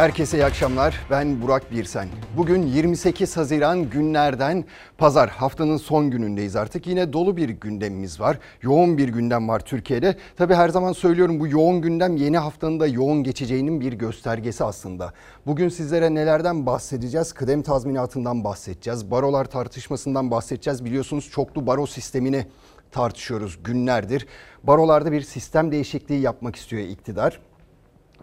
Herkese 0.00 0.38
iyi 0.38 0.44
akşamlar. 0.44 1.00
Ben 1.10 1.42
Burak 1.42 1.72
Birsen. 1.72 2.08
Bugün 2.36 2.62
28 2.62 3.36
Haziran 3.36 3.90
günlerden 3.90 4.64
pazar. 4.98 5.30
Haftanın 5.30 5.76
son 5.76 6.10
günündeyiz 6.10 6.56
artık. 6.56 6.86
Yine 6.86 7.12
dolu 7.12 7.36
bir 7.36 7.48
gündemimiz 7.48 8.20
var. 8.20 8.38
Yoğun 8.62 8.98
bir 8.98 9.08
gündem 9.08 9.48
var 9.48 9.60
Türkiye'de. 9.60 10.16
Tabii 10.36 10.54
her 10.54 10.68
zaman 10.68 10.92
söylüyorum 10.92 11.40
bu 11.40 11.48
yoğun 11.48 11.82
gündem 11.82 12.16
yeni 12.16 12.38
haftanın 12.38 12.80
da 12.80 12.86
yoğun 12.86 13.22
geçeceğinin 13.22 13.80
bir 13.80 13.92
göstergesi 13.92 14.64
aslında. 14.64 15.12
Bugün 15.46 15.68
sizlere 15.68 16.14
nelerden 16.14 16.66
bahsedeceğiz? 16.66 17.32
Kıdem 17.32 17.62
tazminatından 17.62 18.44
bahsedeceğiz. 18.44 19.10
Barolar 19.10 19.44
tartışmasından 19.44 20.30
bahsedeceğiz. 20.30 20.84
Biliyorsunuz 20.84 21.30
çoklu 21.30 21.66
baro 21.66 21.86
sistemini 21.86 22.46
tartışıyoruz 22.90 23.62
günlerdir. 23.64 24.26
Barolarda 24.64 25.12
bir 25.12 25.20
sistem 25.20 25.72
değişikliği 25.72 26.20
yapmak 26.20 26.56
istiyor 26.56 26.82
iktidar. 26.82 27.40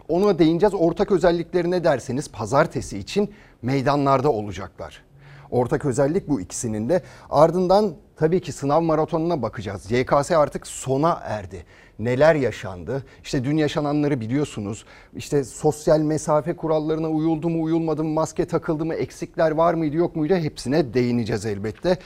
Ona 0.08 0.38
değineceğiz. 0.38 0.74
Ortak 0.74 1.12
özelliklerine 1.12 1.84
derseniz 1.84 2.32
pazartesi 2.32 2.98
için 2.98 3.34
meydanlarda 3.62 4.32
olacaklar. 4.32 5.02
Ortak 5.50 5.84
özellik 5.84 6.28
bu 6.28 6.40
ikisinin 6.40 6.88
de. 6.88 7.02
Ardından 7.30 7.94
tabii 8.16 8.40
ki 8.40 8.52
sınav 8.52 8.80
maratonuna 8.80 9.42
bakacağız. 9.42 9.90
YKS 9.90 10.30
artık 10.30 10.66
sona 10.66 11.20
erdi. 11.22 11.64
Neler 11.98 12.34
yaşandı? 12.34 13.04
İşte 13.24 13.44
dün 13.44 13.56
yaşananları 13.56 14.20
biliyorsunuz. 14.20 14.84
İşte 15.16 15.44
sosyal 15.44 16.00
mesafe 16.00 16.56
kurallarına 16.56 17.08
uyuldu 17.08 17.48
mu, 17.48 17.62
uyulmadı 17.62 18.04
mı, 18.04 18.10
maske 18.10 18.44
takıldı 18.44 18.84
mı, 18.84 18.94
eksikler 18.94 19.50
var 19.50 19.74
mıydı, 19.74 19.96
yok 19.96 20.16
muydu? 20.16 20.34
Hepsine 20.34 20.94
değineceğiz 20.94 21.46
elbette. 21.46 21.98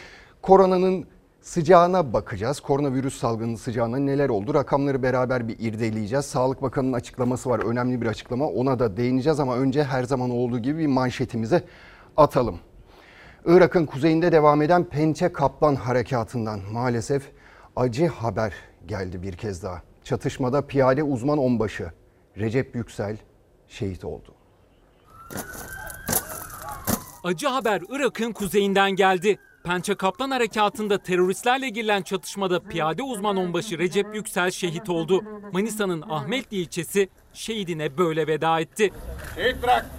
Koronanın 0.43 1.07
sıcağına 1.43 2.13
bakacağız. 2.13 2.61
Koronavirüs 2.61 3.19
salgının 3.19 3.55
sıcağına 3.55 3.97
neler 3.99 4.29
oldu? 4.29 4.55
Rakamları 4.55 5.03
beraber 5.03 5.49
bir 5.49 5.57
irdeleyeceğiz. 5.59 6.25
Sağlık 6.25 6.63
Bakanı'nın 6.63 6.93
açıklaması 6.93 7.51
var. 7.51 7.59
Önemli 7.59 8.01
bir 8.01 8.07
açıklama. 8.07 8.49
Ona 8.49 8.79
da 8.79 8.97
değineceğiz 8.97 9.41
ama 9.41 9.57
önce 9.57 9.85
her 9.85 10.05
zaman 10.05 10.31
olduğu 10.31 10.59
gibi 10.59 10.79
bir 10.79 10.87
manşetimize 10.87 11.65
atalım. 12.17 12.59
Irak'ın 13.45 13.87
kuzeyinde 13.87 14.33
devam 14.33 14.63
eden 14.63 14.85
Pençe 14.85 15.33
Kaplan 15.33 15.75
harekatından 15.75 16.61
maalesef 16.73 17.31
acı 17.77 18.07
haber 18.07 18.55
geldi 18.87 19.23
bir 19.23 19.33
kez 19.33 19.63
daha. 19.63 19.83
Çatışmada 20.05 20.67
piyade 20.67 21.03
uzman 21.03 21.39
onbaşı 21.39 21.91
Recep 22.37 22.77
Yüksel 22.77 23.17
şehit 23.69 24.05
oldu. 24.05 24.35
Acı 27.25 27.47
haber 27.47 27.83
Irak'ın 27.89 28.33
kuzeyinden 28.33 28.91
geldi. 28.91 29.39
Pençe 29.65 29.95
Kaplan 29.95 30.31
Harekatı'nda 30.31 30.99
teröristlerle 30.99 31.69
girilen 31.69 32.03
çatışmada 32.03 32.61
piyade 32.63 33.03
uzman 33.03 33.37
onbaşı 33.37 33.79
Recep 33.79 34.15
Yüksel 34.15 34.51
şehit 34.51 34.89
oldu. 34.89 35.25
Manisa'nın 35.53 36.03
Ahmetli 36.11 36.57
ilçesi 36.57 37.09
şehidine 37.33 37.99
böyle 37.99 38.27
veda 38.27 38.61
etti. 38.61 38.93
Şehit 39.37 39.63
bırak! 39.63 39.91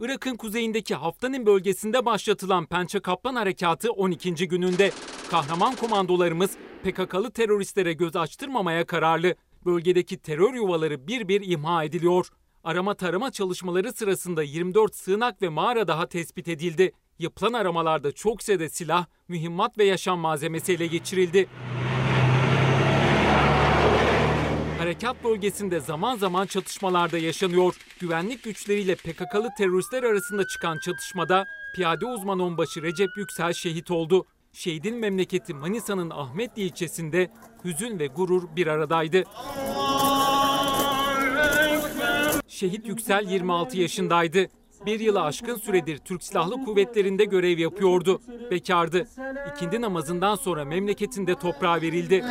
Irak'ın 0.00 0.36
kuzeyindeki 0.36 0.94
Haftanin 0.94 1.46
bölgesinde 1.46 2.06
başlatılan 2.06 2.66
Pençe 2.66 3.00
Kaplan 3.00 3.34
Harekatı 3.34 3.92
12. 3.92 4.48
gününde. 4.48 4.90
Kahraman 5.30 5.74
komandolarımız 5.74 6.50
PKK'lı 6.82 7.30
teröristlere 7.30 7.92
göz 7.92 8.16
açtırmamaya 8.16 8.86
kararlı. 8.86 9.34
Bölgedeki 9.66 10.18
terör 10.18 10.54
yuvaları 10.54 11.08
bir 11.08 11.28
bir 11.28 11.50
imha 11.50 11.84
ediliyor. 11.84 12.28
Arama 12.64 12.94
tarama 12.94 13.30
çalışmaları 13.30 13.92
sırasında 13.92 14.42
24 14.42 14.94
sığınak 14.94 15.42
ve 15.42 15.48
mağara 15.48 15.88
daha 15.88 16.08
tespit 16.08 16.48
edildi. 16.48 16.92
Yapılan 17.18 17.52
aramalarda 17.52 18.12
çok 18.12 18.42
sayıda 18.42 18.68
silah, 18.68 19.06
mühimmat 19.28 19.78
ve 19.78 19.84
yaşam 19.84 20.18
malzemesi 20.18 20.72
ele 20.72 20.86
geçirildi. 20.86 21.48
Harekat 24.78 25.24
bölgesinde 25.24 25.80
zaman 25.80 26.16
zaman 26.16 26.46
çatışmalarda 26.46 27.18
yaşanıyor. 27.18 27.76
Güvenlik 28.00 28.42
güçleriyle 28.42 28.94
PKK'lı 28.94 29.48
teröristler 29.58 30.02
arasında 30.02 30.46
çıkan 30.46 30.78
çatışmada 30.78 31.46
piyade 31.74 32.06
uzman 32.06 32.40
onbaşı 32.40 32.82
Recep 32.82 33.08
Yüksel 33.16 33.52
şehit 33.52 33.90
oldu. 33.90 34.26
Şehidin 34.52 34.96
memleketi 34.96 35.54
Manisa'nın 35.54 36.10
Ahmetli 36.10 36.62
ilçesinde 36.62 37.30
hüzün 37.64 37.98
ve 37.98 38.06
gurur 38.06 38.42
bir 38.56 38.66
aradaydı. 38.66 39.24
Şehit 42.48 42.88
Yüksel 42.88 43.30
26 43.30 43.78
yaşındaydı. 43.78 44.48
Bir 44.86 45.00
yılı 45.00 45.22
aşkın 45.22 45.56
süredir 45.56 45.98
Türk 45.98 46.22
Silahlı 46.22 46.64
Kuvvetleri'nde 46.64 47.24
görev 47.24 47.58
yapıyordu. 47.58 48.20
Bekardı. 48.50 49.08
İkindi 49.54 49.80
namazından 49.80 50.34
sonra 50.34 50.64
memleketinde 50.64 51.34
toprağa 51.34 51.80
verildi. 51.80 52.24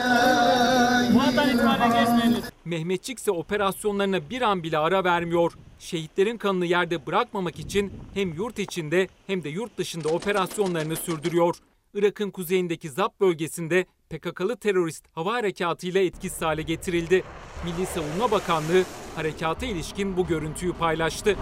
Mehmetçik 2.66 3.19
ise 3.19 3.31
operasyonlarına 3.31 4.30
bir 4.30 4.41
an 4.41 4.63
bile 4.63 4.78
ara 4.78 5.03
vermiyor. 5.03 5.53
Şehitlerin 5.80 6.38
kanını 6.38 6.66
yerde 6.66 7.06
bırakmamak 7.06 7.59
için 7.59 7.94
hem 8.13 8.34
yurt 8.34 8.59
içinde 8.59 9.08
hem 9.28 9.44
de 9.44 9.50
yurt 9.50 9.78
dışında 9.78 10.09
operasyonlarını 10.09 10.96
sürdürüyor. 10.96 11.56
Irak'ın 11.94 12.31
kuzeyindeki 12.31 12.90
ZAP 12.90 13.19
bölgesinde 13.19 13.85
PKK'lı 14.09 14.58
terörist 14.58 15.06
hava 15.12 15.34
harekatıyla 15.34 16.02
etkisiz 16.02 16.41
hale 16.41 16.62
getirildi. 16.62 17.24
Milli 17.66 17.85
Savunma 17.85 18.31
Bakanlığı 18.31 18.84
harekata 19.16 19.66
ilişkin 19.66 20.18
bu 20.18 20.28
görüntüyü 20.28 20.74
paylaştı. 20.74 21.35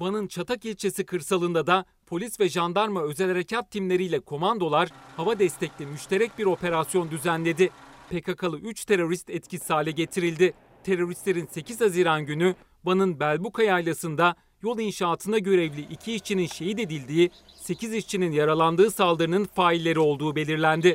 Van'ın 0.00 0.26
Çatak 0.26 0.64
ilçesi 0.64 1.06
kırsalında 1.06 1.66
da 1.66 1.84
polis 2.06 2.40
ve 2.40 2.48
jandarma 2.48 3.02
özel 3.02 3.28
harekat 3.28 3.70
timleriyle 3.70 4.20
komandolar 4.20 4.88
hava 5.16 5.38
destekli 5.38 5.86
müşterek 5.86 6.38
bir 6.38 6.46
operasyon 6.46 7.10
düzenledi. 7.10 7.70
PKK'lı 8.10 8.58
3 8.58 8.84
terörist 8.84 9.30
etkisiz 9.30 9.70
hale 9.70 9.90
getirildi. 9.90 10.54
Teröristlerin 10.84 11.46
8 11.46 11.80
Haziran 11.80 12.26
günü 12.26 12.54
Van'ın 12.84 13.20
Belbuka 13.20 13.62
yaylasında 13.62 14.36
yol 14.62 14.78
inşaatına 14.78 15.38
görevli 15.38 15.80
2 15.80 16.14
işçinin 16.14 16.46
şehit 16.46 16.78
edildiği, 16.78 17.30
8 17.56 17.94
işçinin 17.94 18.32
yaralandığı 18.32 18.90
saldırının 18.90 19.44
failleri 19.44 19.98
olduğu 19.98 20.36
belirlendi. 20.36 20.94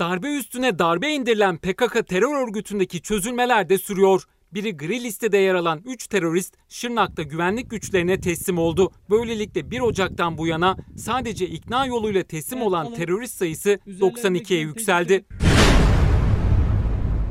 Darbe 0.00 0.36
üstüne 0.36 0.78
darbe 0.78 1.08
indirilen 1.08 1.56
PKK 1.56 2.08
terör 2.08 2.48
örgütündeki 2.48 3.02
çözülmeler 3.02 3.68
de 3.68 3.78
sürüyor. 3.78 4.22
Biri 4.54 4.76
gri 4.76 5.04
listede 5.04 5.38
yer 5.38 5.54
alan 5.54 5.80
3 5.84 6.06
terörist 6.06 6.54
Şırnak'ta 6.68 7.22
güvenlik 7.22 7.70
güçlerine 7.70 8.20
teslim 8.20 8.58
oldu. 8.58 8.92
Böylelikle 9.10 9.70
1 9.70 9.80
Ocak'tan 9.80 10.38
bu 10.38 10.46
yana 10.46 10.76
sadece 10.96 11.46
ikna 11.46 11.86
yoluyla 11.86 12.22
teslim 12.22 12.62
olan 12.62 12.94
terörist 12.94 13.34
sayısı 13.34 13.78
92'ye 13.86 14.60
yükseldi. 14.60 15.24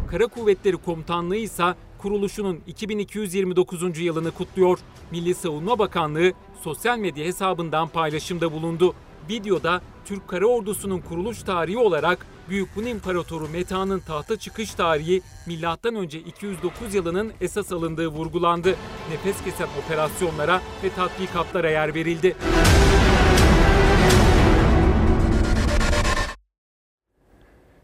Kara 0.08 0.28
Kuvvetleri 0.28 0.78
Komutanlığı 0.78 1.36
ise 1.36 1.64
kuruluşunun 1.98 2.59
2229. 2.68 4.00
yılını 4.00 4.32
kutluyor. 4.32 4.80
Milli 5.12 5.34
Savunma 5.34 5.80
Bakanlığı 5.80 6.34
sosyal 6.62 6.98
medya 6.98 7.26
hesabından 7.26 7.88
paylaşımda 7.88 8.52
bulundu. 8.52 8.96
Videoda 9.30 9.82
Türk 10.06 10.28
Kara 10.28 10.46
Ordusu'nun 10.46 11.00
kuruluş 11.00 11.44
tarihi 11.44 11.78
olarak 11.78 12.26
Büyük 12.50 12.70
Hun 12.76 12.86
İmparatoru 12.86 13.50
Meta'nın 13.50 14.00
tahta 14.00 14.40
çıkış 14.40 14.74
tarihi 14.74 15.22
M.Ö. 15.48 16.04
209 16.04 16.94
yılının 16.94 17.34
esas 17.42 17.72
alındığı 17.72 18.08
vurgulandı. 18.08 18.76
Nefes 19.12 19.44
kesen 19.44 19.68
operasyonlara 19.86 20.62
ve 20.84 20.90
tatbikatlara 20.96 21.70
yer 21.70 21.96
verildi. 21.96 22.36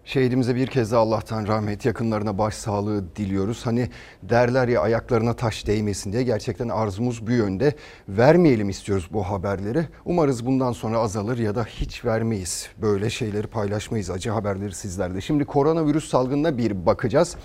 Şehidimize 0.07 0.55
bir 0.55 0.67
kez 0.67 0.91
daha 0.91 1.01
Allah'tan 1.01 1.47
rahmet, 1.47 1.85
yakınlarına 1.85 2.37
başsağlığı 2.37 3.15
diliyoruz. 3.15 3.65
Hani 3.65 3.89
derler 4.23 4.67
ya 4.67 4.81
ayaklarına 4.81 5.33
taş 5.33 5.67
değmesin 5.67 6.13
diye 6.13 6.23
gerçekten 6.23 6.69
arzumuz 6.69 7.27
bu 7.27 7.31
yönde. 7.31 7.75
Vermeyelim 8.09 8.69
istiyoruz 8.69 9.09
bu 9.13 9.23
haberleri. 9.23 9.87
Umarız 10.05 10.45
bundan 10.45 10.71
sonra 10.71 10.99
azalır 10.99 11.37
ya 11.37 11.55
da 11.55 11.63
hiç 11.63 12.05
vermeyiz. 12.05 12.69
Böyle 12.81 13.09
şeyleri 13.09 13.47
paylaşmayız, 13.47 14.09
acı 14.09 14.29
haberleri 14.29 14.73
sizlerde. 14.73 15.21
Şimdi 15.21 15.45
koronavirüs 15.45 16.09
salgınına 16.09 16.57
bir 16.57 16.85
bakacağız 16.85 17.35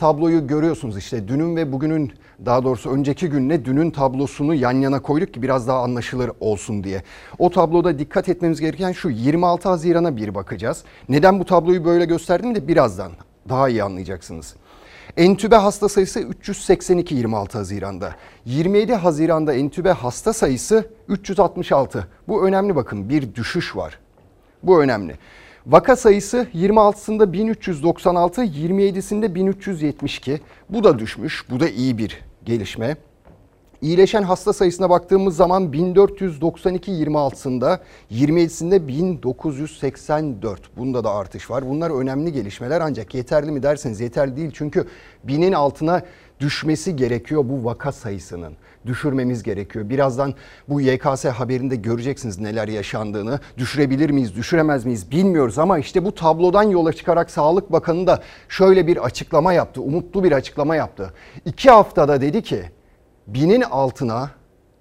tabloyu 0.00 0.46
görüyorsunuz 0.46 0.98
işte 0.98 1.28
dünün 1.28 1.56
ve 1.56 1.72
bugünün 1.72 2.12
daha 2.44 2.64
doğrusu 2.64 2.90
önceki 2.90 3.28
günle 3.28 3.64
dünün 3.64 3.90
tablosunu 3.90 4.54
yan 4.54 4.72
yana 4.72 5.02
koyduk 5.02 5.34
ki 5.34 5.42
biraz 5.42 5.68
daha 5.68 5.82
anlaşılır 5.82 6.30
olsun 6.40 6.84
diye. 6.84 7.02
O 7.38 7.50
tabloda 7.50 7.98
dikkat 7.98 8.28
etmemiz 8.28 8.60
gereken 8.60 8.92
şu 8.92 9.10
26 9.10 9.68
Haziran'a 9.68 10.16
bir 10.16 10.34
bakacağız. 10.34 10.84
Neden 11.08 11.40
bu 11.40 11.44
tabloyu 11.44 11.84
böyle 11.84 12.04
gösterdim 12.04 12.54
de 12.54 12.68
birazdan 12.68 13.12
daha 13.48 13.68
iyi 13.68 13.82
anlayacaksınız. 13.82 14.54
Entübe 15.16 15.56
hasta 15.56 15.88
sayısı 15.88 16.20
382 16.20 17.14
26 17.14 17.58
Haziran'da. 17.58 18.14
27 18.44 18.94
Haziran'da 18.94 19.54
entübe 19.54 19.92
hasta 19.92 20.32
sayısı 20.32 20.84
366. 21.08 22.06
Bu 22.28 22.46
önemli 22.46 22.76
bakın 22.76 23.08
bir 23.08 23.34
düşüş 23.34 23.76
var. 23.76 23.98
Bu 24.62 24.82
önemli. 24.82 25.18
Vaka 25.66 25.96
sayısı 25.96 26.46
26'sında 26.54 27.32
1396, 27.32 28.44
27'sinde 28.44 29.34
1372. 29.34 30.40
Bu 30.68 30.84
da 30.84 30.98
düşmüş. 30.98 31.44
Bu 31.50 31.60
da 31.60 31.68
iyi 31.68 31.98
bir 31.98 32.20
gelişme. 32.44 32.96
İyileşen 33.82 34.22
hasta 34.22 34.52
sayısına 34.52 34.90
baktığımız 34.90 35.36
zaman 35.36 35.72
1492 35.72 36.90
26'sında 36.92 37.78
27'sinde 38.12 38.88
1984. 38.88 40.76
Bunda 40.76 41.04
da 41.04 41.14
artış 41.14 41.50
var. 41.50 41.68
Bunlar 41.68 42.00
önemli 42.00 42.32
gelişmeler 42.32 42.80
ancak 42.80 43.14
yeterli 43.14 43.50
mi 43.50 43.62
derseniz 43.62 44.00
yeterli 44.00 44.36
değil. 44.36 44.50
Çünkü 44.54 44.86
binin 45.24 45.52
altına 45.52 46.02
düşmesi 46.40 46.96
gerekiyor 46.96 47.44
bu 47.48 47.64
vaka 47.64 47.92
sayısının. 47.92 48.52
Düşürmemiz 48.86 49.42
gerekiyor. 49.42 49.88
Birazdan 49.88 50.34
bu 50.68 50.80
YKS 50.80 51.24
haberinde 51.24 51.76
göreceksiniz 51.76 52.38
neler 52.38 52.68
yaşandığını. 52.68 53.40
Düşürebilir 53.58 54.10
miyiz, 54.10 54.36
düşüremez 54.36 54.84
miyiz 54.84 55.10
bilmiyoruz 55.10 55.58
ama 55.58 55.78
işte 55.78 56.04
bu 56.04 56.14
tablodan 56.14 56.62
yola 56.62 56.92
çıkarak 56.92 57.30
Sağlık 57.30 57.72
Bakanı 57.72 58.06
da 58.06 58.22
şöyle 58.48 58.86
bir 58.86 59.04
açıklama 59.04 59.52
yaptı. 59.52 59.82
Umutlu 59.82 60.24
bir 60.24 60.32
açıklama 60.32 60.76
yaptı. 60.76 61.14
İki 61.44 61.70
haftada 61.70 62.20
dedi 62.20 62.42
ki 62.42 62.62
binin 63.26 63.60
altına 63.60 64.30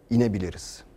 inebiliriz. 0.10 0.89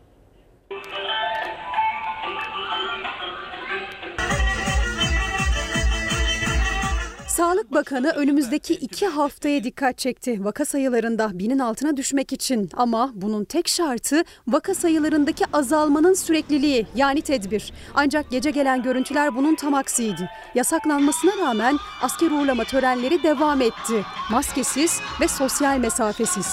Sağlık 7.36 7.72
Bakanı 7.72 8.10
önümüzdeki 8.10 8.74
iki 8.74 9.06
haftaya 9.06 9.64
dikkat 9.64 9.98
çekti. 9.98 10.44
Vaka 10.44 10.64
sayılarında 10.64 11.38
binin 11.38 11.58
altına 11.58 11.96
düşmek 11.96 12.32
için 12.32 12.70
ama 12.74 13.10
bunun 13.14 13.44
tek 13.44 13.68
şartı 13.68 14.24
vaka 14.48 14.74
sayılarındaki 14.74 15.44
azalmanın 15.52 16.14
sürekliliği 16.14 16.86
yani 16.94 17.22
tedbir. 17.22 17.72
Ancak 17.94 18.30
gece 18.30 18.50
gelen 18.50 18.82
görüntüler 18.82 19.36
bunun 19.36 19.54
tam 19.54 19.74
aksiydi. 19.74 20.30
Yasaklanmasına 20.54 21.32
rağmen 21.46 21.76
asker 22.02 22.30
uğurlama 22.30 22.64
törenleri 22.64 23.22
devam 23.22 23.60
etti. 23.60 24.04
Maskesiz 24.30 25.00
ve 25.20 25.28
sosyal 25.28 25.78
mesafesiz. 25.78 26.46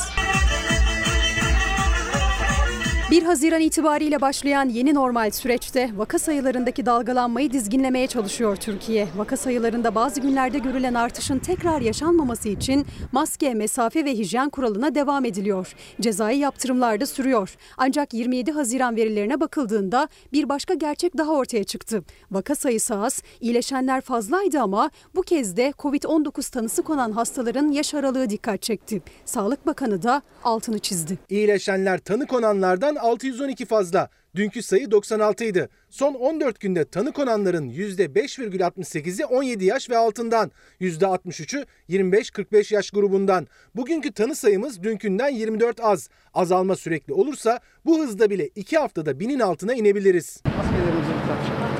1 3.11 3.23
Haziran 3.23 3.61
itibariyle 3.61 4.21
başlayan 4.21 4.69
yeni 4.69 4.93
normal 4.93 5.31
süreçte 5.31 5.89
vaka 5.95 6.19
sayılarındaki 6.19 6.85
dalgalanmayı 6.85 7.51
dizginlemeye 7.51 8.07
çalışıyor 8.07 8.55
Türkiye. 8.55 9.07
Vaka 9.15 9.37
sayılarında 9.37 9.95
bazı 9.95 10.21
günlerde 10.21 10.57
görülen 10.59 10.93
artışın 10.93 11.39
tekrar 11.39 11.81
yaşanmaması 11.81 12.49
için 12.49 12.85
maske, 13.11 13.53
mesafe 13.53 14.05
ve 14.05 14.11
hijyen 14.13 14.49
kuralına 14.49 14.95
devam 14.95 15.25
ediliyor. 15.25 15.75
Cezai 16.01 16.37
yaptırımlar 16.37 17.01
da 17.01 17.05
sürüyor. 17.05 17.55
Ancak 17.77 18.13
27 18.13 18.51
Haziran 18.51 18.95
verilerine 18.95 19.39
bakıldığında 19.39 20.07
bir 20.33 20.49
başka 20.49 20.73
gerçek 20.73 21.17
daha 21.17 21.31
ortaya 21.31 21.63
çıktı. 21.63 22.03
Vaka 22.31 22.55
sayısı 22.55 22.95
az, 22.95 23.23
iyileşenler 23.41 24.01
fazlaydı 24.01 24.59
ama 24.59 24.89
bu 25.15 25.21
kez 25.21 25.57
de 25.57 25.73
Covid-19 25.79 26.51
tanısı 26.51 26.83
konan 26.83 27.11
hastaların 27.11 27.71
yaş 27.71 27.93
aralığı 27.93 28.29
dikkat 28.29 28.61
çekti. 28.61 29.01
Sağlık 29.25 29.67
Bakanı 29.67 30.03
da 30.03 30.21
altını 30.43 30.79
çizdi. 30.79 31.17
İyileşenler 31.29 31.97
tanı 31.97 32.27
konanlardan 32.27 32.98
612 32.99 33.65
fazla. 33.65 34.09
Dünkü 34.35 34.63
sayı 34.63 34.91
96 34.91 35.43
idi. 35.43 35.69
Son 35.89 36.13
14 36.13 36.59
günde 36.59 36.85
tanı 36.85 37.11
konanların 37.11 37.69
%5,68'i 37.69 39.25
17 39.25 39.65
yaş 39.65 39.89
ve 39.89 39.97
altından, 39.97 40.51
%63'ü 40.81 41.65
25-45 41.89 42.73
yaş 42.73 42.91
grubundan. 42.91 43.47
Bugünkü 43.75 44.11
tanı 44.11 44.35
sayımız 44.35 44.83
dünkünden 44.83 45.29
24 45.29 45.79
az. 45.79 46.09
Azalma 46.33 46.75
sürekli 46.75 47.13
olursa 47.13 47.59
bu 47.85 47.99
hızda 47.99 48.29
bile 48.29 48.47
2 48.47 48.77
haftada 48.77 49.19
binin 49.19 49.39
altına 49.39 49.73
inebiliriz. 49.73 50.41
Maskelerimizi 50.57 51.11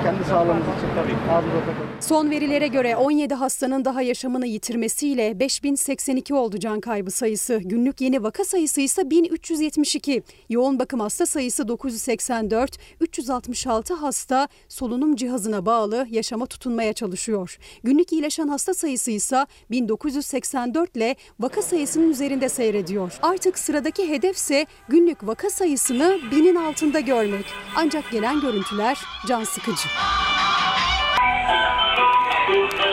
kendi 0.09 0.29
sağlığımız 0.29 0.63
için 0.63 0.88
tabii 0.95 1.13
Son 2.01 2.29
verilere 2.29 2.67
göre 2.67 2.95
17 2.95 3.33
hastanın 3.33 3.85
daha 3.85 4.01
yaşamını 4.01 4.47
yitirmesiyle 4.47 5.39
5082 5.39 6.33
oldu 6.33 6.59
can 6.59 6.79
kaybı 6.79 7.11
sayısı. 7.11 7.61
Günlük 7.63 8.01
yeni 8.01 8.23
vaka 8.23 8.45
sayısı 8.45 8.81
ise 8.81 9.09
1372. 9.09 10.23
Yoğun 10.50 10.79
bakım 10.79 11.00
hasta 11.00 11.25
sayısı 11.25 11.67
984. 11.67 12.77
366 13.01 13.94
hasta 13.94 14.47
solunum 14.67 15.15
cihazına 15.15 15.65
bağlı 15.65 16.07
yaşama 16.09 16.45
tutunmaya 16.45 16.94
çalışıyor. 16.94 17.57
Günlük 17.83 18.13
iyileşen 18.13 18.47
hasta 18.47 18.73
sayısı 18.73 19.12
ise 19.12 19.45
1984 19.71 20.95
ile 20.95 21.15
vaka 21.39 21.62
sayısının 21.62 22.09
üzerinde 22.09 22.50
seyrediyor. 22.50 23.19
Artık 23.21 23.59
sıradaki 23.59 24.09
hedefse 24.09 24.65
günlük 24.88 25.27
vaka 25.27 25.50
sayısını 25.50 26.19
binin 26.31 26.55
altında 26.55 27.00
görmek. 27.00 27.45
Ancak 27.75 28.12
gelen 28.12 28.41
görüntüler 28.41 28.97
can 29.27 29.44
sıkıcı. 29.44 29.99
Thank 32.50 32.88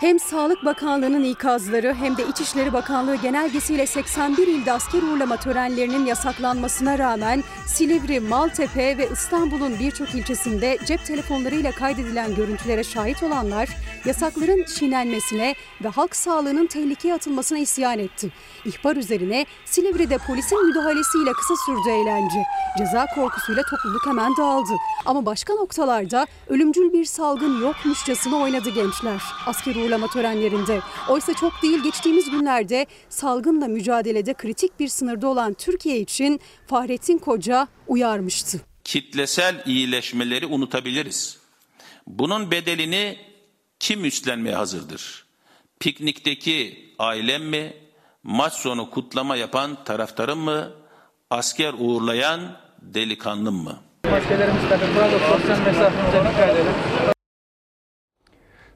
Hem 0.00 0.20
Sağlık 0.20 0.64
Bakanlığı'nın 0.64 1.24
ikazları 1.24 1.94
hem 1.94 2.16
de 2.16 2.26
İçişleri 2.28 2.72
Bakanlığı 2.72 3.16
genelgesiyle 3.16 3.86
81 3.86 4.46
ilde 4.46 4.72
asker 4.72 5.02
uğurlama 5.02 5.36
törenlerinin 5.36 6.06
yasaklanmasına 6.06 6.98
rağmen 6.98 7.42
Silivri, 7.66 8.20
Maltepe 8.20 8.98
ve 8.98 9.08
İstanbul'un 9.12 9.78
birçok 9.78 10.14
ilçesinde 10.14 10.78
cep 10.86 11.04
telefonlarıyla 11.04 11.72
kaydedilen 11.72 12.34
görüntülere 12.34 12.84
şahit 12.84 13.22
olanlar 13.22 13.68
yasakların 14.04 14.64
çiğnenmesine 14.64 15.54
ve 15.84 15.88
halk 15.88 16.16
sağlığının 16.16 16.66
tehlikeye 16.66 17.14
atılmasına 17.14 17.58
isyan 17.58 17.98
etti. 17.98 18.32
İhbar 18.64 18.96
üzerine 18.96 19.46
Silivri'de 19.64 20.18
polisin 20.18 20.66
müdahalesiyle 20.66 21.32
kısa 21.32 21.54
sürdü 21.66 21.88
eğlence. 21.88 22.42
Ceza 22.78 23.06
korkusuyla 23.14 23.62
topluluk 23.70 24.06
hemen 24.06 24.36
dağıldı. 24.36 24.72
Ama 25.04 25.26
başka 25.26 25.54
noktalarda 25.54 26.26
ölümcül 26.48 26.92
bir 26.92 27.04
salgın 27.04 27.60
yokmuşçasına 27.60 28.36
oynadı 28.36 28.70
gençler. 28.70 29.22
Asker 29.46 29.74
uğurlama 29.74 29.89
törenlerinde. 30.08 30.80
Oysa 31.08 31.34
çok 31.34 31.62
değil 31.62 31.82
geçtiğimiz 31.82 32.30
günlerde 32.30 32.86
salgınla 33.08 33.68
mücadelede 33.68 34.34
kritik 34.34 34.80
bir 34.80 34.88
sınırda 34.88 35.28
olan 35.28 35.54
Türkiye 35.54 36.00
için 36.00 36.40
Fahrettin 36.66 37.18
Koca 37.18 37.68
uyarmıştı. 37.88 38.60
Kitlesel 38.84 39.62
iyileşmeleri 39.66 40.46
unutabiliriz. 40.46 41.38
Bunun 42.06 42.50
bedelini 42.50 43.18
kim 43.80 44.04
üstlenmeye 44.04 44.56
hazırdır? 44.56 45.26
Piknikteki 45.80 46.88
ailem 46.98 47.44
mi? 47.44 47.72
Maç 48.22 48.52
sonu 48.52 48.90
kutlama 48.90 49.36
yapan 49.36 49.84
taraftarım 49.84 50.38
mı? 50.38 50.72
Asker 51.30 51.74
uğurlayan 51.78 52.40
delikanlım 52.82 53.54
mı? 53.54 53.80
Maskelerimizi 54.10 54.68
takıp 54.68 54.88
sosyal 54.88 55.58
mesafemize 55.58 56.30
dikkat 56.30 56.50
edelim. 56.50 56.74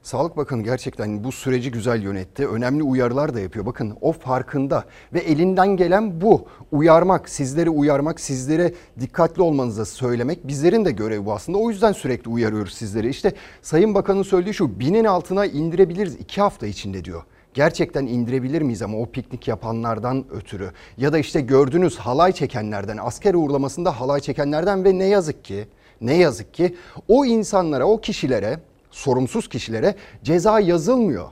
Sağlık 0.05 0.37
Bakanı 0.37 0.63
gerçekten 0.63 1.23
bu 1.23 1.31
süreci 1.31 1.71
güzel 1.71 2.01
yönetti. 2.01 2.47
Önemli 2.47 2.83
uyarılar 2.83 3.33
da 3.33 3.39
yapıyor. 3.39 3.65
Bakın 3.65 3.97
o 4.01 4.11
farkında 4.11 4.83
ve 5.13 5.19
elinden 5.19 5.67
gelen 5.67 6.21
bu. 6.21 6.47
Uyarmak, 6.71 7.29
sizleri 7.29 7.69
uyarmak, 7.69 8.19
sizlere 8.19 8.73
dikkatli 8.99 9.41
olmanızı 9.41 9.85
söylemek 9.85 10.47
bizlerin 10.47 10.85
de 10.85 10.91
görevi 10.91 11.25
bu 11.25 11.33
aslında. 11.33 11.57
O 11.57 11.69
yüzden 11.69 11.91
sürekli 11.91 12.29
uyarıyoruz 12.29 12.73
sizleri. 12.73 13.09
İşte 13.09 13.33
Sayın 13.61 13.95
Bakan'ın 13.95 14.23
söylediği 14.23 14.53
şu 14.53 14.79
binin 14.79 15.05
altına 15.05 15.45
indirebiliriz 15.45 16.15
iki 16.15 16.41
hafta 16.41 16.67
içinde 16.67 17.05
diyor 17.05 17.23
gerçekten 17.53 18.05
indirebilir 18.05 18.61
miyiz 18.61 18.81
ama 18.81 18.97
o 18.97 19.05
piknik 19.05 19.47
yapanlardan 19.47 20.25
ötürü 20.31 20.71
ya 20.97 21.13
da 21.13 21.17
işte 21.17 21.41
gördüğünüz 21.41 21.97
halay 21.97 22.31
çekenlerden 22.31 22.97
asker 23.01 23.33
uğurlamasında 23.33 23.99
halay 23.99 24.19
çekenlerden 24.19 24.85
ve 24.85 24.97
ne 24.97 25.05
yazık 25.05 25.45
ki 25.45 25.67
ne 26.01 26.15
yazık 26.15 26.53
ki 26.53 26.75
o 27.07 27.25
insanlara 27.25 27.85
o 27.85 28.01
kişilere 28.01 28.59
sorumsuz 28.95 29.49
kişilere 29.49 29.95
ceza 30.23 30.59
yazılmıyor. 30.59 31.27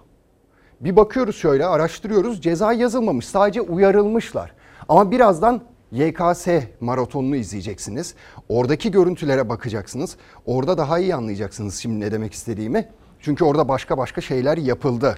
Bir 0.82 0.96
bakıyoruz 0.96 1.36
şöyle 1.36 1.66
araştırıyoruz 1.66 2.42
ceza 2.42 2.74
yazılmamış 2.74 3.28
sadece 3.28 3.62
uyarılmışlar. 3.62 4.54
Ama 4.90 5.12
birazdan 5.12 5.62
YKS 5.92 6.48
maratonunu 6.80 7.36
izleyeceksiniz. 7.36 8.16
Oradaki 8.50 8.92
görüntülere 8.92 9.50
bakacaksınız. 9.50 10.18
Orada 10.46 10.78
daha 10.78 11.00
iyi 11.00 11.16
anlayacaksınız 11.16 11.76
şimdi 11.76 12.00
ne 12.00 12.12
demek 12.12 12.34
istediğimi. 12.34 12.90
Çünkü 13.20 13.44
orada 13.44 13.68
başka 13.68 13.98
başka 13.98 14.22
şeyler 14.22 14.58
yapıldı. 14.58 15.18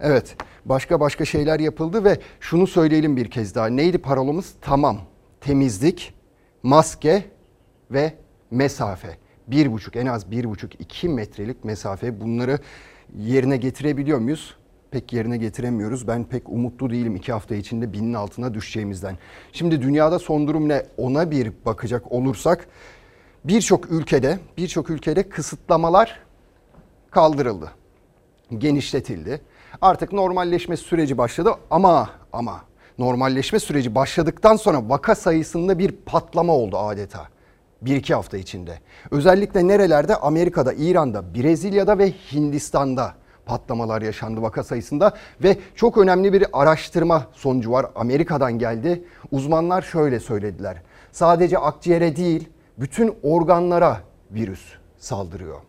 Evet 0.00 0.36
başka 0.64 1.00
başka 1.00 1.24
şeyler 1.24 1.60
yapıldı 1.60 2.04
ve 2.04 2.18
şunu 2.40 2.66
söyleyelim 2.66 3.16
bir 3.16 3.30
kez 3.30 3.54
daha. 3.54 3.66
Neydi 3.66 3.98
parolamız? 3.98 4.54
Tamam. 4.60 4.98
Temizlik, 5.40 6.14
maske 6.62 7.24
ve 7.90 8.12
mesafe 8.50 9.27
bir 9.50 9.72
buçuk 9.72 9.96
en 9.96 10.06
az 10.06 10.30
bir 10.30 10.44
buçuk 10.44 10.80
iki 10.80 11.08
metrelik 11.08 11.64
mesafe 11.64 12.20
bunları 12.20 12.58
yerine 13.18 13.56
getirebiliyor 13.56 14.18
muyuz? 14.18 14.54
Pek 14.90 15.12
yerine 15.12 15.36
getiremiyoruz. 15.36 16.08
Ben 16.08 16.24
pek 16.24 16.48
umutlu 16.48 16.90
değilim 16.90 17.16
iki 17.16 17.32
hafta 17.32 17.54
içinde 17.54 17.92
binin 17.92 18.14
altına 18.14 18.54
düşeceğimizden. 18.54 19.16
Şimdi 19.52 19.82
dünyada 19.82 20.18
son 20.18 20.48
durum 20.48 20.68
ne? 20.68 20.86
Ona 20.96 21.30
bir 21.30 21.52
bakacak 21.66 22.12
olursak 22.12 22.68
birçok 23.44 23.90
ülkede 23.90 24.38
birçok 24.56 24.90
ülkede 24.90 25.28
kısıtlamalar 25.28 26.20
kaldırıldı. 27.10 27.70
Genişletildi. 28.58 29.40
Artık 29.80 30.12
normalleşme 30.12 30.76
süreci 30.76 31.18
başladı 31.18 31.50
ama 31.70 32.10
ama 32.32 32.60
normalleşme 32.98 33.58
süreci 33.58 33.94
başladıktan 33.94 34.56
sonra 34.56 34.88
vaka 34.88 35.14
sayısında 35.14 35.78
bir 35.78 35.92
patlama 35.92 36.52
oldu 36.52 36.78
adeta 36.78 37.28
bir 37.82 37.96
iki 37.96 38.14
hafta 38.14 38.36
içinde. 38.36 38.78
Özellikle 39.10 39.68
nerelerde? 39.68 40.16
Amerika'da, 40.16 40.72
İran'da, 40.72 41.34
Brezilya'da 41.34 41.98
ve 41.98 42.10
Hindistan'da 42.32 43.14
patlamalar 43.46 44.02
yaşandı 44.02 44.42
vaka 44.42 44.64
sayısında 44.64 45.16
ve 45.42 45.56
çok 45.74 45.98
önemli 45.98 46.32
bir 46.32 46.46
araştırma 46.52 47.26
sonucu 47.32 47.72
var. 47.72 47.86
Amerika'dan 47.94 48.58
geldi. 48.58 49.04
Uzmanlar 49.30 49.82
şöyle 49.82 50.20
söylediler. 50.20 50.82
Sadece 51.12 51.58
akciğere 51.58 52.16
değil 52.16 52.48
bütün 52.78 53.14
organlara 53.22 54.00
virüs 54.30 54.60
saldırıyor. 54.98 55.60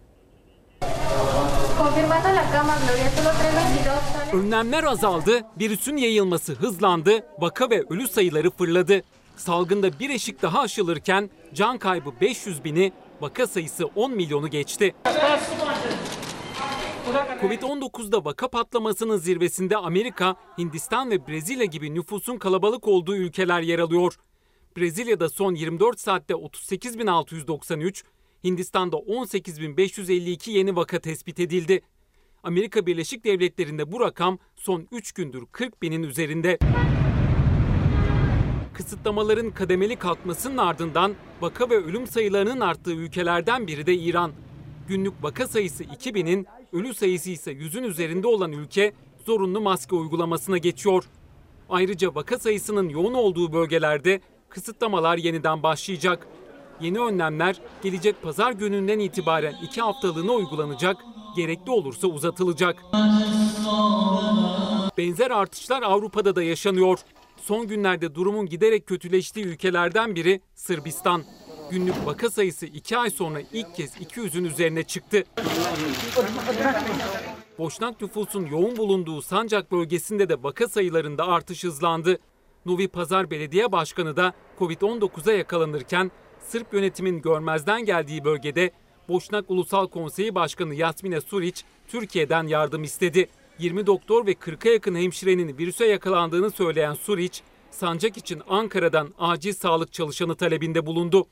Confirmando 1.77 2.27
la 2.27 2.43
cama, 2.53 2.73
Gloria, 2.75 3.09
solo 3.09 3.29
322 3.29 3.83
sale. 3.83 4.43
Önlemler 4.43 4.83
azaldı, 4.83 5.31
virüsün 5.59 5.97
yayılması 5.97 6.53
hızlandı, 6.53 7.11
vaka 7.39 7.69
ve 7.69 7.83
ölü 7.89 8.07
sayıları 8.07 8.51
fırladı. 8.51 9.01
Salgında 9.39 9.99
bir 9.99 10.09
eşik 10.09 10.41
daha 10.41 10.59
aşılırken 10.59 11.29
can 11.53 11.77
kaybı 11.77 12.11
500 12.21 12.63
bini, 12.63 12.91
vaka 13.21 13.47
sayısı 13.47 13.85
10 13.85 14.11
milyonu 14.11 14.47
geçti. 14.47 14.95
Covid-19'da 17.41 18.25
vaka 18.25 18.47
patlamasının 18.47 19.17
zirvesinde 19.17 19.77
Amerika, 19.77 20.35
Hindistan 20.57 21.11
ve 21.11 21.27
Brezilya 21.27 21.65
gibi 21.65 21.93
nüfusun 21.93 22.37
kalabalık 22.37 22.87
olduğu 22.87 23.15
ülkeler 23.15 23.61
yer 23.61 23.79
alıyor. 23.79 24.15
Brezilya'da 24.77 25.29
son 25.29 25.55
24 25.55 25.99
saatte 25.99 26.33
38.693, 26.33 28.03
Hindistan'da 28.43 28.95
18.552 28.95 30.49
yeni 30.49 30.75
vaka 30.75 30.99
tespit 30.99 31.39
edildi. 31.39 31.81
Amerika 32.43 32.85
Birleşik 32.85 33.23
Devletleri'nde 33.25 33.91
bu 33.91 33.99
rakam 33.99 34.39
son 34.55 34.87
3 34.91 35.11
gündür 35.11 35.45
40 35.51 35.81
binin 35.81 36.03
üzerinde. 36.03 36.57
Kısıtlamaların 38.79 39.51
kademeli 39.51 39.95
kalkmasının 39.95 40.57
ardından 40.57 41.15
vaka 41.41 41.69
ve 41.69 41.75
ölüm 41.75 42.07
sayılarının 42.07 42.59
arttığı 42.59 42.91
ülkelerden 42.91 43.67
biri 43.67 43.85
de 43.85 43.93
İran. 43.93 44.31
Günlük 44.87 45.23
vaka 45.23 45.47
sayısı 45.47 45.83
2000'in, 45.83 46.47
ölü 46.73 46.93
sayısı 46.93 47.29
ise 47.29 47.51
100'ün 47.51 47.83
üzerinde 47.83 48.27
olan 48.27 48.51
ülke 48.51 48.93
zorunlu 49.25 49.61
maske 49.61 49.95
uygulamasına 49.95 50.57
geçiyor. 50.57 51.03
Ayrıca 51.69 52.15
vaka 52.15 52.39
sayısının 52.39 52.89
yoğun 52.89 53.13
olduğu 53.13 53.53
bölgelerde 53.53 54.21
kısıtlamalar 54.49 55.17
yeniden 55.17 55.63
başlayacak. 55.63 56.27
Yeni 56.81 56.99
önlemler 56.99 57.61
gelecek 57.83 58.21
pazar 58.21 58.51
gününden 58.51 58.99
itibaren 58.99 59.55
2 59.63 59.81
haftalığına 59.81 60.31
uygulanacak, 60.31 60.97
gerekli 61.35 61.71
olursa 61.71 62.07
uzatılacak. 62.07 62.83
Benzer 64.97 65.31
artışlar 65.31 65.81
Avrupa'da 65.83 66.35
da 66.35 66.43
yaşanıyor. 66.43 66.99
Son 67.41 67.67
günlerde 67.67 68.15
durumun 68.15 68.45
giderek 68.45 68.87
kötüleştiği 68.87 69.45
ülkelerden 69.45 70.15
biri 70.15 70.41
Sırbistan. 70.55 71.23
Günlük 71.71 72.05
vaka 72.05 72.29
sayısı 72.29 72.65
2 72.65 72.97
ay 72.97 73.09
sonra 73.09 73.39
ilk 73.53 73.75
kez 73.75 73.95
200'ün 73.95 74.43
üzerine 74.43 74.83
çıktı. 74.83 75.23
Boşnak 77.57 78.01
nüfusun 78.01 78.45
yoğun 78.45 78.77
bulunduğu 78.77 79.21
Sancak 79.21 79.71
bölgesinde 79.71 80.29
de 80.29 80.43
vaka 80.43 80.67
sayılarında 80.67 81.27
artış 81.27 81.63
hızlandı. 81.63 82.19
Novi 82.65 82.87
Pazar 82.87 83.31
Belediye 83.31 83.71
Başkanı 83.71 84.17
da 84.17 84.33
Covid-19'a 84.59 85.33
yakalanırken 85.33 86.11
Sırp 86.41 86.73
yönetimin 86.73 87.21
görmezden 87.21 87.85
geldiği 87.85 88.23
bölgede 88.23 88.71
Boşnak 89.09 89.45
Ulusal 89.47 89.87
Konseyi 89.87 90.35
Başkanı 90.35 90.75
Yasmine 90.75 91.21
Suriç 91.21 91.63
Türkiye'den 91.87 92.47
yardım 92.47 92.83
istedi. 92.83 93.27
20 93.59 93.87
doktor 93.87 94.25
ve 94.25 94.31
40'a 94.31 94.71
yakın 94.71 94.95
hemşirenin 94.95 95.57
virüse 95.57 95.85
yakalandığını 95.85 96.51
söyleyen 96.51 96.93
Suriç, 96.93 97.41
sancak 97.71 98.17
için 98.17 98.41
Ankara'dan 98.49 99.13
acil 99.19 99.53
sağlık 99.53 99.93
çalışanı 99.93 100.35
talebinde 100.35 100.85
bulundu. 100.85 101.27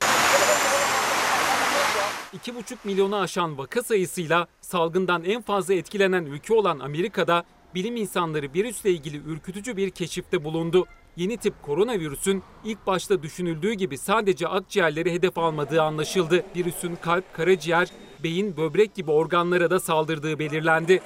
2,5 2.38 2.75
milyonu 2.84 3.15
aşan 3.15 3.57
vaka 3.57 3.84
sayısıyla 3.84 4.48
salgından 4.62 5.24
en 5.24 5.41
fazla 5.41 5.74
etkilenen 5.74 6.25
ülke 6.25 6.53
olan 6.53 6.79
Amerika'da 6.79 7.43
bilim 7.75 7.96
insanları 7.96 8.53
virüsle 8.53 8.91
ilgili 8.91 9.17
ürkütücü 9.17 9.77
bir 9.77 9.89
keşifte 9.89 10.43
bulundu. 10.43 10.86
Yeni 11.18 11.38
tip 11.38 11.64
koronavirüsün 11.64 12.44
ilk 12.66 12.88
başta 12.88 13.24
düşünüldüğü 13.24 13.74
gibi 13.74 13.98
sadece 13.98 14.48
akciğerleri 14.48 15.14
hedef 15.14 15.38
almadığı 15.38 15.82
anlaşıldı. 15.82 16.46
Virüsün 16.56 16.96
kalp, 17.02 17.34
karaciğer, 17.34 17.92
beyin, 18.24 18.58
böbrek 18.58 18.96
gibi 18.96 19.12
organlara 19.12 19.70
da 19.70 19.80
saldırdığı 19.80 20.40
belirlendi. 20.40 21.02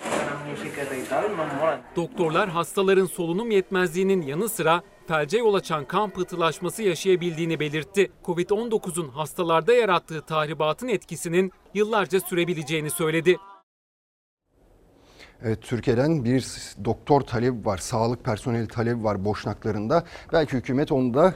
Doktorlar 1.96 2.50
hastaların 2.50 3.06
solunum 3.06 3.52
yetmezliğinin 3.52 4.22
yanı 4.22 4.50
sıra 4.50 4.82
felce 5.08 5.38
yol 5.38 5.54
açan 5.54 5.86
kan 5.86 6.10
pıhtılaşması 6.10 6.84
yaşayabildiğini 6.84 7.60
belirtti. 7.60 8.12
Covid-19'un 8.26 9.10
hastalarda 9.10 9.74
yarattığı 9.74 10.22
tahribatın 10.22 10.88
etkisinin 10.88 11.52
yıllarca 11.74 12.20
sürebileceğini 12.20 12.90
söyledi. 12.90 13.38
Türkiye'den 15.62 16.26
bir 16.26 16.46
doktor 16.86 17.22
talebi 17.22 17.66
var, 17.66 17.78
sağlık 17.78 18.24
personeli 18.24 18.68
talebi 18.68 19.04
var 19.04 19.26
boşnaklarında. 19.26 20.04
Belki 20.34 20.54
hükümet 20.54 20.92
onu 20.92 21.14
da 21.14 21.34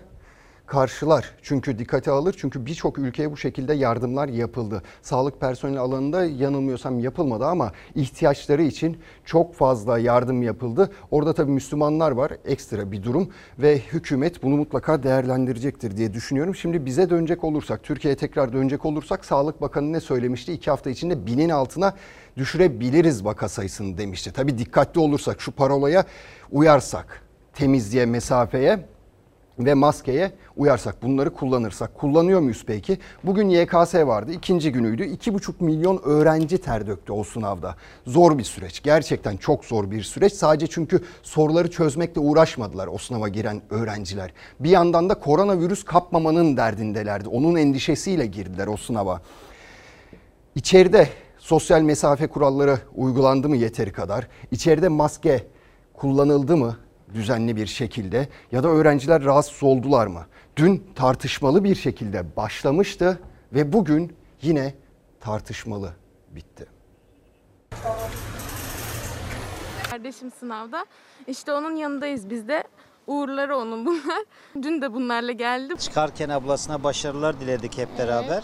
karşılar. 0.68 1.32
Çünkü 1.42 1.80
dikkate 1.80 2.12
alır. 2.12 2.36
Çünkü 2.38 2.66
birçok 2.66 2.98
ülkeye 2.98 3.32
bu 3.32 3.38
şekilde 3.38 3.74
yardımlar 3.74 4.28
yapıldı. 4.28 4.82
Sağlık 5.02 5.42
personeli 5.42 5.80
alanında 5.80 6.26
yanılmıyorsam 6.26 7.00
yapılmadı 7.00 7.46
ama 7.46 7.72
ihtiyaçları 7.96 8.64
için 8.64 8.98
çok 9.26 9.56
fazla 9.56 10.00
yardım 10.00 10.42
yapıldı. 10.42 10.92
Orada 11.12 11.34
tabii 11.34 11.52
Müslümanlar 11.52 12.12
var. 12.12 12.32
Ekstra 12.46 12.92
bir 12.92 13.04
durum 13.04 13.30
ve 13.60 13.80
hükümet 13.80 14.44
bunu 14.44 14.56
mutlaka 14.58 15.04
değerlendirecektir 15.04 15.98
diye 15.98 16.14
düşünüyorum. 16.14 16.56
Şimdi 16.56 16.86
bize 16.86 17.10
dönecek 17.10 17.44
olursak, 17.44 17.84
Türkiye'ye 17.84 18.18
tekrar 18.18 18.54
dönecek 18.54 18.86
olursak 18.86 19.26
Sağlık 19.26 19.62
Bakanı 19.62 19.94
ne 19.94 20.00
söylemişti? 20.00 20.54
İki 20.54 20.70
hafta 20.70 20.90
içinde 20.90 21.26
binin 21.26 21.50
altına 21.50 21.94
düşürebiliriz 22.38 23.26
vaka 23.26 23.50
sayısını 23.50 23.98
demişti. 23.98 24.34
Tabii 24.34 24.58
dikkatli 24.58 25.00
olursak 25.00 25.42
şu 25.42 25.52
parolaya 25.52 26.04
uyarsak 26.52 27.22
temizliğe, 27.54 28.06
mesafeye 28.06 28.86
ve 29.60 29.74
maskeye 29.74 30.32
uyarsak 30.56 31.04
bunları 31.04 31.34
kullanırsak 31.34 31.96
kullanıyor 31.96 32.40
muyuz 32.40 32.64
peki? 32.68 32.98
Bugün 33.24 33.50
YKS 33.50 33.96
vardı 33.96 34.32
ikinci 34.32 34.72
günüydü 34.72 35.04
2,5 35.04 35.54
milyon 35.60 36.02
öğrenci 36.04 36.58
ter 36.58 36.88
döktü 36.88 37.14
o 37.14 37.24
sınavda. 37.24 37.76
Zor 38.08 38.38
bir 38.38 38.44
süreç 38.44 38.84
gerçekten 38.84 39.38
çok 39.38 39.66
zor 39.66 39.92
bir 39.92 40.04
süreç 40.04 40.34
sadece 40.34 40.68
çünkü 40.68 41.04
soruları 41.24 41.72
çözmekle 41.72 42.22
uğraşmadılar 42.22 42.88
o 42.88 42.98
sınava 42.98 43.28
giren 43.28 43.62
öğrenciler. 43.70 44.34
Bir 44.60 44.70
yandan 44.70 45.10
da 45.10 45.20
koronavirüs 45.20 45.84
kapmamanın 45.84 46.58
derdindelerdi 46.58 47.30
onun 47.30 47.56
endişesiyle 47.56 48.26
girdiler 48.26 48.68
o 48.68 48.78
sınava. 48.78 49.22
İçeride 50.56 51.10
sosyal 51.38 51.82
mesafe 51.82 52.28
kuralları 52.28 52.80
uygulandı 52.96 53.50
mı 53.50 53.56
yeteri 53.56 53.92
kadar? 53.92 54.28
İçeride 54.52 54.88
maske 54.88 55.44
kullanıldı 55.94 56.58
mı? 56.58 56.78
Düzenli 57.16 57.56
bir 57.56 57.68
şekilde 57.68 58.28
ya 58.52 58.64
da 58.64 58.68
öğrenciler 58.68 59.24
rahatsız 59.24 59.64
oldular 59.64 60.08
mı? 60.08 60.26
Dün 60.56 60.84
tartışmalı 60.96 61.64
bir 61.64 61.76
şekilde 61.76 62.36
başlamıştı 62.36 63.20
ve 63.54 63.74
bugün 63.74 64.16
yine 64.42 64.74
tartışmalı 65.20 65.94
bitti. 66.32 66.66
Kardeşim 69.90 70.32
sınavda. 70.32 70.86
İşte 71.28 71.54
onun 71.54 71.76
yanındayız 71.76 72.30
biz 72.30 72.48
de. 72.48 72.64
Uğurları 73.08 73.58
onun 73.58 73.86
bunlar. 73.86 74.24
Dün 74.62 74.82
de 74.82 74.94
bunlarla 74.94 75.32
geldim. 75.32 75.78
Çıkarken 75.78 76.30
ablasına 76.30 76.84
başarılar 76.84 77.40
diledik 77.40 77.78
hep 77.78 77.98
beraber. 78.00 78.44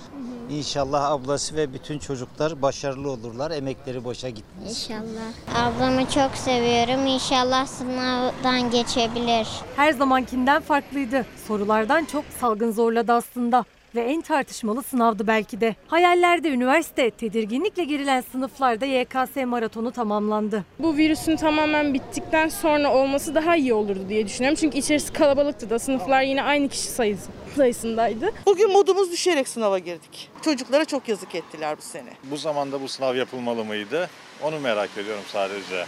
İnşallah 0.49 1.11
ablası 1.11 1.55
ve 1.55 1.73
bütün 1.73 1.99
çocuklar 1.99 2.61
başarılı 2.61 3.09
olurlar. 3.11 3.51
Emekleri 3.51 4.03
boşa 4.03 4.29
gitmez. 4.29 4.69
İnşallah. 4.69 5.31
Ablamı 5.55 6.09
çok 6.09 6.31
seviyorum. 6.35 7.05
İnşallah 7.05 7.65
sınavdan 7.65 8.71
geçebilir. 8.71 9.47
Her 9.75 9.93
zamankinden 9.93 10.61
farklıydı. 10.61 11.25
Sorulardan 11.47 12.05
çok 12.05 12.23
salgın 12.39 12.71
zorladı 12.71 13.13
aslında. 13.13 13.65
Ve 13.95 14.01
en 14.01 14.21
tartışmalı 14.21 14.83
sınavdı 14.83 15.27
belki 15.27 15.61
de. 15.61 15.75
Hayallerde 15.87 16.49
üniversite, 16.49 17.11
tedirginlikle 17.11 17.83
girilen 17.83 18.21
sınıflarda 18.31 18.85
YKS 18.85 19.35
maratonu 19.45 19.91
tamamlandı. 19.91 20.65
Bu 20.79 20.97
virüsün 20.97 21.35
tamamen 21.35 21.93
bittikten 21.93 22.49
sonra 22.49 22.93
olması 22.93 23.35
daha 23.35 23.55
iyi 23.55 23.73
olurdu 23.73 24.09
diye 24.09 24.25
düşünüyorum. 24.25 24.57
Çünkü 24.61 24.77
içerisi 24.77 25.13
kalabalıktı 25.13 25.69
da 25.69 25.79
sınıflar 25.79 26.21
yine 26.21 26.43
aynı 26.43 26.69
kişi 26.69 26.87
sayısı 26.87 27.29
sayısındaydı. 27.55 28.31
Bugün 28.45 28.71
modumuz 28.71 29.11
düşerek 29.11 29.47
sınava 29.47 29.79
girdik. 29.79 30.29
Çocuklara 30.41 30.85
çok 30.85 31.09
yazık 31.09 31.35
ettiler 31.35 31.77
bu 31.77 31.81
sene. 31.81 32.09
Bu 32.23 32.37
zamanda 32.37 32.81
bu 32.81 32.87
sınav 32.87 33.15
yapılmalı 33.15 33.65
mıydı? 33.65 34.09
Onu 34.43 34.59
merak 34.59 34.89
ediyorum 34.97 35.23
sadece. 35.27 35.85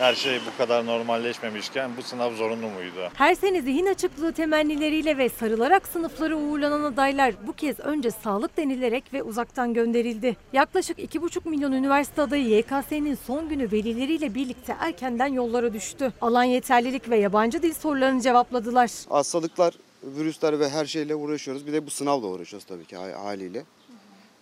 Her 0.00 0.14
şey 0.14 0.40
bu 0.46 0.58
kadar 0.58 0.86
normalleşmemişken 0.86 1.90
bu 1.96 2.02
sınav 2.02 2.34
zorunlu 2.34 2.68
muydu? 2.68 3.08
Her 3.14 3.34
sene 3.34 3.62
zihin 3.62 3.86
açıklığı 3.86 4.32
temennileriyle 4.32 5.18
ve 5.18 5.28
sarılarak 5.28 5.88
sınıflara 5.88 6.34
uğurlanan 6.36 6.82
adaylar 6.82 7.34
bu 7.46 7.52
kez 7.52 7.80
önce 7.80 8.10
sağlık 8.10 8.56
denilerek 8.56 9.12
ve 9.12 9.22
uzaktan 9.22 9.74
gönderildi. 9.74 10.36
Yaklaşık 10.52 10.98
2,5 10.98 11.48
milyon 11.48 11.72
üniversite 11.72 12.22
adayı 12.22 12.48
YKS'nin 12.48 13.18
son 13.26 13.48
günü 13.48 13.72
velileriyle 13.72 14.34
birlikte 14.34 14.76
erkenden 14.80 15.26
yollara 15.26 15.72
düştü. 15.72 16.12
Alan 16.20 16.44
yeterlilik 16.44 17.10
ve 17.10 17.16
yabancı 17.16 17.62
dil 17.62 17.74
sorularını 17.74 18.20
cevapladılar. 18.20 18.90
Hastalıklar, 19.08 19.74
virüsler 20.02 20.60
ve 20.60 20.68
her 20.68 20.86
şeyle 20.86 21.14
uğraşıyoruz. 21.14 21.66
Bir 21.66 21.72
de 21.72 21.86
bu 21.86 21.90
sınavla 21.90 22.26
uğraşıyoruz 22.26 22.66
tabii 22.66 22.84
ki 22.84 22.96
haliyle. 22.96 23.64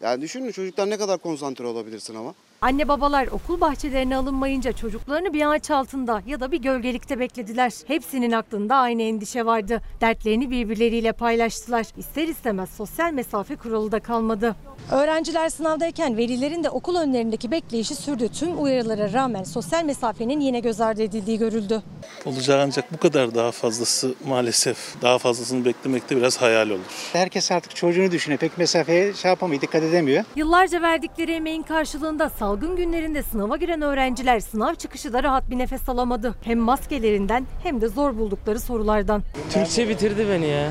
Yani 0.00 0.22
düşünün 0.22 0.52
çocuklar 0.52 0.90
ne 0.90 0.98
kadar 0.98 1.18
konsantre 1.18 1.66
olabilir 1.66 1.98
sınava. 1.98 2.34
Anne 2.60 2.88
babalar 2.88 3.26
okul 3.26 3.60
bahçelerine 3.60 4.16
alınmayınca 4.16 4.72
çocuklarını 4.72 5.32
bir 5.32 5.46
ağaç 5.50 5.70
altında 5.70 6.22
ya 6.26 6.40
da 6.40 6.52
bir 6.52 6.62
gölgelikte 6.62 7.18
beklediler. 7.18 7.72
Hepsinin 7.86 8.32
aklında 8.32 8.76
aynı 8.76 9.02
endişe 9.02 9.46
vardı. 9.46 9.82
Dertlerini 10.00 10.50
birbirleriyle 10.50 11.12
paylaştılar. 11.12 11.86
İster 11.96 12.28
istemez 12.28 12.70
sosyal 12.70 13.12
mesafe 13.12 13.56
kuralı 13.56 13.92
da 13.92 14.00
kalmadı. 14.00 14.56
Öğrenciler 14.90 15.48
sınavdayken 15.48 16.16
velilerin 16.16 16.64
de 16.64 16.70
okul 16.70 16.96
önlerindeki 16.96 17.50
bekleyişi 17.50 17.94
sürdü. 17.94 18.28
Tüm 18.28 18.62
uyarılara 18.62 19.12
rağmen 19.12 19.44
sosyal 19.44 19.84
mesafenin 19.84 20.40
yine 20.40 20.60
göz 20.60 20.80
ardı 20.80 21.02
edildiği 21.02 21.38
görüldü. 21.38 21.82
Olacak 22.26 22.60
ancak 22.66 22.92
bu 22.92 22.96
kadar 22.96 23.34
daha 23.34 23.52
fazlası 23.52 24.14
maalesef 24.26 25.02
daha 25.02 25.18
fazlasını 25.18 25.64
beklemekte 25.64 26.16
biraz 26.16 26.42
hayal 26.42 26.70
olur. 26.70 27.10
Herkes 27.12 27.52
artık 27.52 27.76
çocuğunu 27.76 28.10
düşünüyor. 28.10 28.38
Pek 28.38 28.58
mesafeye 28.58 29.14
şey 29.14 29.28
yapamıyor, 29.28 29.62
dikkat 29.62 29.82
edemiyor. 29.82 30.24
Yıllarca 30.36 30.82
verdikleri 30.82 31.32
emeğin 31.32 31.62
karşılığında 31.62 32.28
salgın 32.48 32.76
günlerinde 32.76 33.22
sınava 33.22 33.56
giren 33.56 33.82
öğrenciler 33.82 34.40
sınav 34.40 34.74
çıkışı 34.74 35.12
da 35.12 35.22
rahat 35.22 35.50
bir 35.50 35.58
nefes 35.58 35.88
alamadı. 35.88 36.34
Hem 36.42 36.58
maskelerinden 36.58 37.46
hem 37.62 37.80
de 37.80 37.88
zor 37.88 38.16
buldukları 38.16 38.60
sorulardan. 38.60 39.22
Türkçe 39.52 39.88
bitirdi 39.88 40.26
beni 40.30 40.46
ya. 40.46 40.70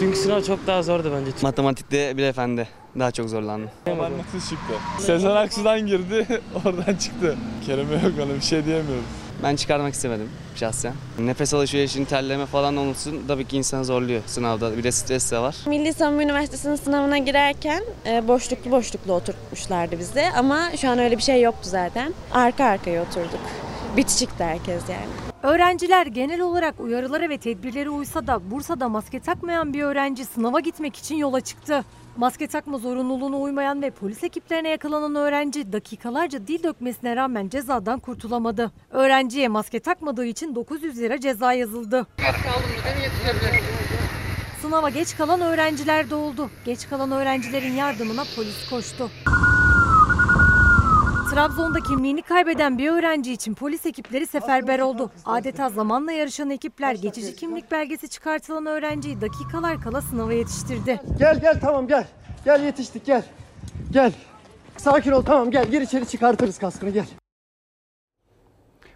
Dünkü 0.00 0.16
sınav 0.18 0.42
çok 0.42 0.66
daha 0.66 0.82
zordu 0.82 1.12
bence. 1.14 1.30
Matematikte 1.42 2.16
bir 2.16 2.22
efendi. 2.22 2.68
Daha 2.98 3.10
çok 3.10 3.28
zorlandım. 3.28 3.70
Nasıl 3.86 4.48
çıktı? 4.50 4.74
Sezen 4.98 5.30
Aksu'dan 5.30 5.86
girdi, 5.86 6.26
oradan 6.64 6.94
çıktı. 6.94 7.36
Kelime 7.66 7.94
yok 7.94 8.12
ona 8.24 8.34
bir 8.34 8.40
şey 8.40 8.64
diyemiyorum. 8.64 9.04
Ben 9.42 9.56
çıkarmak 9.56 9.94
istemedim 9.94 10.28
şahsen. 10.54 10.94
Nefes 11.18 11.54
alışverişin 11.54 12.04
terleme 12.04 12.46
falan 12.46 12.76
olursun 12.76 13.22
tabii 13.28 13.44
ki 13.44 13.56
insanı 13.56 13.84
zorluyor 13.84 14.22
sınavda. 14.26 14.76
Bir 14.76 14.82
de 14.84 14.92
stres 14.92 15.32
de 15.32 15.38
var. 15.38 15.56
Milli 15.66 15.92
Savunma 15.94 16.22
Üniversitesi'nin 16.22 16.76
sınavına 16.76 17.18
girerken 17.18 17.82
e, 18.06 18.28
boşluklu 18.28 18.70
boşluklu 18.70 19.12
oturtmuşlardı 19.12 19.98
bizi 19.98 20.24
ama 20.36 20.70
şu 20.80 20.90
an 20.90 20.98
öyle 20.98 21.16
bir 21.16 21.22
şey 21.22 21.42
yoktu 21.42 21.68
zaten. 21.68 22.14
Arka 22.32 22.64
arkaya 22.64 23.02
oturduk. 23.02 23.40
Bitişikti 23.96 24.44
herkes 24.44 24.82
yani. 24.88 25.26
Öğrenciler 25.42 26.06
genel 26.06 26.40
olarak 26.40 26.80
uyarılara 26.80 27.28
ve 27.28 27.38
tedbirlere 27.38 27.90
uysa 27.90 28.26
da 28.26 28.50
Bursa'da 28.50 28.88
maske 28.88 29.20
takmayan 29.20 29.72
bir 29.74 29.82
öğrenci 29.82 30.24
sınava 30.24 30.60
gitmek 30.60 30.96
için 30.96 31.16
yola 31.16 31.40
çıktı. 31.40 31.84
Maske 32.16 32.46
takma 32.46 32.78
zorunluluğuna 32.78 33.36
uymayan 33.36 33.82
ve 33.82 33.90
polis 33.90 34.24
ekiplerine 34.24 34.68
yakalanan 34.68 35.14
öğrenci 35.14 35.72
dakikalarca 35.72 36.46
dil 36.46 36.62
dökmesine 36.62 37.16
rağmen 37.16 37.48
cezadan 37.48 37.98
kurtulamadı. 37.98 38.72
Öğrenciye 38.90 39.48
maske 39.48 39.80
takmadığı 39.80 40.26
için 40.26 40.54
900 40.54 40.98
lira 40.98 41.20
ceza 41.20 41.52
yazıldı. 41.52 42.06
Sınava 44.62 44.90
geç 44.90 45.16
kalan 45.16 45.40
öğrenciler 45.40 46.10
de 46.10 46.14
oldu. 46.14 46.50
Geç 46.64 46.88
kalan 46.88 47.10
öğrencilerin 47.10 47.72
yardımına 47.72 48.24
polis 48.36 48.70
koştu. 48.70 49.10
Trabzon'da 51.36 51.80
kimliğini 51.80 52.22
kaybeden 52.22 52.78
bir 52.78 52.90
öğrenci 52.90 53.32
için 53.32 53.54
polis 53.54 53.86
ekipleri 53.86 54.26
seferber 54.26 54.80
oldu. 54.80 55.10
Adeta 55.24 55.68
zamanla 55.68 56.12
yarışan 56.12 56.50
ekipler 56.50 56.94
geçici 56.94 57.36
kimlik 57.36 57.70
belgesi 57.70 58.08
çıkartılan 58.08 58.66
öğrenciyi 58.66 59.20
dakikalar 59.20 59.80
kala 59.80 60.02
sınava 60.02 60.32
yetiştirdi. 60.32 61.00
Gel 61.18 61.40
gel 61.40 61.60
tamam 61.60 61.88
gel. 61.88 62.06
Gel 62.44 62.64
yetiştik 62.64 63.06
gel. 63.06 63.24
Gel. 63.90 64.12
Sakin 64.76 65.12
ol 65.12 65.22
tamam 65.22 65.50
gel 65.50 65.66
gir 65.66 65.80
içeri 65.80 66.08
çıkartırız 66.08 66.58
kaskını 66.58 66.90
gel. 66.90 67.06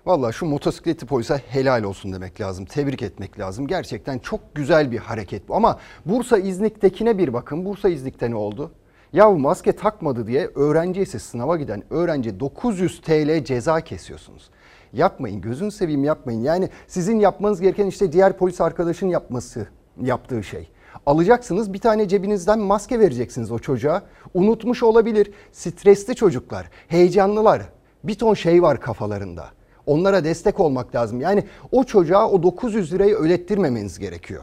Valla 0.07 0.33
şu 0.33 0.47
motosikletli 0.47 1.07
polise 1.07 1.43
helal 1.49 1.83
olsun 1.83 2.13
demek 2.13 2.41
lazım. 2.41 2.65
Tebrik 2.65 3.03
etmek 3.03 3.39
lazım. 3.39 3.67
Gerçekten 3.67 4.19
çok 4.19 4.55
güzel 4.55 4.91
bir 4.93 4.99
hareket 4.99 5.49
bu. 5.49 5.55
Ama 5.57 5.79
Bursa 6.07 6.39
İznik'tekine 6.39 7.19
bir 7.19 7.33
bakın. 7.33 7.65
Bursa 7.65 7.89
İznik'te 7.89 8.31
ne 8.31 8.37
oldu? 8.37 8.73
Ya 9.12 9.31
maske 9.31 9.73
takmadı 9.73 10.26
diye 10.26 10.50
öğrenci 10.55 11.00
ise 11.00 11.19
sınava 11.19 11.57
giden 11.57 11.83
öğrenci 11.90 12.40
900 12.40 13.00
TL 13.00 13.45
ceza 13.45 13.81
kesiyorsunuz. 13.81 14.50
Yapmayın 14.93 15.40
gözünü 15.40 15.71
seveyim 15.71 16.05
yapmayın. 16.05 16.43
Yani 16.43 16.69
sizin 16.87 17.19
yapmanız 17.19 17.61
gereken 17.61 17.87
işte 17.87 18.12
diğer 18.12 18.38
polis 18.38 18.61
arkadaşın 18.61 19.09
yapması 19.09 19.67
yaptığı 20.02 20.43
şey. 20.43 20.69
Alacaksınız 21.07 21.73
bir 21.73 21.79
tane 21.79 22.09
cebinizden 22.09 22.59
maske 22.59 23.00
vereceksiniz 23.00 23.52
o 23.52 23.59
çocuğa. 23.59 24.02
Unutmuş 24.35 24.83
olabilir. 24.83 25.33
Stresli 25.52 26.14
çocuklar, 26.14 26.71
heyecanlılar. 26.88 27.62
Bir 28.05 28.14
ton 28.14 28.35
şey 28.35 28.62
var 28.62 28.81
kafalarında. 28.81 29.47
Onlara 29.87 30.25
destek 30.25 30.61
olmak 30.61 30.95
lazım. 30.95 31.21
Yani 31.21 31.45
o 31.73 31.85
çocuğa 31.85 32.30
o 32.30 32.43
900 32.43 32.93
lirayı 32.93 33.15
ödettirmemeniz 33.15 33.99
gerekiyor. 33.99 34.43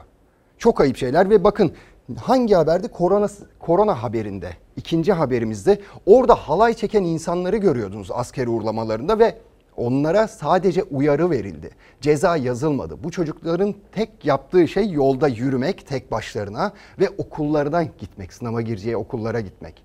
Çok 0.58 0.82
ayıp 0.82 0.98
şeyler 0.98 1.30
ve 1.30 1.44
bakın 1.44 1.72
hangi 2.16 2.56
haberde 2.56 2.88
korona 2.88 3.28
korona 3.60 4.04
haberinde 4.04 4.50
ikinci 4.76 5.14
haberimizde 5.14 5.82
orada 6.06 6.36
halay 6.36 6.74
çeken 6.74 7.04
insanları 7.04 7.58
görüyordunuz 7.58 8.12
asker 8.12 8.48
uğurlamalarında 8.48 9.20
ve 9.20 9.38
onlara 9.78 10.28
sadece 10.28 10.84
uyarı 10.84 11.30
verildi. 11.30 11.70
Ceza 12.02 12.38
yazılmadı. 12.38 13.04
Bu 13.04 13.12
çocukların 13.12 13.76
tek 13.92 14.26
yaptığı 14.26 14.68
şey 14.68 14.92
yolda 14.92 15.28
yürümek 15.28 15.88
tek 15.88 16.12
başlarına 16.12 16.74
ve 17.00 17.10
okullardan 17.18 17.88
gitmek, 17.98 18.34
sınava 18.34 18.62
gireceği 18.62 18.98
okullara 18.98 19.40
gitmek. 19.42 19.84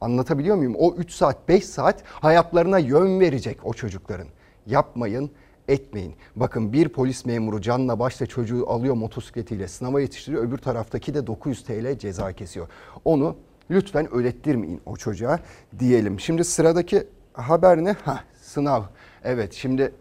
Anlatabiliyor 0.00 0.56
muyum? 0.56 0.74
O 0.78 0.94
3 0.94 1.12
saat, 1.12 1.48
5 1.48 1.64
saat 1.64 2.02
hayatlarına 2.06 2.78
yön 2.78 3.20
verecek 3.20 3.58
o 3.64 3.72
çocukların. 3.72 4.28
Yapmayın, 4.66 5.30
etmeyin. 5.68 6.14
Bakın 6.36 6.72
bir 6.72 6.88
polis 6.88 7.24
memuru 7.24 7.60
canla 7.60 7.98
başla 7.98 8.26
çocuğu 8.26 8.64
alıyor 8.70 8.94
motosikletiyle 8.94 9.68
sınava 9.68 10.00
yetiştiriyor. 10.00 10.44
Öbür 10.44 10.58
taraftaki 10.58 11.14
de 11.14 11.26
900 11.26 11.64
TL 11.64 11.98
ceza 11.98 12.32
kesiyor. 12.32 12.68
Onu 13.04 13.36
lütfen 13.70 14.14
öğrettirmeyin 14.14 14.80
o 14.86 14.96
çocuğa 14.96 15.40
diyelim. 15.78 16.20
Şimdi 16.20 16.44
sıradaki 16.44 17.06
haber 17.32 17.84
ne? 17.84 17.92
Ha, 18.04 18.24
sınav. 18.42 18.82
Evet 19.24 19.52
şimdi 19.52 19.92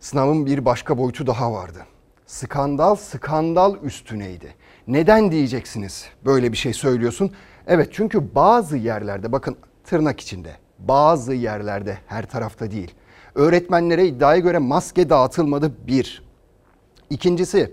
sınavın 0.00 0.46
bir 0.46 0.64
başka 0.64 0.98
boyutu 0.98 1.26
daha 1.26 1.52
vardı. 1.52 1.78
Skandal 2.26 2.94
skandal 2.94 3.76
üstüneydi. 3.82 4.54
Neden 4.86 5.32
diyeceksiniz 5.32 6.08
böyle 6.24 6.52
bir 6.52 6.56
şey 6.56 6.72
söylüyorsun? 6.72 7.32
Evet 7.66 7.88
çünkü 7.92 8.34
bazı 8.34 8.76
yerlerde 8.76 9.32
bakın 9.32 9.56
tırnak 9.84 10.20
içinde 10.20 10.50
bazı 10.78 11.34
yerlerde 11.34 11.98
her 12.06 12.26
tarafta 12.26 12.70
değil. 12.70 12.94
Öğretmenlere 13.36 14.06
iddiaya 14.06 14.38
göre 14.38 14.58
maske 14.58 15.10
dağıtılmadı 15.10 15.72
bir. 15.86 16.22
İkincisi 17.10 17.72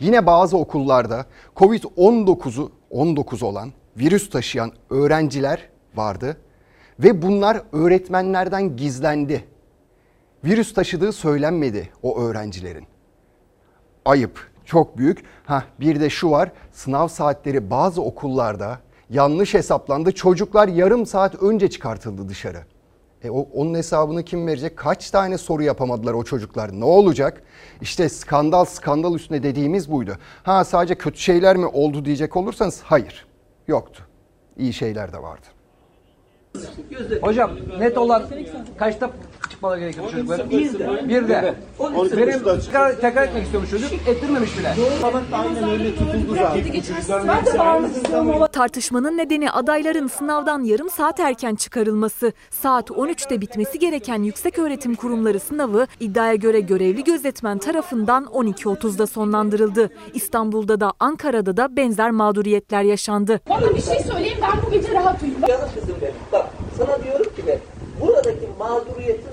yine 0.00 0.26
bazı 0.26 0.56
okullarda 0.56 1.26
Covid-19'u 1.56 2.72
19 2.90 3.42
olan 3.42 3.72
virüs 3.96 4.30
taşıyan 4.30 4.72
öğrenciler 4.90 5.68
vardı 5.94 6.36
ve 6.98 7.22
bunlar 7.22 7.62
öğretmenlerden 7.72 8.76
gizlendi. 8.76 9.44
Virüs 10.44 10.74
taşıdığı 10.74 11.12
söylenmedi 11.12 11.90
o 12.02 12.20
öğrencilerin. 12.20 12.86
Ayıp, 14.04 14.50
çok 14.64 14.98
büyük. 14.98 15.24
Ha 15.44 15.64
bir 15.80 16.00
de 16.00 16.10
şu 16.10 16.30
var. 16.30 16.52
Sınav 16.72 17.08
saatleri 17.08 17.70
bazı 17.70 18.02
okullarda 18.02 18.78
yanlış 19.10 19.54
hesaplandı. 19.54 20.12
Çocuklar 20.12 20.68
yarım 20.68 21.06
saat 21.06 21.42
önce 21.42 21.70
çıkartıldı 21.70 22.28
dışarı. 22.28 22.73
E 23.24 23.30
o, 23.30 23.48
onun 23.54 23.74
hesabını 23.74 24.22
kim 24.22 24.46
verecek? 24.46 24.76
Kaç 24.76 25.10
tane 25.10 25.38
soru 25.38 25.62
yapamadılar 25.62 26.14
o 26.14 26.24
çocuklar? 26.24 26.80
Ne 26.80 26.84
olacak? 26.84 27.42
İşte 27.80 28.08
skandal 28.08 28.64
skandal 28.64 29.14
üstüne 29.14 29.42
dediğimiz 29.42 29.90
buydu. 29.90 30.16
Ha 30.42 30.64
sadece 30.64 30.94
kötü 30.94 31.18
şeyler 31.18 31.56
mi 31.56 31.66
oldu 31.66 32.04
diyecek 32.04 32.36
olursanız 32.36 32.82
hayır. 32.82 33.26
Yoktu. 33.68 34.02
İyi 34.56 34.72
şeyler 34.72 35.12
de 35.12 35.22
vardı. 35.22 35.46
Hocam 37.22 37.50
net 37.78 37.98
olan 37.98 38.22
kaçta 38.78 39.10
çıkmaları 39.50 39.80
gerekiyor 39.80 40.10
çocukların? 40.10 40.50
Bir 40.50 40.78
de. 40.78 41.08
Bir 41.08 41.28
de. 41.28 41.54
Benim 42.16 42.42
tekrar, 42.42 43.00
tekrar 43.00 43.22
etmek 43.22 43.44
istiyormuş 43.44 43.70
çocuk. 43.70 43.92
Ettirmemiş 44.06 44.58
bile. 44.58 44.74
Aynen 45.32 45.70
öyle 45.70 45.94
tutuldu 45.94 46.36
Tartışmanın 48.52 49.16
nedeni 49.16 49.50
adayların 49.50 50.06
sınavdan 50.06 50.64
yarım 50.64 50.90
saat 50.90 51.20
erken 51.20 51.54
çıkarılması. 51.54 52.32
Saat 52.50 52.90
13'te 52.90 53.40
bitmesi 53.40 53.78
gereken 53.78 54.22
yükseköğretim 54.22 54.94
kurumları 54.94 55.40
sınavı 55.40 55.86
iddiaya 56.00 56.34
göre 56.34 56.60
görevli 56.60 57.04
gözetmen 57.04 57.58
tarafından 57.58 58.24
12.30'da 58.24 59.06
sonlandırıldı. 59.06 59.90
İstanbul'da 60.14 60.80
da 60.80 60.92
Ankara'da 61.00 61.56
da 61.56 61.76
benzer 61.76 62.10
mağduriyetler 62.10 62.82
yaşandı. 62.82 63.40
Bana 63.48 63.74
bir 63.74 63.82
şey 63.82 63.98
söyleyeyim 64.00 64.38
ben 64.42 64.62
bu 64.66 64.70
gece 64.70 64.92
rahat 64.92 65.22
uyuyayım. 65.22 65.46
Canım 65.46 65.68
kızım 65.74 65.96
benim. 66.02 66.14
Sana 66.78 67.04
diyorum 67.04 67.34
ki 67.36 67.42
ben 67.46 67.58
buradaki 68.00 68.48
değilsin. 68.98 69.23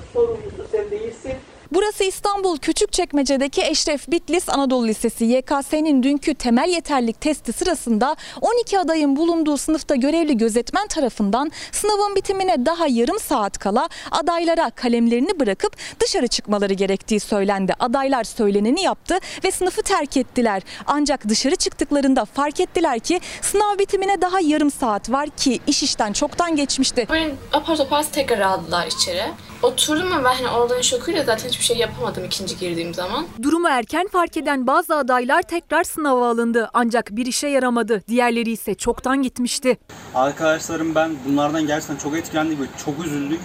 Burası 1.73 2.03
İstanbul 2.03 2.57
Küçükçekmece'deki 2.57 3.61
Eşref 3.61 4.11
Bitlis 4.11 4.49
Anadolu 4.49 4.87
Lisesi. 4.87 5.25
YKS'nin 5.25 6.03
dünkü 6.03 6.33
temel 6.33 6.69
yeterlik 6.69 7.21
testi 7.21 7.53
sırasında 7.53 8.15
12 8.41 8.79
adayın 8.79 9.15
bulunduğu 9.15 9.57
sınıfta 9.57 9.95
görevli 9.95 10.37
gözetmen 10.37 10.87
tarafından 10.87 11.51
sınavın 11.71 12.15
bitimine 12.15 12.65
daha 12.65 12.87
yarım 12.87 13.19
saat 13.19 13.57
kala 13.57 13.89
adaylara 14.11 14.69
kalemlerini 14.69 15.39
bırakıp 15.39 15.75
dışarı 15.99 16.27
çıkmaları 16.27 16.73
gerektiği 16.73 17.19
söylendi. 17.19 17.73
Adaylar 17.79 18.23
söyleneni 18.23 18.81
yaptı 18.81 19.19
ve 19.43 19.51
sınıfı 19.51 19.81
terk 19.81 20.17
ettiler. 20.17 20.61
Ancak 20.87 21.29
dışarı 21.29 21.55
çıktıklarında 21.55 22.25
fark 22.25 22.59
ettiler 22.59 22.99
ki 22.99 23.19
sınav 23.41 23.79
bitimine 23.79 24.21
daha 24.21 24.39
yarım 24.39 24.71
saat 24.71 25.11
var 25.11 25.29
ki 25.29 25.59
iş 25.67 25.83
işten 25.83 26.13
çoktan 26.13 26.55
geçmişti. 26.55 27.07
Beni 27.13 27.33
apar 27.53 27.77
topar 27.77 28.03
tekrar 28.11 28.39
aldılar 28.39 28.87
içeri. 28.87 29.23
Oturdum 29.63 30.11
ben 30.11 30.23
hani 30.23 30.47
oradan 30.49 30.81
şokuyla 30.81 31.23
zaten 31.23 31.49
hiçbir 31.49 31.63
şey 31.63 31.77
yapamadım 31.77 32.25
ikinci 32.25 32.57
girdiğim 32.57 32.93
zaman. 32.93 33.25
Durumu 33.41 33.67
erken 33.69 34.07
fark 34.07 34.37
eden 34.37 34.67
bazı 34.67 34.95
adaylar 34.95 35.41
tekrar 35.41 35.83
sınava 35.83 36.29
alındı. 36.29 36.69
Ancak 36.73 37.11
bir 37.11 37.25
işe 37.25 37.47
yaramadı. 37.47 38.01
Diğerleri 38.07 38.51
ise 38.51 38.75
çoktan 38.75 39.23
gitmişti. 39.23 39.77
Arkadaşlarım 40.15 40.95
ben 40.95 41.11
bunlardan 41.27 41.67
gerçekten 41.67 41.97
çok 41.97 42.17
etkilendik 42.17 42.59
ve 42.61 42.65
çok 42.85 43.05
üzüldük. 43.05 43.39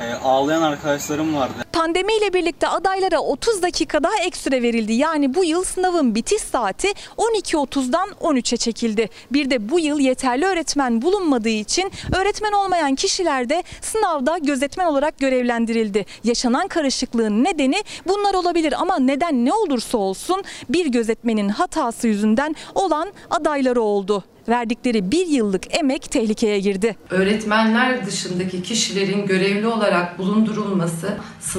Ee, 0.00 0.12
ağlayan 0.24 0.62
arkadaşlarım 0.62 1.36
vardı. 1.36 1.52
Pandemiyle 1.78 2.32
birlikte 2.32 2.68
adaylara 2.68 3.18
30 3.18 3.62
dakika 3.62 4.02
daha 4.02 4.18
ek 4.26 4.36
süre 4.38 4.62
verildi. 4.62 4.92
Yani 4.92 5.34
bu 5.34 5.44
yıl 5.44 5.64
sınavın 5.64 6.14
bitiş 6.14 6.42
saati 6.42 6.88
12.30'dan 7.16 8.08
13'e 8.08 8.56
çekildi. 8.56 9.08
Bir 9.32 9.50
de 9.50 9.70
bu 9.70 9.80
yıl 9.80 9.98
yeterli 9.98 10.46
öğretmen 10.46 11.02
bulunmadığı 11.02 11.48
için 11.48 11.92
öğretmen 12.16 12.52
olmayan 12.52 12.94
kişiler 12.94 13.48
de 13.48 13.62
sınavda 13.80 14.38
gözetmen 14.38 14.86
olarak 14.86 15.18
görevlendirildi. 15.18 16.06
Yaşanan 16.24 16.68
karışıklığın 16.68 17.44
nedeni 17.44 17.82
bunlar 18.06 18.34
olabilir 18.34 18.74
ama 18.80 18.98
neden 18.98 19.44
ne 19.44 19.52
olursa 19.52 19.98
olsun 19.98 20.44
bir 20.68 20.86
gözetmenin 20.86 21.48
hatası 21.48 22.08
yüzünden 22.08 22.56
olan 22.74 23.12
adayları 23.30 23.80
oldu. 23.80 24.24
Verdikleri 24.48 25.10
bir 25.10 25.26
yıllık 25.26 25.76
emek 25.78 26.02
tehlikeye 26.02 26.60
girdi. 26.60 26.96
Öğretmenler 27.10 28.06
dışındaki 28.06 28.62
kişilerin 28.62 29.26
görevli 29.26 29.66
olarak 29.66 30.18
bulundurulması, 30.18 31.16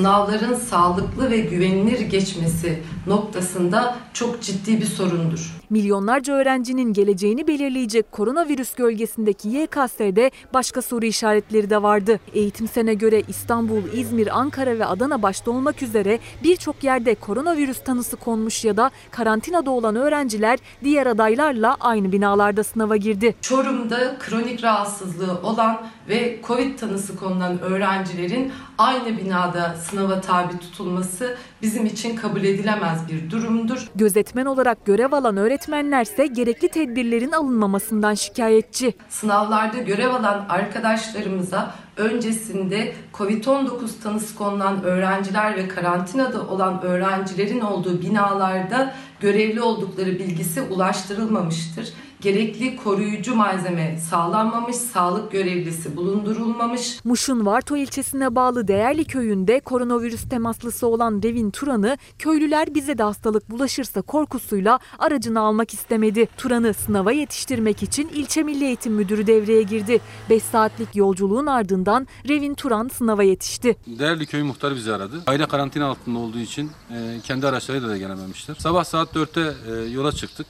sınavların 0.10 0.54
sağlıklı 0.54 1.32
ve 1.32 1.38
güvenilir 1.38 2.00
geçmesi 2.00 2.84
noktasında 3.08 3.96
çok 4.14 4.42
ciddi 4.42 4.82
bir 4.82 4.86
sorundur. 4.86 5.60
Milyonlarca 5.70 6.34
öğrencinin 6.34 6.94
geleceğini 6.94 7.48
belirleyecek 7.48 8.12
koronavirüs 8.12 8.76
gölgesindeki 8.76 9.50
YKS'de 9.50 10.32
başka 10.54 10.82
soru 10.82 11.06
işaretleri 11.06 11.70
de 11.70 11.84
vardı. 11.84 12.20
Eğitim 12.34 12.68
Sen'e 12.68 12.94
göre 12.94 13.22
İstanbul, 13.28 13.82
İzmir, 13.94 14.40
Ankara 14.40 14.80
ve 14.80 14.86
Adana 14.86 15.22
başta 15.22 15.52
olmak 15.52 15.84
üzere 15.84 16.20
birçok 16.44 16.84
yerde 16.84 17.16
koronavirüs 17.16 17.84
tanısı 17.84 18.18
konmuş 18.18 18.66
ya 18.66 18.78
da 18.78 18.92
karantinada 19.12 19.72
olan 19.72 19.96
öğrenciler 19.96 20.60
diğer 20.84 21.08
adaylarla 21.08 21.78
aynı 21.80 22.12
binalarda 22.12 22.64
sınava 22.64 22.98
girdi. 22.98 23.36
Çorum'da 23.42 24.18
kronik 24.20 24.64
rahatsızlığı 24.64 25.40
olan 25.44 25.82
ve 26.10 26.40
Covid 26.48 26.80
tanısı 26.80 27.16
konulan 27.16 27.62
öğrencilerin 27.62 28.52
aynı 28.78 29.18
binada 29.18 29.76
sınava 30.00 30.22
tabi 30.22 30.60
tutulması 30.60 31.38
bizim 31.62 31.86
için 31.86 32.16
kabul 32.16 32.44
edilemez 32.44 33.00
bir 33.10 33.32
durumdur. 33.32 33.88
Gözetmen 33.96 34.46
olarak 34.46 34.86
görev 34.86 35.12
alan 35.12 35.38
öğretmenlerse 35.38 36.28
gerekli 36.28 36.70
tedbirlerin 36.70 37.32
alınmamasından 37.32 38.14
şikayetçi. 38.14 38.94
Sınavlarda 39.10 39.78
görev 39.78 40.10
alan 40.10 40.46
arkadaşlarımıza 40.50 41.76
öncesinde 41.98 42.94
Covid-19 43.14 43.70
tanısı 44.04 44.36
konulan 44.36 44.84
öğrenciler 44.84 45.56
ve 45.56 45.68
karantinada 45.68 46.48
olan 46.48 46.82
öğrencilerin 46.82 47.62
olduğu 47.62 48.02
binalarda 48.02 48.94
görevli 49.20 49.62
oldukları 49.62 50.20
bilgisi 50.20 50.62
ulaştırılmamıştır. 50.62 51.94
Gerekli 52.22 52.76
koruyucu 52.76 53.36
malzeme 53.36 53.98
sağlanmamış, 54.10 54.76
sağlık 54.76 55.32
görevlisi 55.32 55.96
bulundurulmamış. 55.96 57.00
Muş'un 57.04 57.46
Varto 57.46 57.78
ilçesine 57.78 58.36
bağlı 58.36 58.68
Değerli 58.68 59.06
köyünde 59.06 59.60
koronavirüs 59.60 60.30
temaslısı 60.30 60.88
olan 60.88 61.24
Devin 61.24 61.52
Turan'ı 61.52 61.98
köylüler 62.20 62.76
bize 62.76 62.98
de 62.98 63.04
hastalık 63.04 63.50
bulaşırsa 63.50 64.02
korkusuyla 64.02 64.80
aracını 65.00 65.40
almak 65.40 65.74
istemedi. 65.74 66.28
Turan'ı 66.38 66.74
sınava 66.74 67.12
yetiştirmek 67.12 67.84
için 67.84 68.08
ilçe 68.08 68.44
Milli 68.44 68.66
Eğitim 68.66 68.94
Müdürü 68.94 69.28
devreye 69.28 69.64
girdi. 69.64 70.02
5 70.30 70.44
saatlik 70.44 70.96
yolculuğun 70.96 71.46
ardından 71.46 72.08
Revin 72.28 72.54
Turan 72.54 72.88
sınava 72.88 73.24
yetişti. 73.24 73.78
Değerli 73.88 74.26
köy 74.26 74.44
muhtarı 74.44 74.76
bizi 74.76 74.94
aradı. 74.94 75.22
Aile 75.28 75.46
karantina 75.46 75.86
altında 75.86 76.20
olduğu 76.20 76.40
için 76.40 76.72
e, 76.92 77.20
kendi 77.24 77.48
araçlarıyla 77.48 77.90
da 77.90 77.98
gelememiştir. 77.98 78.56
Sabah 78.56 78.84
saat 78.84 79.16
4'te 79.16 79.54
e, 79.72 79.90
yola 79.90 80.12
çıktık. 80.12 80.48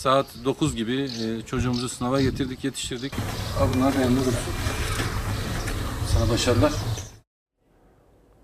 Saat 0.00 0.26
9 0.44 0.76
gibi 0.76 1.02
e, 1.02 1.42
çocuğumuzu 1.46 1.88
sınava 1.88 2.20
getirdik, 2.20 2.64
yetiştirdik. 2.64 3.12
Bunlar 3.74 3.94
dursun. 3.94 4.34
Sana 6.06 6.30
başarılar. 6.30 6.72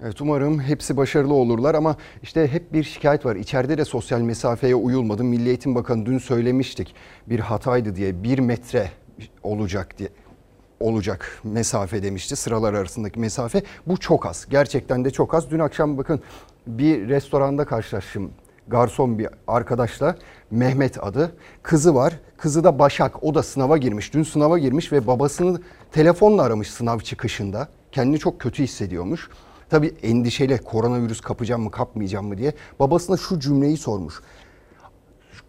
Evet 0.02 0.20
umarım 0.20 0.60
hepsi 0.60 0.96
başarılı 0.96 1.34
olurlar 1.34 1.74
ama 1.74 1.96
işte 2.22 2.48
hep 2.48 2.72
bir 2.72 2.84
şikayet 2.84 3.26
var. 3.26 3.36
İçeride 3.36 3.78
de 3.78 3.84
sosyal 3.84 4.20
mesafeye 4.20 4.74
uyulmadı. 4.74 5.24
Milli 5.24 5.48
Eğitim 5.48 5.74
Bakanı 5.74 6.06
dün 6.06 6.18
söylemiştik. 6.18 6.94
Bir 7.26 7.40
hataydı 7.40 7.96
diye 7.96 8.22
bir 8.22 8.38
metre 8.38 8.90
olacak 9.42 9.98
diye 9.98 10.08
olacak 10.80 11.40
mesafe 11.44 12.02
demişti. 12.02 12.36
Sıralar 12.36 12.74
arasındaki 12.74 13.20
mesafe. 13.20 13.62
Bu 13.86 13.96
çok 13.96 14.26
az. 14.26 14.46
Gerçekten 14.50 15.04
de 15.04 15.10
çok 15.10 15.34
az. 15.34 15.50
Dün 15.50 15.58
akşam 15.58 15.98
bakın 15.98 16.22
bir 16.66 17.08
restoranda 17.08 17.64
karşılaştım. 17.64 18.30
Garson 18.68 19.18
bir 19.18 19.29
arkadaşla 19.48 20.16
Mehmet 20.50 21.05
adı. 21.05 21.33
Kızı 21.62 21.94
var. 21.94 22.20
Kızı 22.37 22.64
da 22.64 22.79
Başak. 22.79 23.22
O 23.22 23.35
da 23.35 23.42
sınava 23.42 23.76
girmiş. 23.76 24.14
Dün 24.14 24.22
sınava 24.22 24.59
girmiş 24.59 24.92
ve 24.92 25.07
babasını 25.07 25.61
telefonla 25.92 26.42
aramış 26.42 26.70
sınav 26.70 26.98
çıkışında. 26.98 27.68
Kendini 27.92 28.18
çok 28.18 28.40
kötü 28.40 28.62
hissediyormuş. 28.62 29.29
Tabii 29.70 29.94
endişeli 30.02 30.59
koronavirüs 30.59 31.20
kapacağım 31.20 31.62
mı 31.62 31.70
kapmayacağım 31.70 32.26
mı 32.26 32.38
diye 32.38 32.55
babasına 32.81 33.16
şu 33.16 33.40
cümleyi 33.40 33.76
sormuş. 33.76 34.14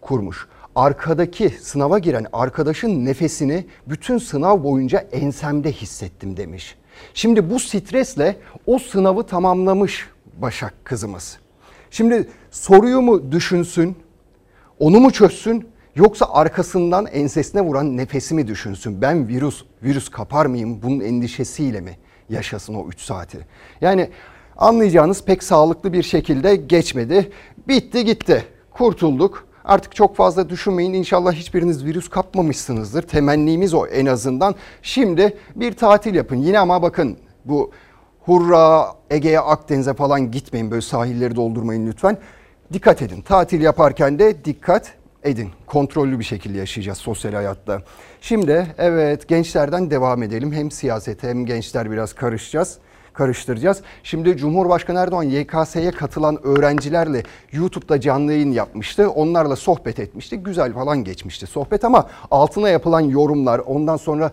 Kurmuş. 0.02 0.48
Arkadaki 0.76 1.50
sınava 1.50 2.00
giren 2.00 2.26
arkadaşın 2.34 3.06
nefesini 3.06 3.66
bütün 3.88 4.18
sınav 4.18 4.64
boyunca 4.64 5.00
ensemde 5.00 5.72
hissettim 5.72 6.38
demiş. 6.38 6.76
Şimdi 7.14 7.50
bu 7.50 7.60
stresle 7.60 8.36
o 8.66 8.80
sınavı 8.80 9.24
tamamlamış 9.24 10.08
Başak 10.42 10.74
kızımız. 10.86 11.40
Şimdi 11.92 12.30
soruyu 12.58 13.02
mu 13.02 13.32
düşünsün, 13.32 13.96
onu 14.80 15.00
mu 15.00 15.12
çözsün 15.12 15.68
yoksa 15.96 16.26
arkasından 16.32 17.06
ensesine 17.06 17.62
vuran 17.62 17.98
nefesi 17.98 18.36
mi 18.36 18.48
düşünsün? 18.48 19.02
Ben 19.02 19.28
virüs, 19.28 19.64
virüs 19.84 20.10
kapar 20.10 20.46
mıyım 20.46 20.82
bunun 20.82 21.00
endişesiyle 21.00 21.82
mi 21.82 21.98
yaşasın 22.30 22.74
o 22.74 22.88
3 22.88 23.02
saati? 23.02 23.38
Yani 23.82 24.10
anlayacağınız 24.58 25.24
pek 25.24 25.44
sağlıklı 25.44 25.94
bir 25.94 26.04
şekilde 26.04 26.56
geçmedi. 26.56 27.32
Bitti 27.68 28.06
gitti. 28.06 28.46
Kurtulduk. 28.72 29.48
Artık 29.66 29.96
çok 29.96 30.16
fazla 30.16 30.50
düşünmeyin. 30.50 30.94
İnşallah 30.94 31.34
hiçbiriniz 31.34 31.86
virüs 31.86 32.10
kapmamışsınızdır. 32.10 33.02
Temennimiz 33.02 33.74
o 33.74 33.86
en 33.88 34.06
azından. 34.06 34.56
Şimdi 34.82 35.38
bir 35.56 35.74
tatil 35.74 36.16
yapın. 36.16 36.36
Yine 36.36 36.60
ama 36.60 36.82
bakın 36.82 37.18
bu 37.46 37.72
Hurra, 38.26 38.88
Ege'ye, 39.10 39.40
Akdeniz'e 39.40 39.94
falan 39.94 40.32
gitmeyin. 40.32 40.72
Böyle 40.72 40.82
sahilleri 40.82 41.36
doldurmayın 41.36 41.88
lütfen. 41.88 42.18
Dikkat 42.74 43.02
edin. 43.02 43.22
Tatil 43.22 43.62
yaparken 43.62 44.20
de 44.20 44.46
dikkat 44.46 44.94
edin. 45.24 45.50
Kontrollü 45.68 46.20
bir 46.20 46.24
şekilde 46.24 46.58
yaşayacağız 46.58 46.98
sosyal 46.98 47.34
hayatta. 47.34 47.82
Şimdi 48.22 48.68
evet 48.78 49.28
gençlerden 49.28 49.92
devam 49.92 50.24
edelim. 50.24 50.54
Hem 50.54 50.72
siyasete 50.72 51.30
hem 51.30 51.46
gençler 51.46 51.92
biraz 51.92 52.14
karışacağız 52.14 52.78
karıştıracağız. 53.14 53.82
Şimdi 54.04 54.38
Cumhurbaşkanı 54.38 55.00
Erdoğan 55.00 55.24
YKS'ye 55.24 55.92
katılan 55.92 56.40
öğrencilerle 56.44 57.24
YouTube'da 57.52 58.02
canlı 58.02 58.34
yayın 58.34 58.52
yapmıştı. 58.52 59.10
Onlarla 59.10 59.56
sohbet 59.56 60.00
etmişti. 60.00 60.38
Güzel 60.38 60.74
falan 60.74 61.04
geçmişti 61.04 61.48
sohbet 61.48 61.86
ama 61.86 62.10
altına 62.32 62.70
yapılan 62.70 63.02
yorumlar 63.02 63.60
ondan 63.60 63.98
sonra 63.98 64.32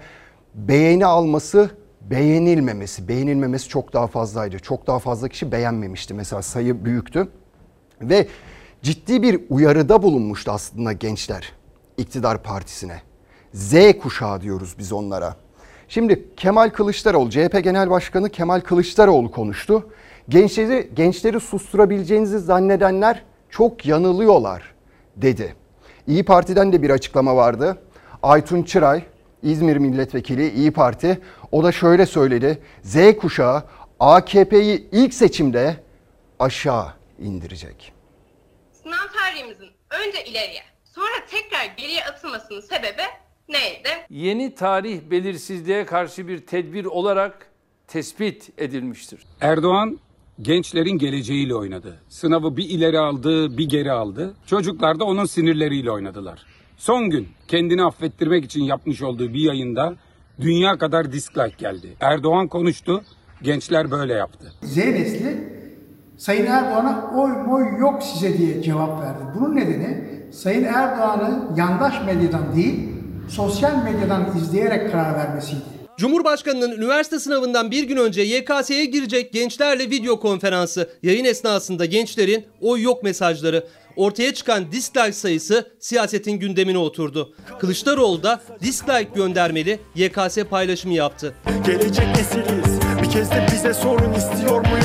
beğeni 0.55 1.07
alması 1.07 1.71
beğenilmemesi, 2.01 3.09
beğenilmemesi 3.09 3.69
çok 3.69 3.93
daha 3.93 4.07
fazlaydı. 4.07 4.59
Çok 4.59 4.87
daha 4.87 4.99
fazla 4.99 5.29
kişi 5.29 5.53
beğenmemişti 5.53 6.15
mesela 6.15 6.43
sayı 6.43 6.85
büyüktü. 6.85 7.29
Ve 8.01 8.29
ciddi 8.83 9.23
bir 9.23 9.41
uyarıda 9.51 10.03
bulunmuştu 10.03 10.51
aslında 10.51 10.93
gençler 10.93 11.53
iktidar 11.97 12.43
partisine. 12.43 13.03
Z 13.55 13.75
kuşağı 14.03 14.41
diyoruz 14.41 14.75
biz 14.79 14.93
onlara. 14.93 15.37
Şimdi 15.89 16.29
Kemal 16.37 16.71
Kılıçdaroğlu, 16.71 17.31
CHP 17.31 17.65
Genel 17.65 17.91
Başkanı 17.91 18.31
Kemal 18.31 18.61
Kılıçdaroğlu 18.61 19.31
konuştu. 19.31 19.91
Gençleri, 20.29 20.91
gençleri 20.97 21.41
susturabileceğinizi 21.41 22.39
zannedenler 22.39 23.23
çok 23.51 23.87
yanılıyorlar 23.87 24.75
dedi. 25.17 25.55
İyi 26.07 26.25
Parti'den 26.25 26.73
de 26.73 26.83
bir 26.83 26.91
açıklama 26.91 27.37
vardı. 27.37 27.79
Aytun 28.23 28.63
Çıray, 28.63 29.03
İzmir 29.43 29.77
Milletvekili 29.77 30.51
İyi 30.51 30.71
Parti 30.71 31.19
o 31.53 31.65
da 31.65 31.73
şöyle 31.73 32.07
söyledi. 32.07 32.59
Z 32.83 32.97
kuşağı 33.21 33.63
AKP'yi 34.01 34.89
ilk 34.93 35.15
seçimde 35.15 35.77
aşağı 36.39 36.87
indirecek. 37.19 37.93
Sınav 38.83 39.09
tarihimizin 39.19 39.69
önce 39.91 40.25
ileriye 40.25 40.63
sonra 40.85 41.27
tekrar 41.31 41.65
geriye 41.77 42.05
atılmasının 42.05 42.61
sebebi 42.61 43.03
neydi? 43.49 43.89
Yeni 44.11 44.55
tarih 44.55 45.01
belirsizliğe 45.11 45.87
karşı 45.87 46.29
bir 46.29 46.47
tedbir 46.47 46.85
olarak 46.85 47.51
tespit 47.89 48.51
edilmiştir. 48.59 49.21
Erdoğan 49.41 49.99
gençlerin 50.43 50.99
geleceğiyle 50.99 51.55
oynadı. 51.55 52.01
Sınavı 52.09 52.57
bir 52.57 52.69
ileri 52.69 52.99
aldı, 52.99 53.59
bir 53.59 53.69
geri 53.69 53.93
aldı. 53.93 54.35
Çocuklar 54.47 55.01
da 55.01 55.05
onun 55.05 55.25
sinirleriyle 55.25 55.91
oynadılar. 55.91 56.47
Son 56.77 57.11
gün 57.11 57.29
kendini 57.49 57.85
affettirmek 57.85 58.45
için 58.45 58.63
yapmış 58.63 59.03
olduğu 59.03 59.35
bir 59.35 59.41
yayında 59.41 59.95
dünya 60.41 60.79
kadar 60.79 61.13
dislike 61.13 61.57
geldi. 61.59 61.97
Erdoğan 62.01 62.49
konuştu, 62.49 63.05
gençler 63.43 63.91
böyle 63.91 64.13
yaptı. 64.13 64.53
Z 64.63 64.77
nesli 64.77 65.64
Sayın 66.19 66.47
Erdoğan'a 66.47 67.11
oy 67.17 67.31
moy 67.31 67.81
yok 67.81 68.03
size 68.03 68.39
diye 68.39 68.63
cevap 68.63 69.03
verdi. 69.03 69.23
Bunun 69.35 69.57
nedeni 69.57 70.05
Sayın 70.33 70.65
Erdoğan'ı 70.65 71.49
yandaş 71.57 71.95
medyadan 72.07 72.57
değil, 72.57 72.75
sosyal 73.29 73.85
medyadan 73.85 74.37
izleyerek 74.39 74.93
karar 74.93 75.15
vermesiydi. 75.15 75.61
Cumhurbaşkanının 75.99 76.73
üniversite 76.73 77.19
sınavından 77.19 77.71
bir 77.71 77.83
gün 77.83 77.97
önce 77.97 78.23
YKS'ye 78.23 78.85
girecek 78.85 79.33
gençlerle 79.33 79.91
video 79.91 80.21
konferansı. 80.21 80.91
Yayın 81.03 81.25
esnasında 81.25 81.85
gençlerin 81.85 82.45
oy 82.61 82.83
yok 82.83 83.03
mesajları. 83.03 83.67
Ortaya 83.97 84.35
çıkan 84.35 84.73
dislike 84.73 85.13
sayısı 85.13 85.71
siyasetin 85.81 86.33
gündemine 86.33 86.79
oturdu. 86.79 87.35
Kılıçdaroğlu 87.61 88.23
da 88.23 88.41
dislike 88.63 89.09
göndermeli 89.15 89.79
YKS 89.95 90.39
paylaşımı 90.51 90.95
yaptı. 90.95 91.35
Gelecek 91.67 92.07
nesiliz. 92.17 92.81
Bir 93.03 93.11
kez 93.11 93.31
de 93.31 93.47
bize 93.53 93.75
sorun 93.75 94.13
istiyor 94.13 94.67
muyuz? 94.67 94.84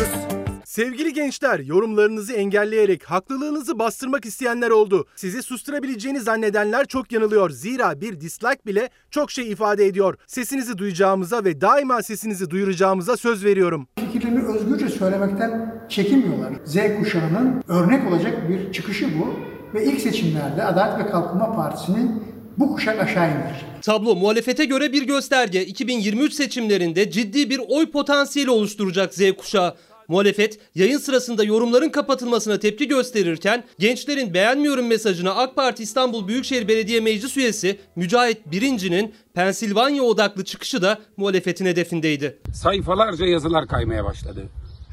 Sevgili 0.80 1.13
gençler, 1.13 1.60
yorumlarınızı 1.60 2.34
engelleyerek 2.34 3.04
haklılığınızı 3.04 3.80
bastırmak 3.80 4.26
isteyenler 4.26 4.70
oldu. 4.70 5.08
Sizi 5.15 5.44
susturabileceğini 5.44 6.20
zannedenler 6.20 6.86
çok 6.86 7.12
yanılıyor. 7.12 7.50
Zira 7.50 8.02
bir 8.02 8.22
dislike 8.22 8.65
bile 8.65 8.89
çok 9.12 9.32
şey 9.32 9.52
ifade 9.52 9.86
ediyor. 9.86 10.18
Sesinizi 10.28 10.78
duyacağımıza 10.78 11.44
ve 11.44 11.62
daima 11.62 12.04
sesinizi 12.04 12.50
duyuracağımıza 12.50 13.18
söz 13.18 13.46
veriyorum. 13.46 13.88
Fikirlerini 14.00 14.44
özgürce 14.44 14.89
söylemekten 14.89 15.84
çekinmiyorlar. 15.89 16.54
Z 16.65 16.76
kuşağının 17.00 17.63
örnek 17.68 18.12
olacak 18.12 18.50
bir 18.50 18.74
çıkışı 18.74 19.08
bu. 19.20 19.34
Ve 19.74 19.86
ilk 19.86 20.02
seçimlerde 20.02 20.63
Adalet 20.63 21.06
ve 21.06 21.12
Kalkınma 21.12 21.56
Partisi'nin 21.56 22.24
bu 22.58 22.76
kuşak 22.76 23.00
aşağı 23.00 23.28
indirecek. 23.28 23.65
Tablo 23.82 24.15
muhalefete 24.15 24.65
göre 24.65 24.94
bir 24.94 25.04
gösterge. 25.04 25.65
2023 25.65 26.34
seçimlerinde 26.34 27.12
ciddi 27.12 27.50
bir 27.50 27.62
oy 27.70 27.92
potansiyeli 27.92 28.50
oluşturacak 28.50 29.13
Z 29.13 29.32
kuşağı. 29.38 29.76
Muhalefet 30.10 30.60
yayın 30.76 30.98
sırasında 30.98 31.43
yorumların 31.43 31.89
kapatılmasına 31.89 32.60
tepki 32.60 32.88
gösterirken 32.88 33.63
gençlerin 33.80 34.34
beğenmiyorum 34.34 34.88
mesajına 34.88 35.32
AK 35.32 35.56
Parti 35.56 35.84
İstanbul 35.84 36.28
Büyükşehir 36.28 36.67
Belediye 36.67 37.00
Meclis 37.00 37.38
üyesi 37.38 37.80
Mücahit 37.95 38.52
Birinci'nin 38.52 39.13
Pensilvanya 39.34 40.04
odaklı 40.04 40.45
çıkışı 40.45 40.82
da 40.82 41.00
muhalefetin 41.17 41.65
hedefindeydi. 41.65 42.38
Sayfalarca 42.54 43.26
yazılar 43.26 43.67
kaymaya 43.67 44.06
başladı. 44.06 44.43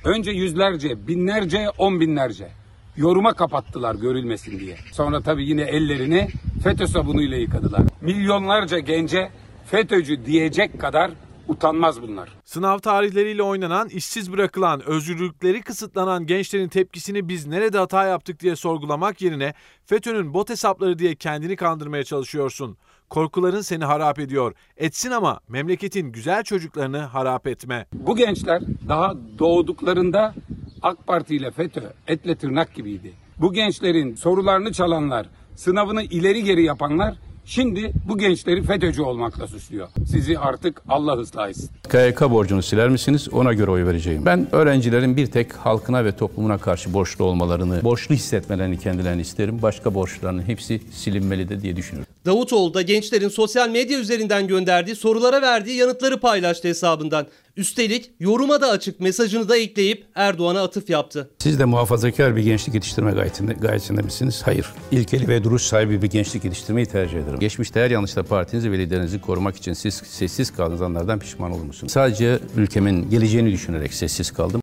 Önce 0.05 0.31
yüzlerce, 0.31 1.07
binlerce, 1.09 1.66
on 1.79 2.00
binlerce. 2.00 2.48
Yoruma 2.96 3.33
kapattılar 3.35 3.94
görülmesin 3.94 4.61
diye. 4.61 4.76
Sonra 4.92 5.20
tabii 5.20 5.48
yine 5.48 5.62
ellerini 5.62 6.29
FETÖ 6.64 6.87
sabunuyla 6.87 7.37
yıkadılar. 7.37 7.83
Milyonlarca 8.00 8.79
gence 8.79 9.31
FETÖ'cü 9.70 10.26
diyecek 10.26 10.81
kadar 10.81 11.11
utanmaz 11.48 12.02
bunlar. 12.02 12.28
Sınav 12.44 12.78
tarihleriyle 12.78 13.42
oynanan, 13.42 13.88
işsiz 13.88 14.32
bırakılan, 14.32 14.88
özgürlükleri 14.88 15.62
kısıtlanan 15.62 16.26
gençlerin 16.26 16.68
tepkisini 16.68 17.28
biz 17.28 17.46
nerede 17.46 17.78
hata 17.78 18.04
yaptık 18.04 18.40
diye 18.40 18.56
sorgulamak 18.56 19.22
yerine 19.22 19.54
FETÖ'nün 19.85 20.35
bot 20.35 20.50
hesapları 20.50 20.98
diye 20.98 21.14
kendini 21.14 21.56
kandırmaya 21.56 22.04
çalışıyorsun. 22.04 22.76
Korkuların 23.11 23.61
seni 23.61 23.85
harap 23.85 24.18
ediyor. 24.18 24.54
Etsin 24.76 25.11
ama 25.11 25.40
memleketin 25.48 26.12
güzel 26.12 26.44
çocuklarını 26.44 26.98
harap 26.98 27.46
etme. 27.46 27.87
Bu 27.92 28.16
gençler 28.16 28.62
daha 28.88 29.14
doğduklarında 29.38 30.35
AK 30.82 31.06
Parti 31.06 31.37
ile 31.37 31.50
FETÖ 31.50 31.92
etle 32.06 32.37
tırnak 32.37 32.74
gibiydi. 32.74 33.12
Bu 33.38 33.52
gençlerin 33.52 34.14
sorularını 34.14 34.72
çalanlar, 34.72 35.26
sınavını 35.56 36.02
ileri 36.02 36.44
geri 36.44 36.64
yapanlar 36.64 37.14
Şimdi 37.46 37.92
bu 38.09 38.18
gençleri 38.18 38.62
FETÖ'cü 38.62 39.02
olmakla 39.02 39.46
suçluyor. 39.46 39.88
Sizi 40.11 40.38
artık 40.38 40.82
Allah 40.88 41.12
ıslah 41.12 41.48
etsin. 41.48 41.70
KYK 41.92 42.20
borcunu 42.20 42.62
siler 42.62 42.88
misiniz? 42.88 43.28
Ona 43.32 43.52
göre 43.52 43.70
oy 43.70 43.87
vereceğim. 43.87 44.26
Ben 44.26 44.48
öğrencilerin 44.52 45.16
bir 45.16 45.26
tek 45.26 45.52
halkına 45.52 46.04
ve 46.04 46.16
toplumuna 46.16 46.59
karşı 46.59 46.92
borçlu 46.94 47.24
olmalarını, 47.24 47.85
borçlu 47.85 48.14
hissetmelerini 48.14 48.78
kendilerini 48.78 49.20
isterim. 49.20 49.62
Başka 49.62 49.94
borçlarının 49.94 50.42
hepsi 50.42 50.80
silinmeli 50.92 51.48
de 51.48 51.61
diye 51.61 51.76
düşünüyorum. 51.76 52.12
Davutoğlu 52.26 52.74
da 52.74 52.82
gençlerin 52.82 53.28
sosyal 53.28 53.68
medya 53.70 53.98
üzerinden 53.98 54.46
gönderdiği 54.46 54.96
sorulara 54.96 55.42
verdiği 55.42 55.76
yanıtları 55.76 56.20
paylaştı 56.20 56.68
hesabından. 56.68 57.26
Üstelik 57.57 58.11
yoruma 58.21 58.61
da 58.61 58.71
açık 58.71 59.01
mesajını 59.01 59.49
da 59.49 59.57
ekleyip 59.57 60.07
Erdoğan'a 60.14 60.62
atıf 60.62 60.90
yaptı. 60.90 61.31
Siz 61.38 61.59
de 61.59 61.64
muhafazakar 61.64 62.37
bir 62.37 62.42
gençlik 62.42 62.75
yetiştirme 62.75 63.12
gayetinde, 63.12 63.53
gayesinde 63.53 64.03
misiniz? 64.03 64.42
Hayır. 64.45 64.66
İlkeli 64.90 65.29
ve 65.29 65.45
duruş 65.45 65.62
sahibi 65.62 66.03
bir 66.03 66.11
gençlik 66.11 66.45
yetiştirmeyi 66.45 66.87
tercih 66.87 67.19
ederim. 67.19 67.38
Geçmişte 67.38 67.81
her 67.81 67.90
yanlışta 67.90 68.23
partinizi 68.23 68.73
ve 68.73 68.79
liderinizi 68.79 69.21
korumak 69.21 69.57
için 69.57 69.73
siz 69.73 69.95
sessiz 69.95 70.51
kaldığınız 70.51 70.83
anlardan 70.83 71.19
pişman 71.19 71.53
olur 71.53 71.64
musunuz? 71.64 71.92
Sadece 71.92 72.38
ülkemin 72.57 73.11
geleceğini 73.11 73.53
düşünerek 73.53 73.95
sessiz 73.95 74.31
kaldım. 74.31 74.61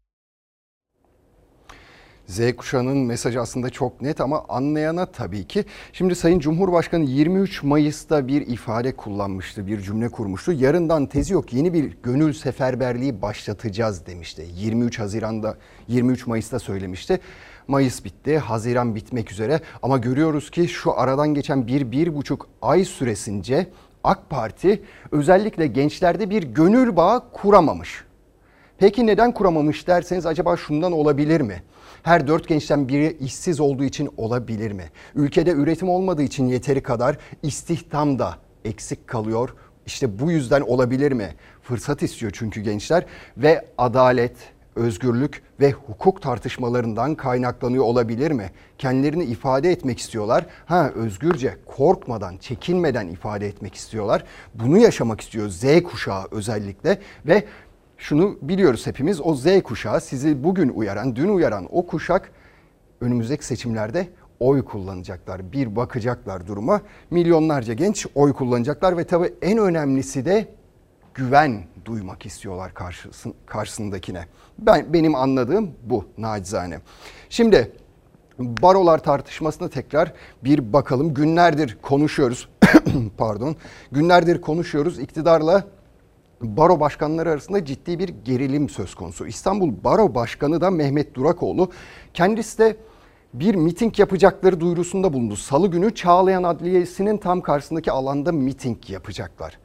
Z 2.27 2.55
kuşağının 2.55 2.97
mesajı 2.97 3.41
aslında 3.41 3.69
çok 3.69 4.01
net 4.01 4.21
ama 4.21 4.45
anlayana 4.49 5.05
tabii 5.05 5.47
ki. 5.47 5.65
Şimdi 5.93 6.15
Sayın 6.15 6.39
Cumhurbaşkanı 6.39 7.03
23 7.03 7.63
Mayıs'ta 7.63 8.27
bir 8.27 8.47
ifade 8.47 8.95
kullanmıştı, 8.95 9.67
bir 9.67 9.81
cümle 9.81 10.09
kurmuştu. 10.09 10.51
Yarından 10.51 11.05
tezi 11.05 11.33
yok 11.33 11.53
yeni 11.53 11.73
bir 11.73 11.97
gönül 12.03 12.33
seferberliği 12.33 13.21
başlatacağız 13.21 14.05
demişti. 14.05 14.45
23 14.55 14.99
Haziran'da 14.99 15.57
23 15.88 16.27
Mayıs'ta 16.27 16.59
söylemişti. 16.59 17.19
Mayıs 17.67 18.05
bitti, 18.05 18.38
Haziran 18.38 18.95
bitmek 18.95 19.31
üzere 19.31 19.62
ama 19.83 19.97
görüyoruz 19.97 20.51
ki 20.51 20.67
şu 20.67 20.99
aradan 20.99 21.33
geçen 21.33 21.67
bir, 21.67 21.91
bir 21.91 22.15
buçuk 22.15 22.47
ay 22.62 22.86
süresince 22.86 23.67
AK 24.03 24.29
Parti 24.29 24.83
özellikle 25.12 25.67
gençlerde 25.67 26.29
bir 26.29 26.43
gönül 26.43 26.95
bağı 26.95 27.31
kuramamış. 27.31 28.03
Peki 28.77 29.07
neden 29.07 29.31
kuramamış 29.31 29.88
derseniz 29.88 30.25
acaba 30.25 30.57
şundan 30.57 30.91
olabilir 30.91 31.41
mi? 31.41 31.63
Her 32.03 32.27
dört 32.27 32.47
gençten 32.47 32.87
biri 32.87 33.17
işsiz 33.19 33.59
olduğu 33.59 33.83
için 33.83 34.09
olabilir 34.17 34.71
mi? 34.71 34.83
Ülkede 35.15 35.51
üretim 35.51 35.89
olmadığı 35.89 36.23
için 36.23 36.47
yeteri 36.47 36.83
kadar 36.83 37.17
istihdam 37.43 38.19
da 38.19 38.37
eksik 38.65 39.07
kalıyor. 39.07 39.55
İşte 39.85 40.19
bu 40.19 40.31
yüzden 40.31 40.61
olabilir 40.61 41.11
mi? 41.11 41.35
Fırsat 41.61 42.03
istiyor 42.03 42.31
çünkü 42.35 42.61
gençler 42.61 43.05
ve 43.37 43.65
adalet, 43.77 44.35
özgürlük 44.75 45.43
ve 45.59 45.71
hukuk 45.71 46.21
tartışmalarından 46.21 47.15
kaynaklanıyor 47.15 47.83
olabilir 47.83 48.31
mi? 48.31 48.51
Kendilerini 48.77 49.23
ifade 49.23 49.71
etmek 49.71 49.99
istiyorlar. 49.99 50.45
Ha 50.65 50.91
özgürce, 50.95 51.57
korkmadan, 51.65 52.37
çekinmeden 52.37 53.07
ifade 53.07 53.47
etmek 53.47 53.75
istiyorlar. 53.75 54.23
Bunu 54.53 54.77
yaşamak 54.77 55.21
istiyor 55.21 55.49
Z 55.49 55.83
kuşağı 55.83 56.23
özellikle 56.31 56.99
ve 57.25 57.43
şunu 57.97 58.38
biliyoruz 58.41 58.88
hepimiz 58.88 59.21
o 59.21 59.36
Z 59.36 59.62
kuşağı 59.63 60.01
sizi 60.01 60.43
bugün 60.43 60.69
uyaran, 60.69 61.15
dün 61.15 61.27
uyaran 61.27 61.67
o 61.71 61.88
kuşak 61.88 62.32
önümüzdeki 63.01 63.45
seçimlerde 63.45 64.08
oy 64.39 64.65
kullanacaklar. 64.65 65.51
Bir 65.51 65.75
bakacaklar 65.75 66.47
duruma. 66.47 66.82
Milyonlarca 67.12 67.73
genç 67.73 68.08
oy 68.15 68.34
kullanacaklar 68.34 68.97
ve 68.97 69.03
tabii 69.03 69.34
en 69.41 69.58
önemlisi 69.58 70.25
de 70.25 70.47
güven 71.13 71.63
duymak 71.86 72.25
istiyorlar 72.25 72.73
karşısın, 72.73 73.34
karşısındakine. 73.45 74.25
Ben 74.60 74.93
benim 74.93 75.15
anladığım 75.15 75.71
bu 75.84 76.06
nacizane. 76.17 76.79
Şimdi 77.29 77.71
barolar 78.39 79.03
tartışmasına 79.03 79.69
tekrar 79.69 80.13
bir 80.43 80.73
bakalım. 80.73 81.13
Günlerdir 81.13 81.77
konuşuyoruz. 81.82 82.49
Pardon. 83.17 83.56
Günlerdir 83.91 84.41
konuşuyoruz. 84.41 84.99
İktidarla 84.99 85.63
baro 86.43 86.79
başkanları 86.79 87.29
arasında 87.29 87.65
ciddi 87.65 87.99
bir 87.99 88.10
gerilim 88.10 88.69
söz 88.69 88.95
konusu. 88.95 89.27
İstanbul 89.27 89.73
Baro 89.84 90.15
Başkanı 90.15 90.62
da 90.62 90.71
Mehmet 90.71 91.13
Durakoğlu 91.15 91.71
kendisi 92.13 92.58
de 92.58 92.77
bir 93.34 93.56
miting 93.56 93.99
yapacakları 93.99 94.60
duyurusunda 94.60 95.13
bulundu. 95.13 95.36
Salı 95.36 95.67
günü 95.67 95.95
Çağlayan 95.95 96.43
Adliyesi'nin 96.43 97.17
tam 97.17 97.41
karşısındaki 97.41 97.91
alanda 97.91 98.32
miting 98.32 98.89
yapacaklar. 98.89 99.60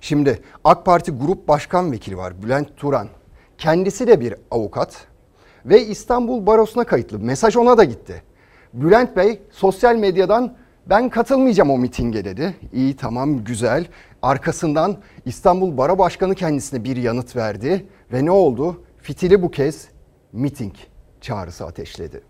Şimdi 0.00 0.42
AK 0.64 0.84
Parti 0.86 1.10
Grup 1.10 1.48
Başkan 1.48 1.92
Vekili 1.92 2.16
var 2.16 2.42
Bülent 2.42 2.76
Turan. 2.76 3.08
Kendisi 3.58 4.06
de 4.06 4.20
bir 4.20 4.34
avukat 4.50 5.06
ve 5.66 5.86
İstanbul 5.86 6.46
Barosu'na 6.46 6.84
kayıtlı. 6.84 7.18
Mesaj 7.18 7.56
ona 7.56 7.78
da 7.78 7.84
gitti. 7.84 8.22
Bülent 8.74 9.16
Bey 9.16 9.42
sosyal 9.50 9.96
medyadan 9.96 10.56
ben 10.86 11.08
katılmayacağım 11.08 11.70
o 11.70 11.78
mitinge 11.78 12.24
dedi. 12.24 12.56
İyi 12.72 12.96
tamam 12.96 13.44
güzel. 13.44 13.86
Arkasından 14.22 14.98
İstanbul 15.24 15.76
Baro 15.76 15.98
Başkanı 15.98 16.34
kendisine 16.34 16.84
bir 16.84 16.96
yanıt 16.96 17.36
verdi 17.36 17.86
ve 18.12 18.24
ne 18.24 18.30
oldu? 18.30 18.84
Fitili 19.02 19.42
bu 19.42 19.50
kez 19.50 19.88
miting 20.32 20.74
çağrısı 21.20 21.66
ateşledi. 21.66 22.22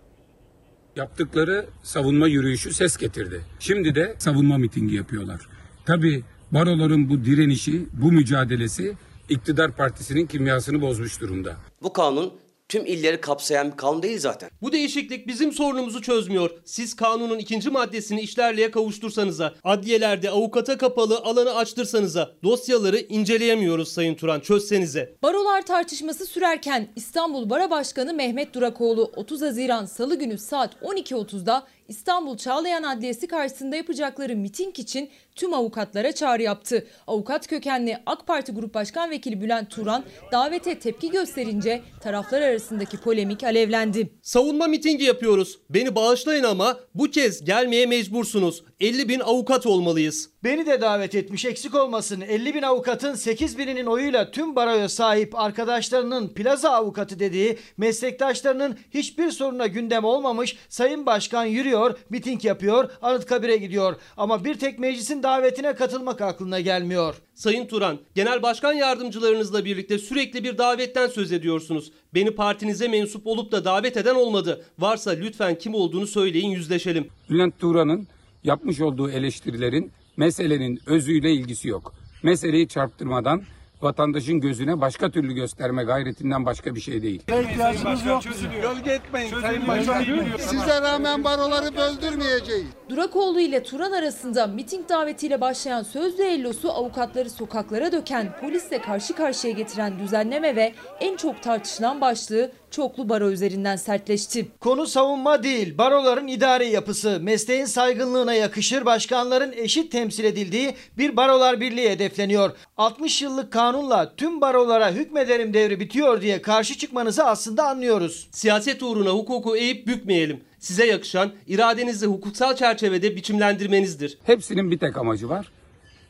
Yaptıkları 0.97 1.67
savunma 1.83 2.29
yürüyüşü 2.29 2.75
ses 2.75 2.97
getirdi. 2.97 3.41
Şimdi 3.59 3.95
de 3.95 4.15
savunma 4.19 4.59
mitingi 4.59 4.95
yapıyorlar. 4.95 5.49
Tabii 5.87 6.25
baroların 6.53 7.11
bu 7.11 7.25
direnişi, 7.25 7.87
bu 7.93 8.13
mücadelesi 8.13 8.95
iktidar 9.29 9.77
partisinin 9.77 10.27
kimyasını 10.27 10.81
bozmuş 10.81 11.21
durumda. 11.21 11.57
Bu 11.83 11.93
kanun 11.93 12.33
tüm 12.71 12.87
illeri 12.87 13.21
kapsayan 13.21 13.73
bir 13.73 13.77
kanun 13.77 14.03
değil 14.03 14.19
zaten. 14.19 14.51
Bu 14.63 14.73
değişiklik 14.73 15.27
bizim 15.27 15.53
sorunumuzu 15.53 16.03
çözmüyor. 16.03 16.51
Siz 16.65 16.97
kanunun 16.97 17.39
ikinci 17.39 17.71
maddesini 17.71 18.21
işlerliğe 18.21 18.71
kavuştursanıza, 18.71 19.55
adliyelerde 19.65 20.31
avukata 20.31 20.79
kapalı 20.79 21.19
alanı 21.19 21.55
açtırsanıza, 21.55 22.33
dosyaları 22.45 22.99
inceleyemiyoruz 22.99 23.93
Sayın 23.93 24.15
Turan 24.15 24.41
çözsenize. 24.41 25.15
Barolar 25.23 25.63
tartışması 25.63 26.27
sürerken 26.27 26.89
İstanbul 26.97 27.51
Bara 27.51 27.71
Başkanı 27.71 28.15
Mehmet 28.15 28.55
Durakoğlu 28.55 29.13
30 29.17 29.43
Haziran 29.43 29.85
Salı 29.85 30.19
günü 30.19 30.39
saat 30.39 30.75
12.30'da 30.83 31.67
İstanbul 31.91 32.37
Çağlayan 32.37 32.83
Adliyesi 32.83 33.27
karşısında 33.27 33.77
yapacakları 33.77 34.37
miting 34.37 34.79
için 34.79 35.11
tüm 35.35 35.55
avukatlara 35.55 36.13
çağrı 36.13 36.43
yaptı. 36.43 36.87
Avukat 37.07 37.47
kökenli 37.47 37.99
AK 38.07 38.27
Parti 38.27 38.53
Grup 38.53 38.75
Başkan 38.75 39.11
Vekili 39.11 39.41
Bülent 39.41 39.71
Turan 39.71 40.05
davete 40.33 40.79
tepki 40.79 41.11
gösterince 41.11 41.83
taraflar 42.01 42.43
arasındaki 42.43 42.97
polemik 42.97 43.45
alevlendi. 43.45 44.11
Savunma 44.23 44.67
mitingi 44.67 45.05
yapıyoruz. 45.05 45.59
Beni 45.71 45.95
bağışlayın 45.95 46.45
ama 46.45 46.81
bu 46.95 47.11
kez 47.11 47.45
gelmeye 47.45 47.87
mecbursunuz. 47.87 48.63
50 48.81 49.09
bin 49.09 49.21
avukat 49.21 49.67
olmalıyız. 49.67 50.31
Beni 50.45 50.67
de 50.67 50.81
davet 50.81 51.15
etmiş 51.15 51.45
eksik 51.45 51.75
olmasın. 51.75 52.21
50 52.21 52.55
bin 52.55 52.63
avukatın 52.63 53.15
8 53.15 53.59
bininin 53.59 53.87
oyuyla 53.87 54.31
tüm 54.31 54.57
baroya 54.57 54.89
sahip 54.89 55.39
arkadaşlarının 55.39 56.29
plaza 56.29 56.71
avukatı 56.71 57.19
dediği 57.19 57.59
meslektaşlarının 57.77 58.79
hiçbir 58.91 59.31
soruna 59.31 59.67
gündem 59.67 60.05
olmamış 60.05 60.57
Sayın 60.69 61.07
Başkan 61.07 61.45
yürüyor, 61.45 61.99
miting 62.11 62.45
yapıyor, 62.45 62.91
Anıtkabir'e 63.03 63.57
gidiyor. 63.57 63.97
Ama 64.17 64.45
bir 64.45 64.55
tek 64.55 64.79
meclisin 64.79 65.23
davetine 65.23 65.75
katılmak 65.75 66.21
aklına 66.21 66.61
gelmiyor. 66.61 67.15
Sayın 67.35 67.67
Turan, 67.67 67.99
genel 68.15 68.43
başkan 68.43 68.73
yardımcılarınızla 68.73 69.65
birlikte 69.65 69.99
sürekli 69.99 70.45
bir 70.45 70.59
davetten 70.59 71.07
söz 71.07 71.33
ediyorsunuz. 71.33 71.93
Beni 72.15 72.31
partinize 72.31 72.89
mensup 72.89 73.27
olup 73.27 73.53
da 73.53 73.65
davet 73.65 73.97
eden 73.97 74.15
olmadı. 74.15 74.65
Varsa 74.79 75.11
lütfen 75.11 75.59
kim 75.59 75.75
olduğunu 75.75 76.07
söyleyin 76.07 76.51
yüzleşelim. 76.51 77.09
Bülent 77.31 77.59
Turan'ın 77.59 78.09
yapmış 78.45 78.81
olduğu 78.81 79.11
eleştirilerin 79.11 79.93
meselenin 80.21 80.81
özüyle 80.87 81.33
ilgisi 81.33 81.69
yok. 81.69 81.95
Meseleyi 82.23 82.69
çarptırmadan 82.69 83.43
vatandaşın 83.83 84.41
gözüne 84.41 84.81
başka 84.81 85.11
türlü 85.11 85.35
gösterme 85.35 85.85
gayretinden 85.85 86.47
başka 86.47 86.75
bir 86.75 86.81
şey 86.81 87.03
değil. 87.03 87.23
İhtiyacımız 87.23 88.07
yok 88.07 88.23
Gölge 88.63 88.91
etmeyin 88.91 89.41
Sayın 89.41 89.69
Başkan. 89.69 90.05
Size 90.39 90.81
rağmen 90.81 91.25
baroları 91.25 91.77
böldürmeyeceğiz. 91.77 92.67
Durakoğlu 92.89 93.41
ile 93.41 93.63
Turan 93.63 93.93
arasında 93.93 94.47
miting 94.47 94.89
davetiyle 94.89 95.41
başlayan 95.41 95.83
sözlü 95.83 96.23
ellosu 96.23 96.71
avukatları 96.73 97.31
sokaklara 97.31 97.93
döken, 97.93 98.37
polisle 98.41 98.81
karşı 98.81 99.15
karşıya 99.15 99.53
getiren 99.53 99.99
düzenleme 99.99 100.57
ve 100.57 100.73
en 101.01 101.17
çok 101.17 101.43
tartışılan 101.43 102.01
başlığı 102.01 102.53
çoklu 102.73 103.09
baro 103.09 103.31
üzerinden 103.31 103.77
sertleşti. 103.77 104.49
Konu 104.61 104.87
savunma 104.87 105.43
değil, 105.43 105.79
baroların 105.79 106.27
idari 106.27 106.69
yapısı, 106.69 107.19
mesleğin 107.23 107.65
saygınlığına 107.65 108.35
yakışır 108.35 108.87
başkanların 108.87 109.53
eşit 109.53 109.93
temsil 109.93 110.25
edildiği 110.25 110.75
bir 110.99 111.17
barolar 111.17 111.61
birliği 111.61 111.91
hedefleniyor. 111.91 112.51
60 112.77 113.23
yıllık 113.23 113.53
kanunla 113.53 114.17
tüm 114.17 114.41
barolara 114.41 114.91
hükmederim 114.91 115.55
devri 115.55 115.81
bitiyor 115.81 116.21
diye 116.21 116.43
karşı 116.43 116.79
çıkmanızı 116.79 117.25
aslında 117.25 117.69
anlıyoruz. 117.69 118.29
Siyaset 118.31 118.83
uğruna 118.83 119.11
hukuku 119.11 119.57
eğip 119.57 119.87
bükmeyelim. 119.87 120.41
Size 120.59 120.87
yakışan 120.87 121.33
iradenizi 121.47 122.07
hukuksal 122.07 122.57
çerçevede 122.57 123.17
biçimlendirmenizdir. 123.17 124.19
Hepsinin 124.25 124.71
bir 124.71 124.79
tek 124.79 124.97
amacı 124.97 125.29
var. 125.29 125.53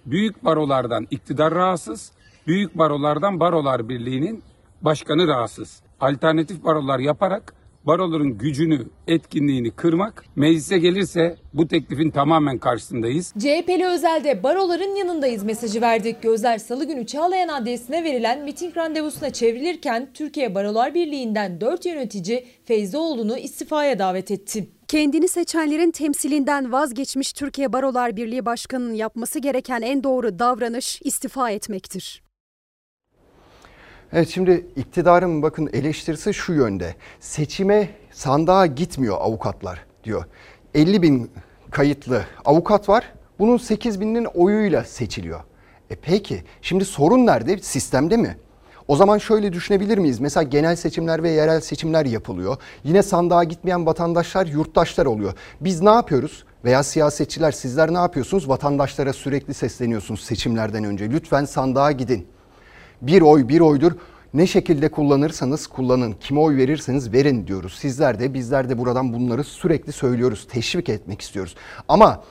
Büyük 0.07 0.45
barolardan 0.45 1.07
iktidar 1.11 1.55
rahatsız, 1.55 2.13
büyük 2.47 2.79
barolardan 2.79 3.41
barolar 3.41 3.89
birliğinin 3.89 4.43
başkanı 4.83 5.29
rahatsız. 5.29 5.83
Alternatif 6.01 6.65
barolar 6.65 6.99
yaparak 6.99 7.55
baroların 7.87 8.39
gücünü, 8.39 8.87
etkinliğini 9.07 9.71
kırmak. 9.71 10.25
Meclise 10.37 10.79
gelirse 10.79 11.37
bu 11.55 11.69
teklifin 11.69 12.11
tamamen 12.11 12.59
karşısındayız. 12.59 13.35
CHP'li 13.39 13.87
Özel'de 13.87 14.43
baroların 14.43 14.97
yanındayız 14.97 15.43
mesajı 15.45 15.81
verdik. 15.81 16.23
Gözler 16.23 16.59
salı 16.59 16.85
günü 16.85 17.07
Çağlayan 17.07 17.49
Adliyesi'ne 17.49 18.05
verilen 18.05 18.45
miting 18.45 18.77
randevusuna 18.77 19.31
çevrilirken 19.31 20.09
Türkiye 20.15 20.55
Barolar 20.55 20.95
Birliği'nden 20.95 21.61
4 21.61 21.87
yönetici 21.87 22.47
Feyzoğlu'nu 22.65 23.39
istifaya 23.39 23.99
davet 23.99 24.31
etti. 24.31 24.71
Kendini 24.89 25.29
seçenlerin 25.29 25.91
temsilinden 25.91 26.73
vazgeçmiş 26.73 27.33
Türkiye 27.33 27.73
Barolar 27.73 28.17
Birliği 28.17 28.47
Başkanı'nın 28.47 28.95
yapması 28.95 29.39
gereken 29.39 29.83
en 29.83 30.05
doğru 30.05 30.39
davranış 30.39 31.01
istifa 31.05 31.51
etmektir. 31.51 32.23
Evet 34.13 34.29
şimdi 34.29 34.67
iktidarın 34.77 35.43
bakın 35.43 35.71
eleştirisi 35.73 36.35
şu 36.35 36.53
yönde. 36.53 36.95
Seçime 37.21 37.89
sandığa 38.13 38.67
gitmiyor 38.67 39.17
avukatlar 39.21 39.87
diyor. 40.05 40.25
50 40.75 41.03
bin 41.03 41.31
kayıtlı 41.71 42.25
avukat 42.45 42.89
var. 42.89 43.13
Bunun 43.39 43.57
8 43.57 44.01
binin 44.01 44.25
oyuyla 44.25 44.85
seçiliyor. 44.85 45.41
E 45.91 45.95
peki 45.95 46.45
şimdi 46.63 46.85
sorun 46.85 47.27
nerede? 47.27 47.59
Sistemde 47.59 48.17
mi? 48.17 48.37
O 48.89 48.97
zaman 48.97 49.19
şöyle 49.19 49.53
düşünebilir 49.53 49.99
miyiz? 49.99 50.21
Mesela 50.21 50.43
genel 50.43 50.77
seçimler 50.77 51.23
ve 51.23 51.31
yerel 51.31 51.61
seçimler 51.61 52.07
yapılıyor. 52.07 52.57
Yine 52.85 53.03
sandığa 53.03 53.45
gitmeyen 53.45 53.87
vatandaşlar 53.87 54.47
yurttaşlar 54.47 55.07
oluyor. 55.07 55.33
Biz 55.61 55.83
ne 55.83 55.91
yapıyoruz? 55.91 56.45
Veya 56.65 56.83
siyasetçiler 56.83 57.53
sizler 57.53 57.95
ne 57.95 57.99
yapıyorsunuz? 57.99 58.49
Vatandaşlara 58.49 59.13
sürekli 59.13 59.55
sesleniyorsunuz 59.55 60.21
seçimlerden 60.21 60.85
önce. 60.85 61.11
Lütfen 61.11 61.45
sandığa 61.45 61.93
gidin. 61.93 62.27
Bir 63.03 63.23
oy 63.23 63.49
bir 63.49 63.61
oydur. 63.61 63.93
Ne 64.35 64.47
şekilde 64.47 64.89
kullanırsanız 64.91 65.67
kullanın, 65.67 66.13
kime 66.13 66.41
oy 66.41 66.57
verirseniz 66.57 67.13
verin 67.13 67.47
diyoruz. 67.47 67.79
Sizler 67.79 68.21
de 68.21 68.35
bizler 68.35 68.69
de 68.69 68.79
buradan 68.79 69.13
bunları 69.13 69.45
sürekli 69.45 69.93
söylüyoruz, 69.93 70.47
teşvik 70.51 70.89
etmek 70.89 71.21
istiyoruz. 71.21 71.55
Ama 71.89 72.25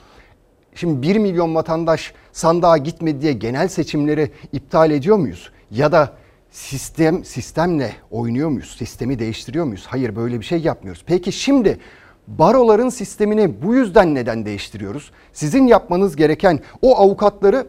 şimdi 0.74 1.02
1 1.02 1.16
milyon 1.16 1.54
vatandaş 1.54 2.14
sandığa 2.32 2.76
gitmedi 2.76 3.20
diye 3.20 3.32
genel 3.32 3.68
seçimleri 3.68 4.30
iptal 4.52 4.90
ediyor 4.90 5.16
muyuz? 5.16 5.50
Ya 5.70 5.92
da 5.92 6.12
sistem 6.50 7.24
sistemle 7.24 7.92
oynuyor 8.10 8.48
muyuz? 8.48 8.76
Sistemi 8.78 9.18
değiştiriyor 9.18 9.64
muyuz? 9.64 9.86
Hayır 9.88 10.16
böyle 10.16 10.40
bir 10.40 10.44
şey 10.44 10.60
yapmıyoruz. 10.60 11.04
Peki 11.06 11.32
şimdi 11.32 11.78
baroların 12.28 12.88
sistemini 12.88 13.62
bu 13.62 13.74
yüzden 13.74 14.14
neden 14.14 14.46
değiştiriyoruz? 14.46 15.10
Sizin 15.32 15.66
yapmanız 15.66 16.16
gereken 16.16 16.60
o 16.82 16.96
avukatları 16.96 17.66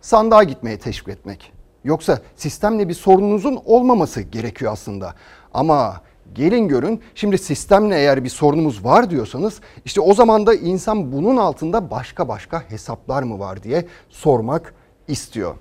sandığa 0.00 0.42
gitmeye 0.42 0.78
teşvik 0.78 1.08
etmek. 1.08 1.52
Yoksa 1.84 2.18
sistemle 2.36 2.88
bir 2.88 2.94
sorununuzun 2.94 3.60
olmaması 3.64 4.22
gerekiyor 4.22 4.72
aslında. 4.72 5.14
Ama 5.54 6.00
gelin 6.34 6.68
görün 6.68 7.00
şimdi 7.14 7.38
sistemle 7.38 7.96
eğer 7.96 8.24
bir 8.24 8.28
sorunumuz 8.28 8.84
var 8.84 9.10
diyorsanız 9.10 9.60
işte 9.84 10.00
o 10.00 10.14
zaman 10.14 10.46
da 10.46 10.54
insan 10.54 11.12
bunun 11.12 11.36
altında 11.36 11.90
başka 11.90 12.28
başka 12.28 12.70
hesaplar 12.70 13.22
mı 13.22 13.38
var 13.38 13.62
diye 13.62 13.86
sormak 14.08 14.74
istiyor. 15.08 15.54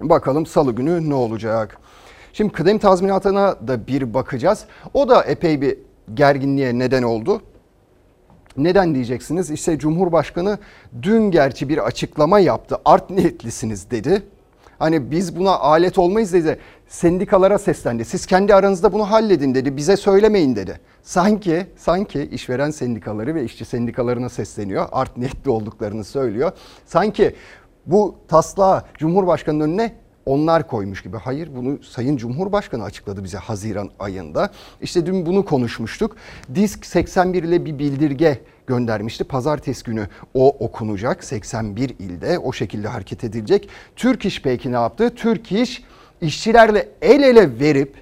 Bakalım 0.00 0.46
salı 0.46 0.72
günü 0.72 1.10
ne 1.10 1.14
olacak? 1.14 1.78
Şimdi 2.32 2.52
kıdem 2.52 2.78
tazminatına 2.78 3.68
da 3.68 3.86
bir 3.86 4.14
bakacağız. 4.14 4.64
O 4.94 5.08
da 5.08 5.22
epey 5.22 5.60
bir 5.60 5.78
gerginliğe 6.14 6.78
neden 6.78 7.02
oldu. 7.02 7.42
Neden 8.56 8.94
diyeceksiniz? 8.94 9.50
İşte 9.50 9.78
Cumhurbaşkanı 9.78 10.58
dün 11.02 11.30
gerçi 11.30 11.68
bir 11.68 11.86
açıklama 11.86 12.38
yaptı. 12.38 12.76
Art 12.84 13.10
niyetlisiniz 13.10 13.90
dedi. 13.90 14.22
Hani 14.80 15.10
biz 15.10 15.36
buna 15.36 15.58
alet 15.58 15.98
olmayız 15.98 16.32
dedi. 16.32 16.58
Sendikalara 16.88 17.58
seslendi. 17.58 18.04
Siz 18.04 18.26
kendi 18.26 18.54
aranızda 18.54 18.92
bunu 18.92 19.10
halledin 19.10 19.54
dedi. 19.54 19.76
Bize 19.76 19.96
söylemeyin 19.96 20.56
dedi. 20.56 20.80
Sanki 21.02 21.66
sanki 21.76 22.22
işveren 22.22 22.70
sendikaları 22.70 23.34
ve 23.34 23.44
işçi 23.44 23.64
sendikalarına 23.64 24.28
sesleniyor. 24.28 24.88
Art 24.92 25.16
niyetli 25.16 25.50
olduklarını 25.50 26.04
söylüyor. 26.04 26.52
Sanki 26.86 27.34
bu 27.86 28.14
taslağı 28.28 28.82
Cumhurbaşkanı'nın 28.98 29.64
önüne 29.64 29.94
onlar 30.26 30.66
koymuş 30.66 31.02
gibi. 31.02 31.16
Hayır 31.16 31.50
bunu 31.56 31.82
Sayın 31.82 32.16
Cumhurbaşkanı 32.16 32.84
açıkladı 32.84 33.24
bize 33.24 33.38
Haziran 33.38 33.90
ayında. 33.98 34.50
İşte 34.80 35.06
dün 35.06 35.26
bunu 35.26 35.44
konuşmuştuk. 35.44 36.16
Disk 36.54 36.86
81 36.86 37.42
ile 37.42 37.64
bir 37.64 37.78
bildirge 37.78 38.38
göndermişti. 38.70 39.24
Pazartesi 39.24 39.84
günü 39.84 40.08
o 40.34 40.48
okunacak 40.48 41.24
81 41.24 41.90
ilde 41.98 42.38
o 42.38 42.52
şekilde 42.52 42.88
hareket 42.88 43.24
edilecek. 43.24 43.68
Türk 43.96 44.24
İş 44.24 44.42
peki 44.42 44.72
ne 44.72 44.76
yaptı? 44.76 45.14
Türk 45.14 45.52
İş 45.52 45.82
işçilerle 46.20 46.88
el 47.02 47.22
ele 47.22 47.60
verip 47.60 47.94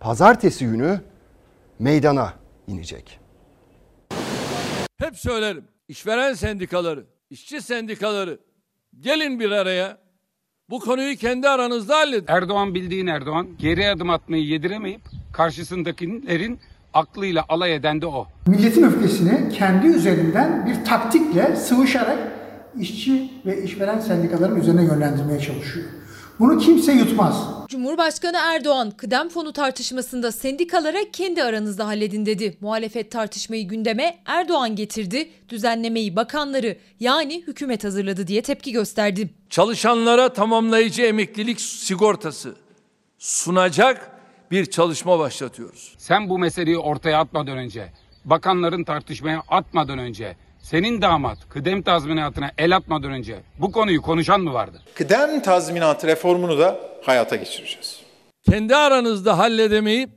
pazartesi 0.00 0.66
günü 0.66 1.00
meydana 1.78 2.34
inecek. 2.66 3.20
Hep 4.98 5.16
söylerim. 5.18 5.64
İşveren 5.88 6.34
sendikaları, 6.34 7.04
işçi 7.30 7.62
sendikaları 7.62 8.38
gelin 9.00 9.40
bir 9.40 9.50
araya. 9.50 9.98
Bu 10.70 10.80
konuyu 10.80 11.16
kendi 11.16 11.48
aranızda 11.48 11.96
halledin. 11.96 12.24
Erdoğan 12.28 12.74
bildiğin 12.74 13.06
Erdoğan 13.06 13.48
geri 13.58 13.88
adım 13.88 14.10
atmayı 14.10 14.44
yediremeyip 14.44 15.00
karşısındakilerin 15.32 16.60
aklıyla 16.94 17.44
alay 17.48 17.74
eden 17.74 18.00
de 18.02 18.06
o. 18.06 18.26
Milletin 18.46 18.82
öfkesini 18.82 19.52
kendi 19.52 19.86
üzerinden 19.86 20.66
bir 20.66 20.84
taktikle 20.84 21.56
sıvışarak 21.56 22.18
işçi 22.78 23.30
ve 23.46 23.62
işveren 23.62 24.00
sendikaların 24.00 24.60
üzerine 24.60 24.84
yönlendirmeye 24.84 25.40
çalışıyor. 25.40 25.86
Bunu 26.40 26.58
kimse 26.58 26.92
yutmaz. 26.92 27.46
Cumhurbaşkanı 27.68 28.36
Erdoğan 28.36 28.90
kıdem 28.90 29.28
fonu 29.28 29.52
tartışmasında 29.52 30.32
sendikalara 30.32 30.98
kendi 31.12 31.42
aranızda 31.42 31.86
halledin 31.86 32.26
dedi. 32.26 32.56
Muhalefet 32.60 33.10
tartışmayı 33.10 33.68
gündeme 33.68 34.18
Erdoğan 34.26 34.76
getirdi. 34.76 35.30
Düzenlemeyi 35.48 36.16
bakanları 36.16 36.76
yani 37.00 37.42
hükümet 37.46 37.84
hazırladı 37.84 38.26
diye 38.26 38.42
tepki 38.42 38.72
gösterdi. 38.72 39.30
Çalışanlara 39.50 40.32
tamamlayıcı 40.32 41.02
emeklilik 41.02 41.60
sigortası 41.60 42.54
sunacak 43.18 44.19
bir 44.50 44.66
çalışma 44.66 45.18
başlatıyoruz. 45.18 45.94
Sen 45.98 46.28
bu 46.28 46.38
meseleyi 46.38 46.78
ortaya 46.78 47.18
atmadan 47.18 47.58
önce, 47.58 47.92
bakanların 48.24 48.84
tartışmaya 48.84 49.42
atmadan 49.48 49.98
önce, 49.98 50.36
senin 50.58 51.02
damat 51.02 51.38
kıdem 51.48 51.82
tazminatına 51.82 52.50
el 52.58 52.76
atmadan 52.76 53.12
önce 53.12 53.40
bu 53.58 53.72
konuyu 53.72 54.02
konuşan 54.02 54.40
mı 54.40 54.52
vardı? 54.52 54.82
Kıdem 54.94 55.42
tazminatı 55.42 56.06
reformunu 56.06 56.58
da 56.58 56.80
hayata 57.02 57.36
geçireceğiz. 57.36 58.00
Kendi 58.50 58.76
aranızda 58.76 59.38
halledemeyip 59.38 60.10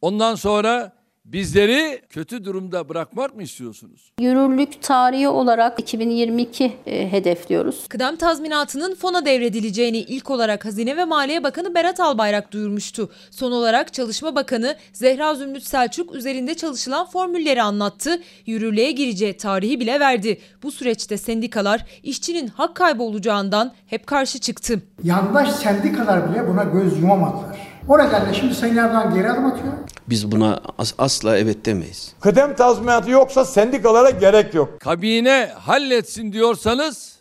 ondan 0.00 0.34
sonra 0.34 0.92
bizleri 1.24 2.02
kötü 2.08 2.44
durumda 2.44 2.88
bırakmak 2.88 3.36
mı 3.36 3.42
istiyorsunuz? 3.42 4.12
Yürürlük 4.20 4.82
tarihi 4.82 5.28
olarak 5.28 5.80
2022 5.80 6.72
e, 6.86 7.12
hedefliyoruz. 7.12 7.88
Kıdem 7.88 8.16
tazminatının 8.16 8.94
fona 8.94 9.24
devredileceğini 9.24 9.98
ilk 9.98 10.30
olarak 10.30 10.64
Hazine 10.64 10.96
ve 10.96 11.04
Maliye 11.04 11.42
Bakanı 11.42 11.74
Berat 11.74 12.00
Albayrak 12.00 12.52
duyurmuştu. 12.52 13.10
Son 13.30 13.52
olarak 13.52 13.92
Çalışma 13.92 14.34
Bakanı 14.34 14.76
Zehra 14.92 15.34
Zümrüt 15.34 15.64
Selçuk 15.64 16.14
üzerinde 16.14 16.54
çalışılan 16.54 17.06
formülleri 17.06 17.62
anlattı. 17.62 18.22
Yürürlüğe 18.46 18.92
gireceği 18.92 19.36
tarihi 19.36 19.80
bile 19.80 20.00
verdi. 20.00 20.40
Bu 20.62 20.70
süreçte 20.70 21.16
sendikalar 21.16 21.84
işçinin 22.02 22.48
hak 22.48 22.74
kaybı 22.74 23.02
olacağından 23.02 23.72
hep 23.86 24.06
karşı 24.06 24.38
çıktı. 24.38 24.82
Yandaş 25.04 25.50
sendikalar 25.52 26.30
bile 26.30 26.48
buna 26.48 26.64
göz 26.64 26.98
yumamadılar. 27.00 27.69
O 27.90 27.98
nedenle 27.98 28.34
şimdi 28.34 28.54
Sayın 28.54 28.76
Erdoğan 28.76 29.14
geri 29.14 29.30
adım 29.30 29.46
atıyor. 29.46 29.72
Biz 30.08 30.32
buna 30.32 30.60
as- 30.78 30.94
asla 30.98 31.38
evet 31.38 31.64
demeyiz. 31.64 32.12
Kıdem 32.20 32.56
tazminatı 32.56 33.10
yoksa 33.10 33.44
sendikalara 33.44 34.10
gerek 34.10 34.54
yok. 34.54 34.80
Kabine 34.80 35.52
halletsin 35.58 36.32
diyorsanız 36.32 37.16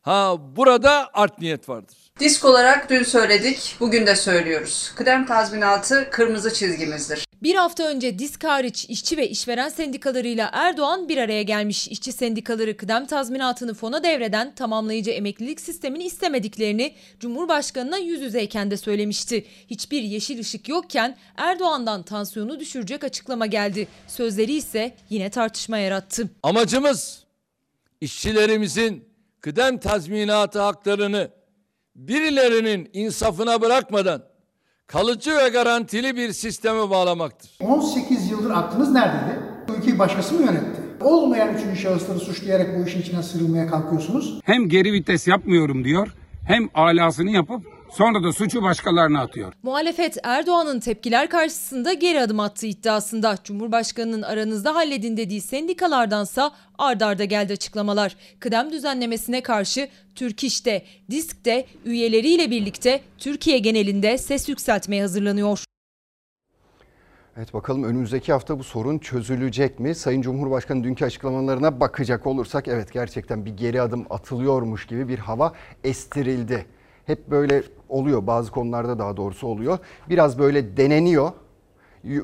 ha 0.00 0.34
burada 0.56 1.10
art 1.14 1.38
niyet 1.40 1.68
vardır. 1.68 1.96
Disk 2.20 2.44
olarak 2.44 2.90
dün 2.90 3.02
söyledik, 3.02 3.76
bugün 3.80 4.06
de 4.06 4.16
söylüyoruz. 4.16 4.92
Kıdem 4.96 5.26
tazminatı 5.26 6.08
kırmızı 6.10 6.54
çizgimizdir. 6.54 7.26
Bir 7.42 7.54
hafta 7.54 7.84
önce 7.84 8.18
disk 8.18 8.44
hariç 8.44 8.86
işçi 8.88 9.16
ve 9.16 9.28
işveren 9.28 9.68
sendikalarıyla 9.68 10.50
Erdoğan 10.52 11.08
bir 11.08 11.16
araya 11.16 11.42
gelmiş. 11.42 11.88
İşçi 11.88 12.12
sendikaları 12.12 12.76
kıdem 12.76 13.06
tazminatını 13.06 13.74
fona 13.74 14.02
devreden 14.02 14.54
tamamlayıcı 14.54 15.10
emeklilik 15.10 15.60
sistemini 15.60 16.04
istemediklerini 16.04 16.94
Cumhurbaşkanı'na 17.20 17.98
yüz 17.98 18.20
yüzeyken 18.20 18.70
de 18.70 18.76
söylemişti. 18.76 19.46
Hiçbir 19.70 20.02
yeşil 20.02 20.40
ışık 20.40 20.68
yokken 20.68 21.16
Erdoğan'dan 21.36 22.02
tansiyonu 22.02 22.60
düşürecek 22.60 23.04
açıklama 23.04 23.46
geldi. 23.46 23.88
Sözleri 24.06 24.52
ise 24.52 24.94
yine 25.10 25.30
tartışma 25.30 25.78
yarattı. 25.78 26.30
Amacımız 26.42 27.24
işçilerimizin 28.00 29.04
kıdem 29.40 29.78
tazminatı 29.78 30.60
haklarını 30.60 31.30
birilerinin 31.96 32.90
insafına 32.92 33.60
bırakmadan 33.60 34.29
kalıcı 34.92 35.36
ve 35.36 35.48
garantili 35.48 36.16
bir 36.16 36.32
sisteme 36.32 36.90
bağlamaktır. 36.90 37.50
18 37.60 38.30
yıldır 38.30 38.50
aklınız 38.50 38.92
neredeydi? 38.92 39.38
Bu 39.68 39.72
ülkeyi 39.72 39.98
başkası 39.98 40.34
mı 40.34 40.40
yönetti? 40.40 40.82
Olmayan 41.00 41.54
üçüncü 41.54 41.80
şahısları 41.80 42.18
suçlayarak 42.18 42.78
bu 42.78 42.86
işin 42.88 43.00
içine 43.00 43.22
sırılmaya 43.22 43.66
kalkıyorsunuz. 43.66 44.40
Hem 44.44 44.68
geri 44.68 44.92
vites 44.92 45.28
yapmıyorum 45.28 45.84
diyor, 45.84 46.14
hem 46.46 46.68
alasını 46.74 47.30
yapıp 47.30 47.62
sonra 47.92 48.22
da 48.22 48.32
suçu 48.32 48.62
başkalarına 48.62 49.20
atıyor. 49.20 49.52
Muhalefet 49.62 50.16
Erdoğan'ın 50.22 50.80
tepkiler 50.80 51.30
karşısında 51.30 51.92
geri 51.92 52.20
adım 52.20 52.40
attığı 52.40 52.66
iddiasında. 52.66 53.38
Cumhurbaşkanının 53.44 54.22
aranızda 54.22 54.74
halledin 54.74 55.16
dediği 55.16 55.40
sendikalardansa 55.40 56.52
ard 56.78 57.00
arda 57.00 57.24
geldi 57.24 57.52
açıklamalar. 57.52 58.16
Kıdem 58.40 58.72
düzenlemesine 58.72 59.40
karşı 59.42 59.88
Türk 60.14 60.44
İş'te, 60.44 60.82
DİSK'te 61.10 61.66
üyeleriyle 61.84 62.50
birlikte 62.50 63.00
Türkiye 63.18 63.58
genelinde 63.58 64.18
ses 64.18 64.48
yükseltmeye 64.48 65.02
hazırlanıyor. 65.02 65.64
Evet 67.36 67.54
bakalım 67.54 67.84
önümüzdeki 67.84 68.32
hafta 68.32 68.58
bu 68.58 68.64
sorun 68.64 68.98
çözülecek 68.98 69.80
mi? 69.80 69.94
Sayın 69.94 70.22
Cumhurbaşkanı 70.22 70.84
dünkü 70.84 71.04
açıklamalarına 71.04 71.80
bakacak 71.80 72.26
olursak 72.26 72.68
evet 72.68 72.92
gerçekten 72.92 73.44
bir 73.44 73.56
geri 73.56 73.82
adım 73.82 74.06
atılıyormuş 74.10 74.86
gibi 74.86 75.08
bir 75.08 75.18
hava 75.18 75.52
estirildi. 75.84 76.66
Hep 77.06 77.30
böyle 77.30 77.62
oluyor 77.88 78.26
bazı 78.26 78.50
konularda 78.50 78.98
daha 78.98 79.16
doğrusu 79.16 79.46
oluyor. 79.46 79.78
Biraz 80.08 80.38
böyle 80.38 80.76
deneniyor. 80.76 81.32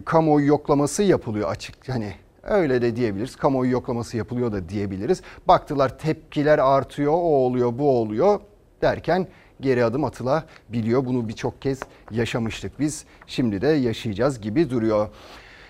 Kamuoyu 0.04 0.46
yoklaması 0.46 1.02
yapılıyor 1.02 1.50
açık 1.50 1.88
hani 1.88 2.12
öyle 2.42 2.82
de 2.82 2.96
diyebiliriz. 2.96 3.36
Kamuoyu 3.36 3.70
yoklaması 3.70 4.16
yapılıyor 4.16 4.52
da 4.52 4.68
diyebiliriz. 4.68 5.22
Baktılar 5.48 5.98
tepkiler 5.98 6.58
artıyor, 6.58 7.12
o 7.12 7.16
oluyor, 7.16 7.78
bu 7.78 7.98
oluyor 7.98 8.40
derken 8.82 9.26
geri 9.60 9.84
adım 9.84 10.04
atılabiliyor. 10.04 11.04
Bunu 11.04 11.28
birçok 11.28 11.62
kez 11.62 11.80
yaşamıştık 12.10 12.80
biz. 12.80 13.04
Şimdi 13.26 13.60
de 13.60 13.68
yaşayacağız 13.68 14.40
gibi 14.40 14.70
duruyor. 14.70 15.08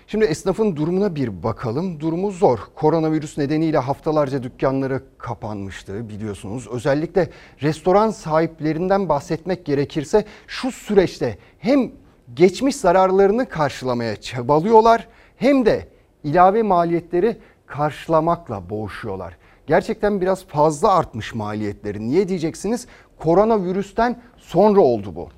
Şimdi 0.08 0.24
esnafın 0.24 0.76
durumuna 0.76 1.14
bir 1.14 1.42
bakalım. 1.42 2.00
Durumu 2.00 2.30
zor. 2.30 2.58
Koronavirüs 2.74 3.38
nedeniyle 3.38 3.78
haftalarca 3.78 4.42
dükkanları 4.42 5.02
kapanmıştı 5.18 6.08
biliyorsunuz. 6.08 6.68
Özellikle 6.68 7.30
restoran 7.62 8.10
sahiplerinden 8.10 9.08
bahsetmek 9.08 9.64
gerekirse 9.64 10.24
şu 10.46 10.72
süreçte 10.72 11.38
hem 11.58 11.90
geçmiş 12.34 12.76
zararlarını 12.76 13.48
karşılamaya 13.48 14.16
çabalıyorlar 14.16 15.08
hem 15.36 15.66
de 15.66 15.88
ilave 16.24 16.62
maliyetleri 16.62 17.36
karşılamakla 17.66 18.70
boğuşuyorlar. 18.70 19.36
Gerçekten 19.66 20.20
biraz 20.20 20.44
fazla 20.44 20.92
artmış 20.92 21.34
maliyetleri. 21.34 22.08
Niye 22.08 22.28
diyeceksiniz? 22.28 22.86
Koronavirüsten 23.18 24.22
sonra 24.36 24.80
oldu 24.80 25.14
bu. 25.14 25.28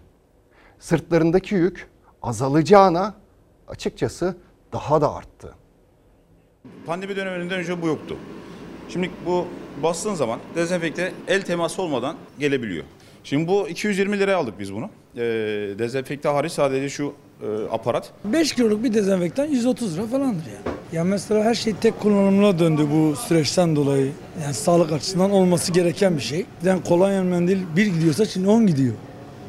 Sırtlarındaki 0.79 1.55
yük 1.55 1.91
azalacağına 2.23 3.15
açıkçası 3.69 4.37
daha 4.73 5.01
da 5.01 5.15
arttı. 5.15 5.55
Pandemi 6.87 7.17
döneminden 7.17 7.59
önce 7.59 7.83
bu 7.83 7.87
yoktu. 7.87 8.17
Şimdi 8.89 9.11
bu 9.27 9.47
bastığın 9.83 10.15
zaman 10.15 10.41
dezenfekte 10.55 11.13
el 11.29 11.43
teması 11.43 11.83
olmadan 11.83 12.17
gelebiliyor. 12.39 12.85
Şimdi 13.25 13.49
bu 13.49 13.69
220 13.69 14.19
liraya 14.19 14.37
aldık 14.37 14.55
biz 14.59 14.75
bunu. 14.75 14.91
Ee, 15.17 15.21
dezenfekte 15.79 16.29
hariç 16.29 16.53
sadece 16.53 16.89
şu 16.89 17.15
e, 17.43 17.47
aparat. 17.73 18.13
5 18.25 18.55
kiloluk 18.55 18.85
bir 18.85 18.95
dezenfektan 18.95 19.47
130 19.47 19.97
lira 19.97 20.07
falandır 20.07 20.47
yani. 20.47 20.77
Ya 20.93 21.05
mesela 21.05 21.45
her 21.45 21.55
şey 21.55 21.75
tek 21.81 22.01
kullanımına 22.01 22.59
döndü 22.59 22.87
bu 22.93 23.17
süreçten 23.17 23.77
dolayı. 23.77 24.13
Yani 24.43 24.55
sağlık 24.55 24.93
açısından 24.93 25.31
olması 25.31 25.73
gereken 25.73 26.17
bir 26.17 26.23
şey. 26.23 26.47
Yani 26.65 26.83
kolonya 26.83 27.23
mendil 27.23 27.59
bir 27.77 27.87
gidiyorsa 27.87 28.25
şimdi 28.25 28.49
10 28.49 28.67
gidiyor. 28.67 28.95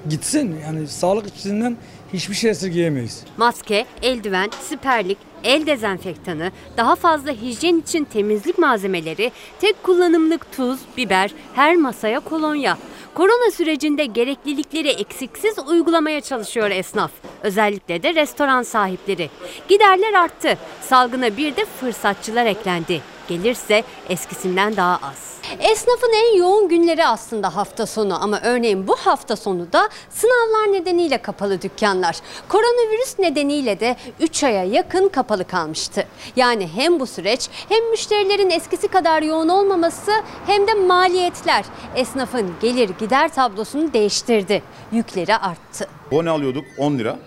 Gitsin 0.09 0.55
yani 0.63 0.87
sağlık 0.87 1.25
açısından 1.25 1.77
hiçbir 2.13 2.35
şey 2.35 2.51
esirgeyemeyiz. 2.51 3.23
Maske, 3.37 3.85
eldiven, 4.01 4.49
siperlik, 4.61 5.17
el 5.43 5.65
dezenfektanı, 5.65 6.51
daha 6.77 6.95
fazla 6.95 7.31
hijyen 7.31 7.77
için 7.77 8.03
temizlik 8.05 8.57
malzemeleri, 8.57 9.31
tek 9.61 9.83
kullanımlık 9.83 10.51
tuz, 10.51 10.79
biber, 10.97 11.31
her 11.55 11.75
masaya 11.75 12.19
kolonya. 12.19 12.77
Korona 13.13 13.51
sürecinde 13.51 14.05
gereklilikleri 14.05 14.89
eksiksiz 14.89 15.59
uygulamaya 15.67 16.21
çalışıyor 16.21 16.71
esnaf. 16.71 17.11
Özellikle 17.43 18.03
de 18.03 18.15
restoran 18.15 18.63
sahipleri. 18.63 19.29
Giderler 19.69 20.13
arttı. 20.13 20.57
Salgına 20.81 21.37
bir 21.37 21.55
de 21.55 21.65
fırsatçılar 21.65 22.45
eklendi. 22.45 23.01
Gelirse 23.27 23.83
eskisinden 24.09 24.75
daha 24.75 24.95
az. 24.95 25.28
Esnafın 25.59 26.11
en 26.15 26.37
yoğun 26.37 26.67
günleri 26.69 27.05
aslında 27.05 27.55
hafta 27.55 27.85
sonu 27.85 28.23
ama 28.23 28.39
örneğin 28.43 28.87
bu 28.87 28.95
hafta 28.95 29.35
sonu 29.35 29.73
da 29.73 29.89
sınavlar 30.09 30.73
nedeniyle 30.79 31.17
kapalı 31.17 31.61
dükkanlar. 31.61 32.17
Koronavirüs 32.49 33.19
nedeniyle 33.19 33.79
de 33.79 33.95
3 34.19 34.43
aya 34.43 34.63
yakın 34.63 35.09
kapalı 35.09 35.43
kalmıştı. 35.47 36.05
Yani 36.35 36.67
hem 36.75 36.99
bu 36.99 37.07
süreç 37.07 37.49
hem 37.69 37.89
müşterilerin 37.89 38.49
eskisi 38.49 38.87
kadar 38.87 39.21
yoğun 39.21 39.49
olmaması 39.49 40.11
hem 40.45 40.67
de 40.67 40.73
maliyetler 40.73 41.65
esnafın 41.95 42.51
gelir 42.61 42.89
gider 42.99 43.33
tablosunu 43.33 43.93
değiştirdi. 43.93 44.63
Yükleri 44.91 45.35
arttı. 45.35 45.87
Bone 46.11 46.29
alıyorduk 46.29 46.65
10 46.77 46.97
lira. 46.97 47.19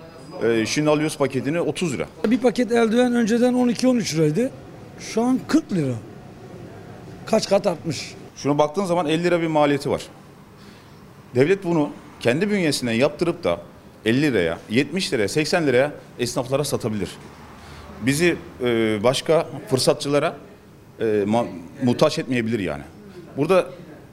Ee, 0.42 0.66
şimdi 0.66 0.90
alıyoruz 0.90 1.16
paketini 1.18 1.60
30 1.60 1.92
lira. 1.92 2.06
Bir 2.26 2.38
paket 2.38 2.72
eldiven 2.72 3.14
önceden 3.14 3.54
12-13 3.54 4.16
liraydı. 4.16 4.50
Şu 4.98 5.22
an 5.22 5.40
40 5.48 5.72
lira. 5.72 5.92
Kaç 7.26 7.48
kat 7.48 7.66
artmış. 7.66 8.14
Şuna 8.36 8.58
baktığın 8.58 8.84
zaman 8.84 9.06
50 9.06 9.24
lira 9.24 9.40
bir 9.42 9.46
maliyeti 9.46 9.90
var. 9.90 10.02
Devlet 11.34 11.64
bunu 11.64 11.90
kendi 12.20 12.50
bünyesinden 12.50 12.92
yaptırıp 12.92 13.44
da 13.44 13.60
50 14.04 14.22
liraya, 14.22 14.58
70 14.70 15.12
liraya, 15.12 15.28
80 15.28 15.66
liraya 15.66 15.92
esnaflara 16.18 16.64
satabilir. 16.64 17.08
bizi 18.02 18.36
e, 18.64 18.98
başka 19.02 19.46
fırsatçılara 19.70 20.36
e, 21.00 21.24
muhtaç 21.82 22.18
etmeyebilir 22.18 22.58
yani. 22.58 22.82
Burada 23.36 23.66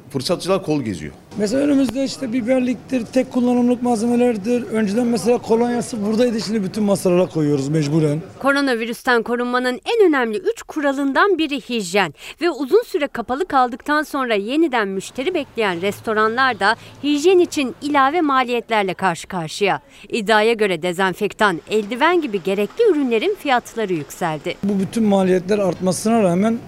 fırsatçılar 0.10 0.64
kol 0.64 0.82
geziyor. 0.82 1.14
Mesela 1.38 1.64
önümüzde 1.64 2.04
işte 2.04 2.34
biberliktir, 2.34 3.06
tek 3.06 3.32
kullanımlık 3.32 3.84
malzemelerdir. 3.84 4.64
Önceden 4.64 5.08
mesela 5.08 5.38
kolonyası 5.38 6.06
buradaydı 6.06 6.42
şimdi 6.42 6.64
bütün 6.64 6.84
masalara 6.84 7.26
koyuyoruz 7.26 7.70
mecburen. 7.70 8.22
Koronavirüsten 8.40 9.24
korunmanın 9.24 9.80
en 9.86 10.08
önemli 10.08 10.38
3 10.38 10.64
kuralından 10.64 11.38
biri 11.38 11.62
hijyen 11.62 12.14
ve 12.42 12.50
uzun 12.50 12.84
süre 12.84 13.08
kapalı 13.08 13.46
kaldıktan 13.46 14.04
sonra 14.04 14.36
yeniden 14.36 14.88
müşteri 14.88 15.34
bekleyen 15.34 15.82
restoranlar 15.82 16.60
da 16.60 16.76
hijyen 17.04 17.40
için 17.40 17.76
ilave 17.82 18.22
maliyetlerle 18.22 18.94
karşı 18.94 19.28
karşıya. 19.28 19.82
İddiaya 20.10 20.54
göre 20.54 20.82
dezenfektan, 20.82 21.62
eldiven 21.70 22.22
gibi 22.22 22.44
gerekli 22.44 22.84
ürünlerin 22.92 23.36
fiyatları 23.36 23.94
yükseldi. 23.94 24.56
Bu 24.64 24.80
bütün 24.80 25.04
maliyetler 25.04 25.60
artmasına 25.60 26.24
rağmen 26.24 26.60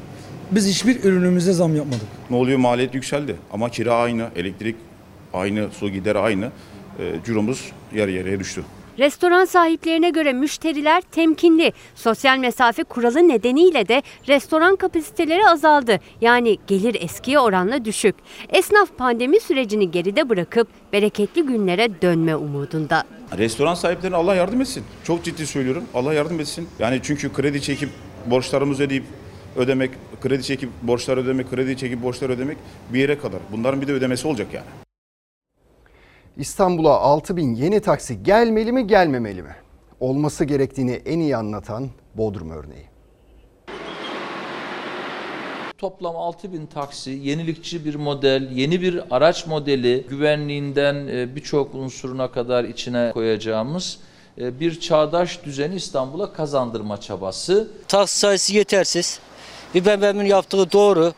biz 0.51 0.67
hiçbir 0.67 1.03
ürünümüze 1.03 1.53
zam 1.53 1.75
yapmadık. 1.75 2.07
Ne 2.29 2.35
oluyor? 2.35 2.57
Maliyet 2.57 2.95
yükseldi. 2.95 3.35
Ama 3.53 3.69
kira 3.69 3.93
aynı, 3.93 4.27
elektrik 4.35 4.75
aynı, 5.33 5.69
su 5.71 5.89
gideri 5.89 6.19
aynı. 6.19 6.45
E, 6.99 7.15
ciromuz 7.25 7.71
yarı 7.95 8.11
yarıya 8.11 8.39
düştü. 8.39 8.63
Restoran 8.99 9.45
sahiplerine 9.45 10.09
göre 10.09 10.33
müşteriler 10.33 11.01
temkinli. 11.01 11.73
Sosyal 11.95 12.37
mesafe 12.37 12.83
kuralı 12.83 13.27
nedeniyle 13.27 13.87
de 13.87 14.01
restoran 14.27 14.75
kapasiteleri 14.75 15.47
azaldı. 15.47 15.99
Yani 16.21 16.57
gelir 16.67 16.97
eskiye 17.01 17.39
oranla 17.39 17.85
düşük. 17.85 18.15
Esnaf 18.49 18.97
pandemi 18.97 19.39
sürecini 19.39 19.91
geride 19.91 20.29
bırakıp 20.29 20.67
bereketli 20.93 21.43
günlere 21.43 22.01
dönme 22.01 22.35
umudunda. 22.35 23.03
Restoran 23.37 23.73
sahiplerine 23.73 24.15
Allah 24.15 24.35
yardım 24.35 24.61
etsin. 24.61 24.83
Çok 25.03 25.23
ciddi 25.23 25.47
söylüyorum. 25.47 25.83
Allah 25.93 26.13
yardım 26.13 26.39
etsin. 26.39 26.67
Yani 26.79 26.99
çünkü 27.03 27.33
kredi 27.33 27.61
çekip 27.61 27.89
borçlarımızı 28.25 28.83
ödeyip 28.83 29.03
ödemek, 29.55 29.91
kredi 30.21 30.43
çekip 30.43 30.69
borçlar 30.81 31.17
ödemek, 31.17 31.49
kredi 31.49 31.77
çekip 31.77 32.03
borçlar 32.03 32.29
ödemek 32.29 32.57
bir 32.93 32.99
yere 32.99 33.17
kadar. 33.17 33.39
Bunların 33.51 33.81
bir 33.81 33.87
de 33.87 33.93
ödemesi 33.93 34.27
olacak 34.27 34.47
yani. 34.53 34.65
İstanbul'a 36.37 36.99
6000 36.99 37.55
yeni 37.55 37.79
taksi 37.79 38.23
gelmeli 38.23 38.71
mi 38.71 38.87
gelmemeli 38.87 39.43
mi? 39.43 39.55
Olması 39.99 40.45
gerektiğini 40.45 40.91
en 40.91 41.19
iyi 41.19 41.37
anlatan 41.37 41.89
Bodrum 42.15 42.49
örneği. 42.49 42.91
Toplam 45.77 46.15
6000 46.15 46.65
taksi, 46.65 47.11
yenilikçi 47.11 47.85
bir 47.85 47.95
model, 47.95 48.51
yeni 48.51 48.81
bir 48.81 49.01
araç 49.15 49.47
modeli, 49.47 50.05
güvenliğinden 50.09 51.07
e, 51.07 51.35
birçok 51.35 51.75
unsuruna 51.75 52.31
kadar 52.31 52.63
içine 52.63 53.11
koyacağımız 53.13 53.97
e, 54.37 54.59
bir 54.59 54.79
çağdaş 54.79 55.43
düzeni 55.43 55.75
İstanbul'a 55.75 56.33
kazandırma 56.33 57.01
çabası. 57.01 57.71
Taksi 57.87 58.19
sayısı 58.19 58.55
yetersiz. 58.55 59.19
İBB'nin 59.75 60.25
yaptığı 60.25 60.71
doğru. 60.71 61.13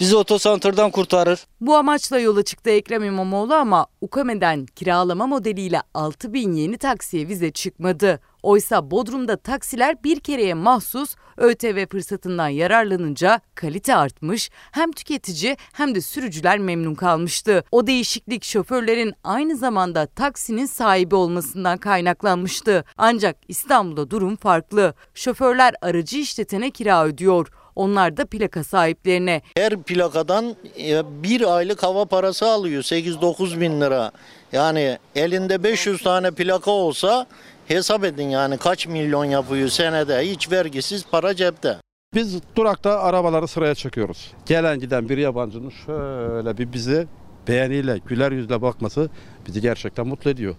Bizi 0.00 0.16
otosantrdan 0.16 0.90
kurtarır. 0.90 1.46
Bu 1.60 1.76
amaçla 1.76 2.18
yola 2.18 2.42
çıktı 2.42 2.70
Ekrem 2.70 3.04
İmamoğlu 3.04 3.54
ama 3.54 3.86
UKAME'den 4.00 4.66
kiralama 4.66 5.26
modeliyle 5.26 5.82
6 5.94 6.32
bin 6.32 6.52
yeni 6.52 6.78
taksiye 6.78 7.28
vize 7.28 7.50
çıkmadı. 7.50 8.20
Oysa 8.42 8.90
Bodrum'da 8.90 9.36
taksiler 9.36 10.04
bir 10.04 10.20
kereye 10.20 10.54
mahsus 10.54 11.14
ÖTV 11.36 11.86
fırsatından 11.86 12.48
yararlanınca 12.48 13.40
kalite 13.54 13.96
artmış, 13.96 14.50
hem 14.72 14.92
tüketici 14.92 15.56
hem 15.72 15.94
de 15.94 16.00
sürücüler 16.00 16.58
memnun 16.58 16.94
kalmıştı. 16.94 17.64
O 17.70 17.86
değişiklik 17.86 18.44
şoförlerin 18.44 19.14
aynı 19.24 19.56
zamanda 19.56 20.06
taksinin 20.06 20.66
sahibi 20.66 21.14
olmasından 21.14 21.78
kaynaklanmıştı. 21.78 22.84
Ancak 22.96 23.36
İstanbul'da 23.48 24.10
durum 24.10 24.36
farklı. 24.36 24.94
Şoförler 25.14 25.74
aracı 25.82 26.18
işletene 26.18 26.70
kira 26.70 27.04
ödüyor. 27.04 27.48
Onlar 27.78 28.16
da 28.16 28.26
plaka 28.26 28.64
sahiplerine. 28.64 29.42
Her 29.56 29.82
plakadan 29.82 30.56
e, 30.80 31.22
bir 31.22 31.56
aylık 31.56 31.82
hava 31.82 32.04
parası 32.04 32.46
alıyor 32.46 32.82
8-9 32.82 33.60
bin 33.60 33.80
lira. 33.80 34.10
Yani 34.52 34.98
elinde 35.14 35.62
500 35.62 36.02
tane 36.02 36.30
plaka 36.30 36.70
olsa 36.70 37.26
hesap 37.68 38.04
edin 38.04 38.28
yani 38.28 38.58
kaç 38.58 38.86
milyon 38.86 39.24
yapıyor 39.24 39.68
senede 39.68 40.30
hiç 40.30 40.52
vergisiz 40.52 41.04
para 41.10 41.34
cepte. 41.36 41.76
Biz 42.14 42.38
durakta 42.56 43.00
arabaları 43.00 43.48
sıraya 43.48 43.74
çekiyoruz. 43.74 44.32
Gelen 44.46 44.80
giden 44.80 45.08
bir 45.08 45.18
yabancının 45.18 45.72
şöyle 45.86 46.58
bir 46.58 46.72
bize 46.72 47.06
beğeniyle, 47.48 47.98
güler 48.06 48.32
yüzle 48.32 48.62
bakması 48.62 49.10
bizi 49.46 49.60
gerçekten 49.60 50.06
mutlu 50.06 50.30
ediyor. 50.30 50.54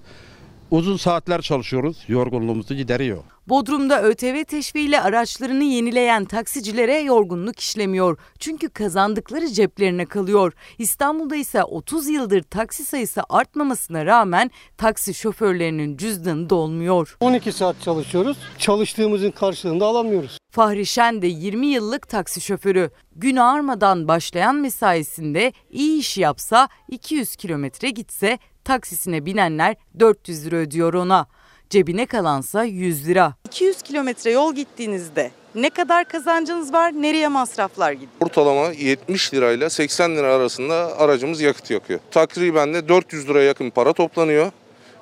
Uzun 0.72 0.98
saatler 0.98 1.42
çalışıyoruz, 1.42 1.98
yorgunluğumuzu 2.08 2.74
gideriyor. 2.74 3.24
Bodrum'da 3.48 4.04
ÖTV 4.04 4.44
teşviğiyle 4.44 5.02
araçlarını 5.02 5.64
yenileyen 5.64 6.26
taksicilere 6.26 7.00
yorgunluk 7.00 7.60
işlemiyor. 7.60 8.18
Çünkü 8.40 8.70
kazandıkları 8.70 9.48
ceplerine 9.48 10.06
kalıyor. 10.06 10.54
İstanbul'da 10.78 11.36
ise 11.36 11.64
30 11.64 12.08
yıldır 12.10 12.44
taksi 12.44 12.86
sayısı 12.86 13.22
artmamasına 13.30 14.06
rağmen 14.06 14.52
taksi 14.78 15.14
şoförlerinin 15.14 15.98
cüzdanı 15.98 16.50
dolmuyor. 16.50 17.18
12 17.20 17.52
saat 17.52 17.82
çalışıyoruz. 17.82 18.38
Çalıştığımızın 18.58 19.32
karşılığında 19.32 19.86
alamıyoruz. 19.86 20.38
Fahri 20.52 20.86
Şen 20.86 21.22
de 21.22 21.28
20 21.28 21.68
yıllık 21.68 22.10
taksi 22.10 22.42
şoförü. 22.42 22.92
Gün 23.16 23.36
ağarmadan 23.36 24.08
başlayan 24.08 24.56
mesaisinde 24.56 25.54
iyi 25.72 26.00
iş 26.00 26.18
yapsa 26.18 26.70
200 26.88 27.36
kilometre 27.36 27.90
gitse 27.90 28.40
taksisine 28.70 29.26
binenler 29.26 29.76
400 30.00 30.46
lira 30.46 30.56
ödüyor 30.56 30.94
ona. 30.94 31.28
Cebine 31.70 32.06
kalansa 32.06 32.64
100 32.64 33.08
lira. 33.08 33.34
200 33.48 33.82
kilometre 33.82 34.32
yol 34.32 34.56
gittiğinizde 34.56 35.32
ne 35.56 35.70
kadar 35.70 36.06
kazancınız 36.06 36.74
var, 36.74 36.92
nereye 36.94 37.28
masraflar 37.28 37.92
gidiyor? 37.92 38.12
Ortalama 38.20 38.72
70 38.72 39.34
lirayla 39.34 39.70
80 39.70 40.16
lira 40.16 40.34
arasında 40.34 40.98
aracımız 40.98 41.42
yakıt 41.42 41.72
yakıyor. 41.72 42.00
Takriben 42.12 42.74
de 42.74 42.88
400 42.88 43.30
liraya 43.30 43.46
yakın 43.46 43.70
para 43.70 43.94
toplanıyor. 43.94 44.52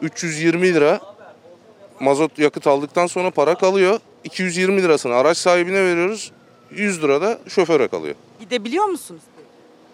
320 0.01 0.73
lira 0.73 0.99
mazot 1.99 2.39
yakıt 2.39 2.67
aldıktan 2.67 3.07
sonra 3.07 3.31
para 3.31 3.55
kalıyor. 3.55 3.99
220 4.23 4.83
lirasını 4.83 5.13
araç 5.15 5.37
sahibine 5.37 5.83
veriyoruz. 5.83 6.31
100 6.71 7.03
lira 7.03 7.21
da 7.21 7.39
şoföre 7.47 7.87
kalıyor. 7.87 8.15
Gidebiliyor 8.39 8.85
musunuz? 8.85 9.21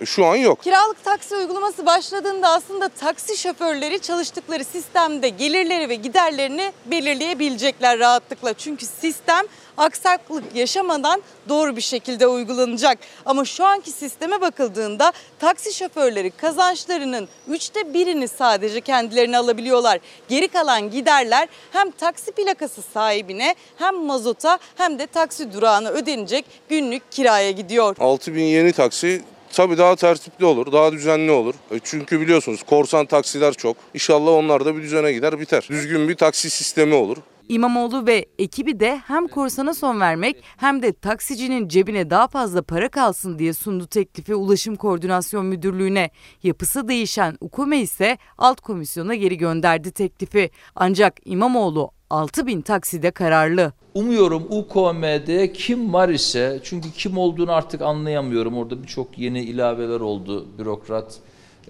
Şu 0.05 0.25
an 0.25 0.35
yok. 0.35 0.63
Kiralık 0.63 1.03
taksi 1.03 1.35
uygulaması 1.35 1.85
başladığında 1.85 2.49
aslında 2.49 2.89
taksi 2.89 3.37
şoförleri 3.37 3.99
çalıştıkları 3.99 4.63
sistemde 4.63 5.29
gelirleri 5.29 5.89
ve 5.89 5.95
giderlerini 5.95 6.71
belirleyebilecekler 6.85 7.99
rahatlıkla. 7.99 8.53
Çünkü 8.53 8.85
sistem 8.85 9.45
aksaklık 9.77 10.55
yaşamadan 10.55 11.21
doğru 11.49 11.75
bir 11.75 11.81
şekilde 11.81 12.27
uygulanacak. 12.27 12.97
Ama 13.25 13.45
şu 13.45 13.65
anki 13.65 13.91
sisteme 13.91 14.41
bakıldığında 14.41 15.11
taksi 15.39 15.73
şoförleri 15.73 16.31
kazançlarının 16.31 17.27
üçte 17.47 17.93
birini 17.93 18.27
sadece 18.27 18.81
kendilerine 18.81 19.37
alabiliyorlar. 19.37 19.99
Geri 20.29 20.47
kalan 20.47 20.91
giderler 20.91 21.47
hem 21.71 21.91
taksi 21.91 22.31
plakası 22.31 22.81
sahibine 22.93 23.55
hem 23.77 23.95
mazota 23.95 24.59
hem 24.75 24.99
de 24.99 25.07
taksi 25.07 25.53
durağına 25.53 25.89
ödenecek 25.89 26.45
günlük 26.69 27.11
kiraya 27.11 27.51
gidiyor. 27.51 27.95
6000 27.99 28.43
yeni 28.43 28.73
taksi 28.73 29.21
Tabii 29.53 29.77
daha 29.77 29.95
tertipli 29.95 30.45
olur, 30.45 30.71
daha 30.71 30.91
düzenli 30.91 31.31
olur. 31.31 31.53
E, 31.71 31.79
Çünkü 31.83 32.21
biliyorsunuz 32.21 32.63
korsan 32.63 33.05
taksiler 33.05 33.53
çok. 33.53 33.77
İnşallah 33.93 34.31
onlar 34.31 34.65
da 34.65 34.75
bir 34.75 34.81
düzene 34.81 35.13
gider 35.13 35.39
biter. 35.39 35.67
Düzgün 35.69 36.09
bir 36.09 36.15
taksi 36.15 36.49
sistemi 36.49 36.93
olur. 36.93 37.17
İmamoğlu 37.49 38.07
ve 38.07 38.25
ekibi 38.39 38.79
de 38.79 39.01
hem 39.07 39.27
korsana 39.27 39.73
son 39.73 39.99
vermek 39.99 40.43
hem 40.57 40.81
de 40.81 40.93
taksicinin 40.93 41.67
cebine 41.67 42.09
daha 42.09 42.27
fazla 42.27 42.61
para 42.61 42.89
kalsın 42.89 43.39
diye 43.39 43.53
sundu 43.53 43.87
teklifi 43.87 44.35
Ulaşım 44.35 44.75
Koordinasyon 44.75 45.45
Müdürlüğü'ne. 45.45 46.09
Yapısı 46.43 46.87
değişen 46.87 47.37
UKOME 47.41 47.81
ise 47.81 48.17
alt 48.37 48.61
komisyona 48.61 49.15
geri 49.15 49.37
gönderdi 49.37 49.91
teklifi. 49.91 50.49
Ancak 50.75 51.19
İmamoğlu 51.25 51.91
6 52.13 52.47
bin 52.47 52.61
takside 52.61 53.11
kararlı. 53.11 53.73
Umuyorum 53.93 54.43
UKM'de 54.49 55.53
kim 55.53 55.93
var 55.93 56.09
ise 56.09 56.59
çünkü 56.63 56.91
kim 56.91 57.17
olduğunu 57.17 57.51
artık 57.51 57.81
anlayamıyorum. 57.81 58.57
Orada 58.57 58.83
birçok 58.83 59.17
yeni 59.17 59.41
ilaveler 59.41 59.99
oldu 59.99 60.47
bürokrat 60.57 61.19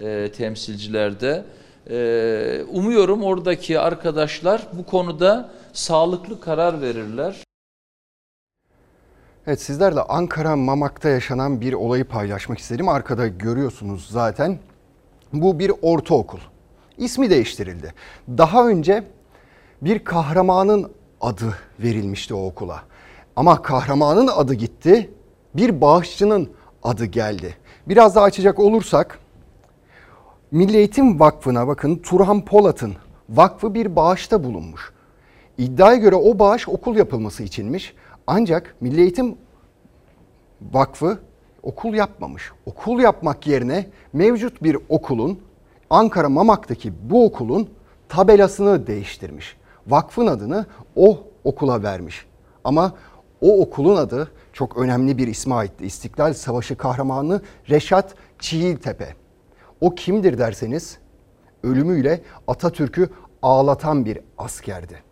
e, 0.01 0.31
temsilcilerde. 0.31 1.45
E, 1.89 2.65
umuyorum 2.71 3.23
oradaki 3.23 3.79
arkadaşlar 3.79 4.67
bu 4.73 4.85
konuda 4.85 5.49
sağlıklı 5.73 6.39
karar 6.39 6.81
verirler. 6.81 7.43
Evet 9.47 9.61
sizlerle 9.61 10.01
Ankara 10.01 10.55
Mamak'ta 10.55 11.09
yaşanan 11.09 11.61
bir 11.61 11.73
olayı 11.73 12.05
paylaşmak 12.05 12.59
istedim. 12.59 12.89
Arkada 12.89 13.27
görüyorsunuz 13.27 14.07
zaten. 14.11 14.59
Bu 15.33 15.59
bir 15.59 15.71
ortaokul. 15.81 16.39
İsmi 16.97 17.29
değiştirildi. 17.29 17.93
Daha 18.37 18.67
önce 18.67 19.03
bir 19.85 19.99
kahramanın 19.99 20.91
adı 21.21 21.55
verilmişti 21.79 22.33
o 22.33 22.45
okula. 22.45 22.83
Ama 23.35 23.61
kahramanın 23.61 24.27
adı 24.27 24.53
gitti, 24.53 25.11
bir 25.55 25.81
bağışçının 25.81 26.49
adı 26.83 27.05
geldi. 27.05 27.57
Biraz 27.87 28.15
daha 28.15 28.25
açacak 28.25 28.59
olursak 28.59 29.19
Milli 30.51 30.77
Eğitim 30.77 31.19
Vakfı'na 31.19 31.67
bakın 31.67 31.95
Turhan 31.95 32.45
Polat'ın 32.45 32.95
vakfı 33.29 33.73
bir 33.73 33.95
bağışta 33.95 34.43
bulunmuş. 34.43 34.93
İddiaya 35.57 35.95
göre 35.95 36.15
o 36.15 36.39
bağış 36.39 36.69
okul 36.69 36.95
yapılması 36.95 37.43
içinmiş 37.43 37.93
Ancak 38.27 38.75
Milli 38.81 39.01
Eğitim 39.01 39.35
Vakfı 40.71 41.19
okul 41.63 41.93
yapmamış. 41.93 42.51
Okul 42.65 42.99
yapmak 42.99 43.47
yerine 43.47 43.89
mevcut 44.13 44.63
bir 44.63 44.77
okulun 44.89 45.39
Ankara 45.89 46.29
Mamak'taki 46.29 46.93
bu 47.09 47.25
okulun 47.25 47.69
tabelasını 48.09 48.87
değiştirmiş. 48.87 49.57
Vakfın 49.87 50.27
adını 50.27 50.65
o 50.95 51.27
okula 51.43 51.83
vermiş. 51.83 52.25
Ama 52.63 52.95
o 53.41 53.61
okulun 53.61 53.95
adı 53.95 54.31
çok 54.53 54.77
önemli 54.77 55.17
bir 55.17 55.27
isme 55.27 55.55
aitti. 55.55 55.85
İstiklal 55.85 56.33
Savaşı 56.33 56.77
kahramanı 56.77 57.41
Reşat 57.69 58.15
Çiğiltepe. 58.39 59.15
O 59.81 59.95
kimdir 59.95 60.37
derseniz 60.37 60.97
ölümüyle 61.63 62.21
Atatürk'ü 62.47 63.09
ağlatan 63.41 64.05
bir 64.05 64.19
askerdi. 64.37 65.03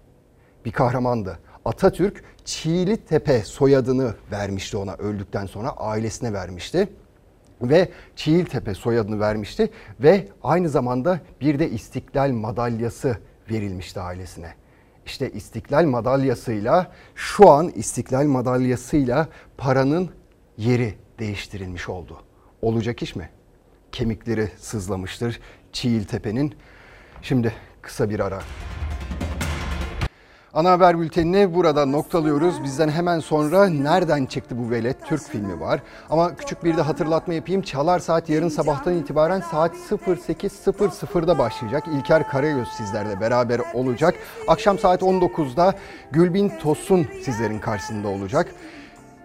Bir 0.65 0.71
kahramandı. 0.71 1.39
Atatürk 1.65 2.23
Çiğli 2.45 2.97
Tepe 2.97 3.43
soyadını 3.43 4.15
vermişti 4.31 4.77
ona 4.77 4.93
öldükten 4.93 5.45
sonra 5.45 5.69
ailesine 5.69 6.33
vermişti. 6.33 6.89
Ve 7.61 7.89
Çiğiltepe 8.15 8.73
soyadını 8.73 9.19
vermişti 9.19 9.69
ve 9.99 10.27
aynı 10.43 10.69
zamanda 10.69 11.19
bir 11.41 11.59
de 11.59 11.69
İstiklal 11.69 12.31
madalyası 12.31 13.17
verilmişti 13.51 13.99
ailesine. 13.99 14.53
İşte 15.05 15.31
İstiklal 15.31 15.85
madalyasıyla 15.85 16.91
şu 17.15 17.49
an 17.49 17.69
İstiklal 17.69 18.25
madalyasıyla 18.25 19.27
paranın 19.57 20.09
yeri 20.57 20.95
değiştirilmiş 21.19 21.89
oldu. 21.89 22.17
Olacak 22.61 23.01
iş 23.01 23.15
mi? 23.15 23.29
Kemikleri 23.91 24.49
sızlamıştır 24.57 25.39
Çiğiltepe'nin. 25.73 26.55
Şimdi 27.21 27.53
kısa 27.81 28.09
bir 28.09 28.19
ara. 28.19 28.41
Ana 30.53 30.71
haber 30.71 30.99
bültenini 30.99 31.53
burada 31.53 31.85
noktalıyoruz. 31.85 32.63
Bizden 32.63 32.89
hemen 32.89 33.19
sonra 33.19 33.69
Nereden 33.69 34.25
Çıktı 34.25 34.55
Bu 34.57 34.71
Velet 34.71 35.05
Türk 35.05 35.21
filmi 35.21 35.59
var. 35.59 35.79
Ama 36.09 36.35
küçük 36.35 36.63
bir 36.63 36.77
de 36.77 36.81
hatırlatma 36.81 37.33
yapayım. 37.33 37.61
Çalar 37.61 37.99
Saat 37.99 38.29
yarın 38.29 38.49
sabahtan 38.49 38.93
itibaren 38.93 39.41
saat 39.51 39.75
08.00'da 39.75 41.37
başlayacak. 41.37 41.83
İlker 41.87 42.27
Karagöz 42.27 42.67
sizlerle 42.67 43.21
beraber 43.21 43.61
olacak. 43.73 44.15
Akşam 44.47 44.79
saat 44.79 45.01
19'da 45.01 45.73
Gülbin 46.11 46.51
Tosun 46.61 47.07
sizlerin 47.23 47.59
karşısında 47.59 48.07
olacak. 48.07 48.55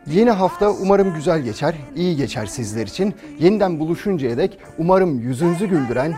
Yeni 0.07 0.31
hafta 0.31 0.71
umarım 0.71 1.15
güzel 1.15 1.41
geçer, 1.41 1.75
iyi 1.97 2.17
geçer 2.17 2.47
sizler 2.47 2.87
için. 2.87 3.15
Yeniden 3.39 3.79
buluşuncaya 3.81 4.37
dek 4.37 4.59
umarım 4.79 5.21
yüzünüzü 5.21 5.67
güldüren 5.67 6.15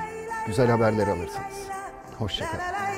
güzel 0.46 0.70
haberler 0.70 1.06
alırsınız. 1.06 1.68
Hoşçakalın. 2.18 2.97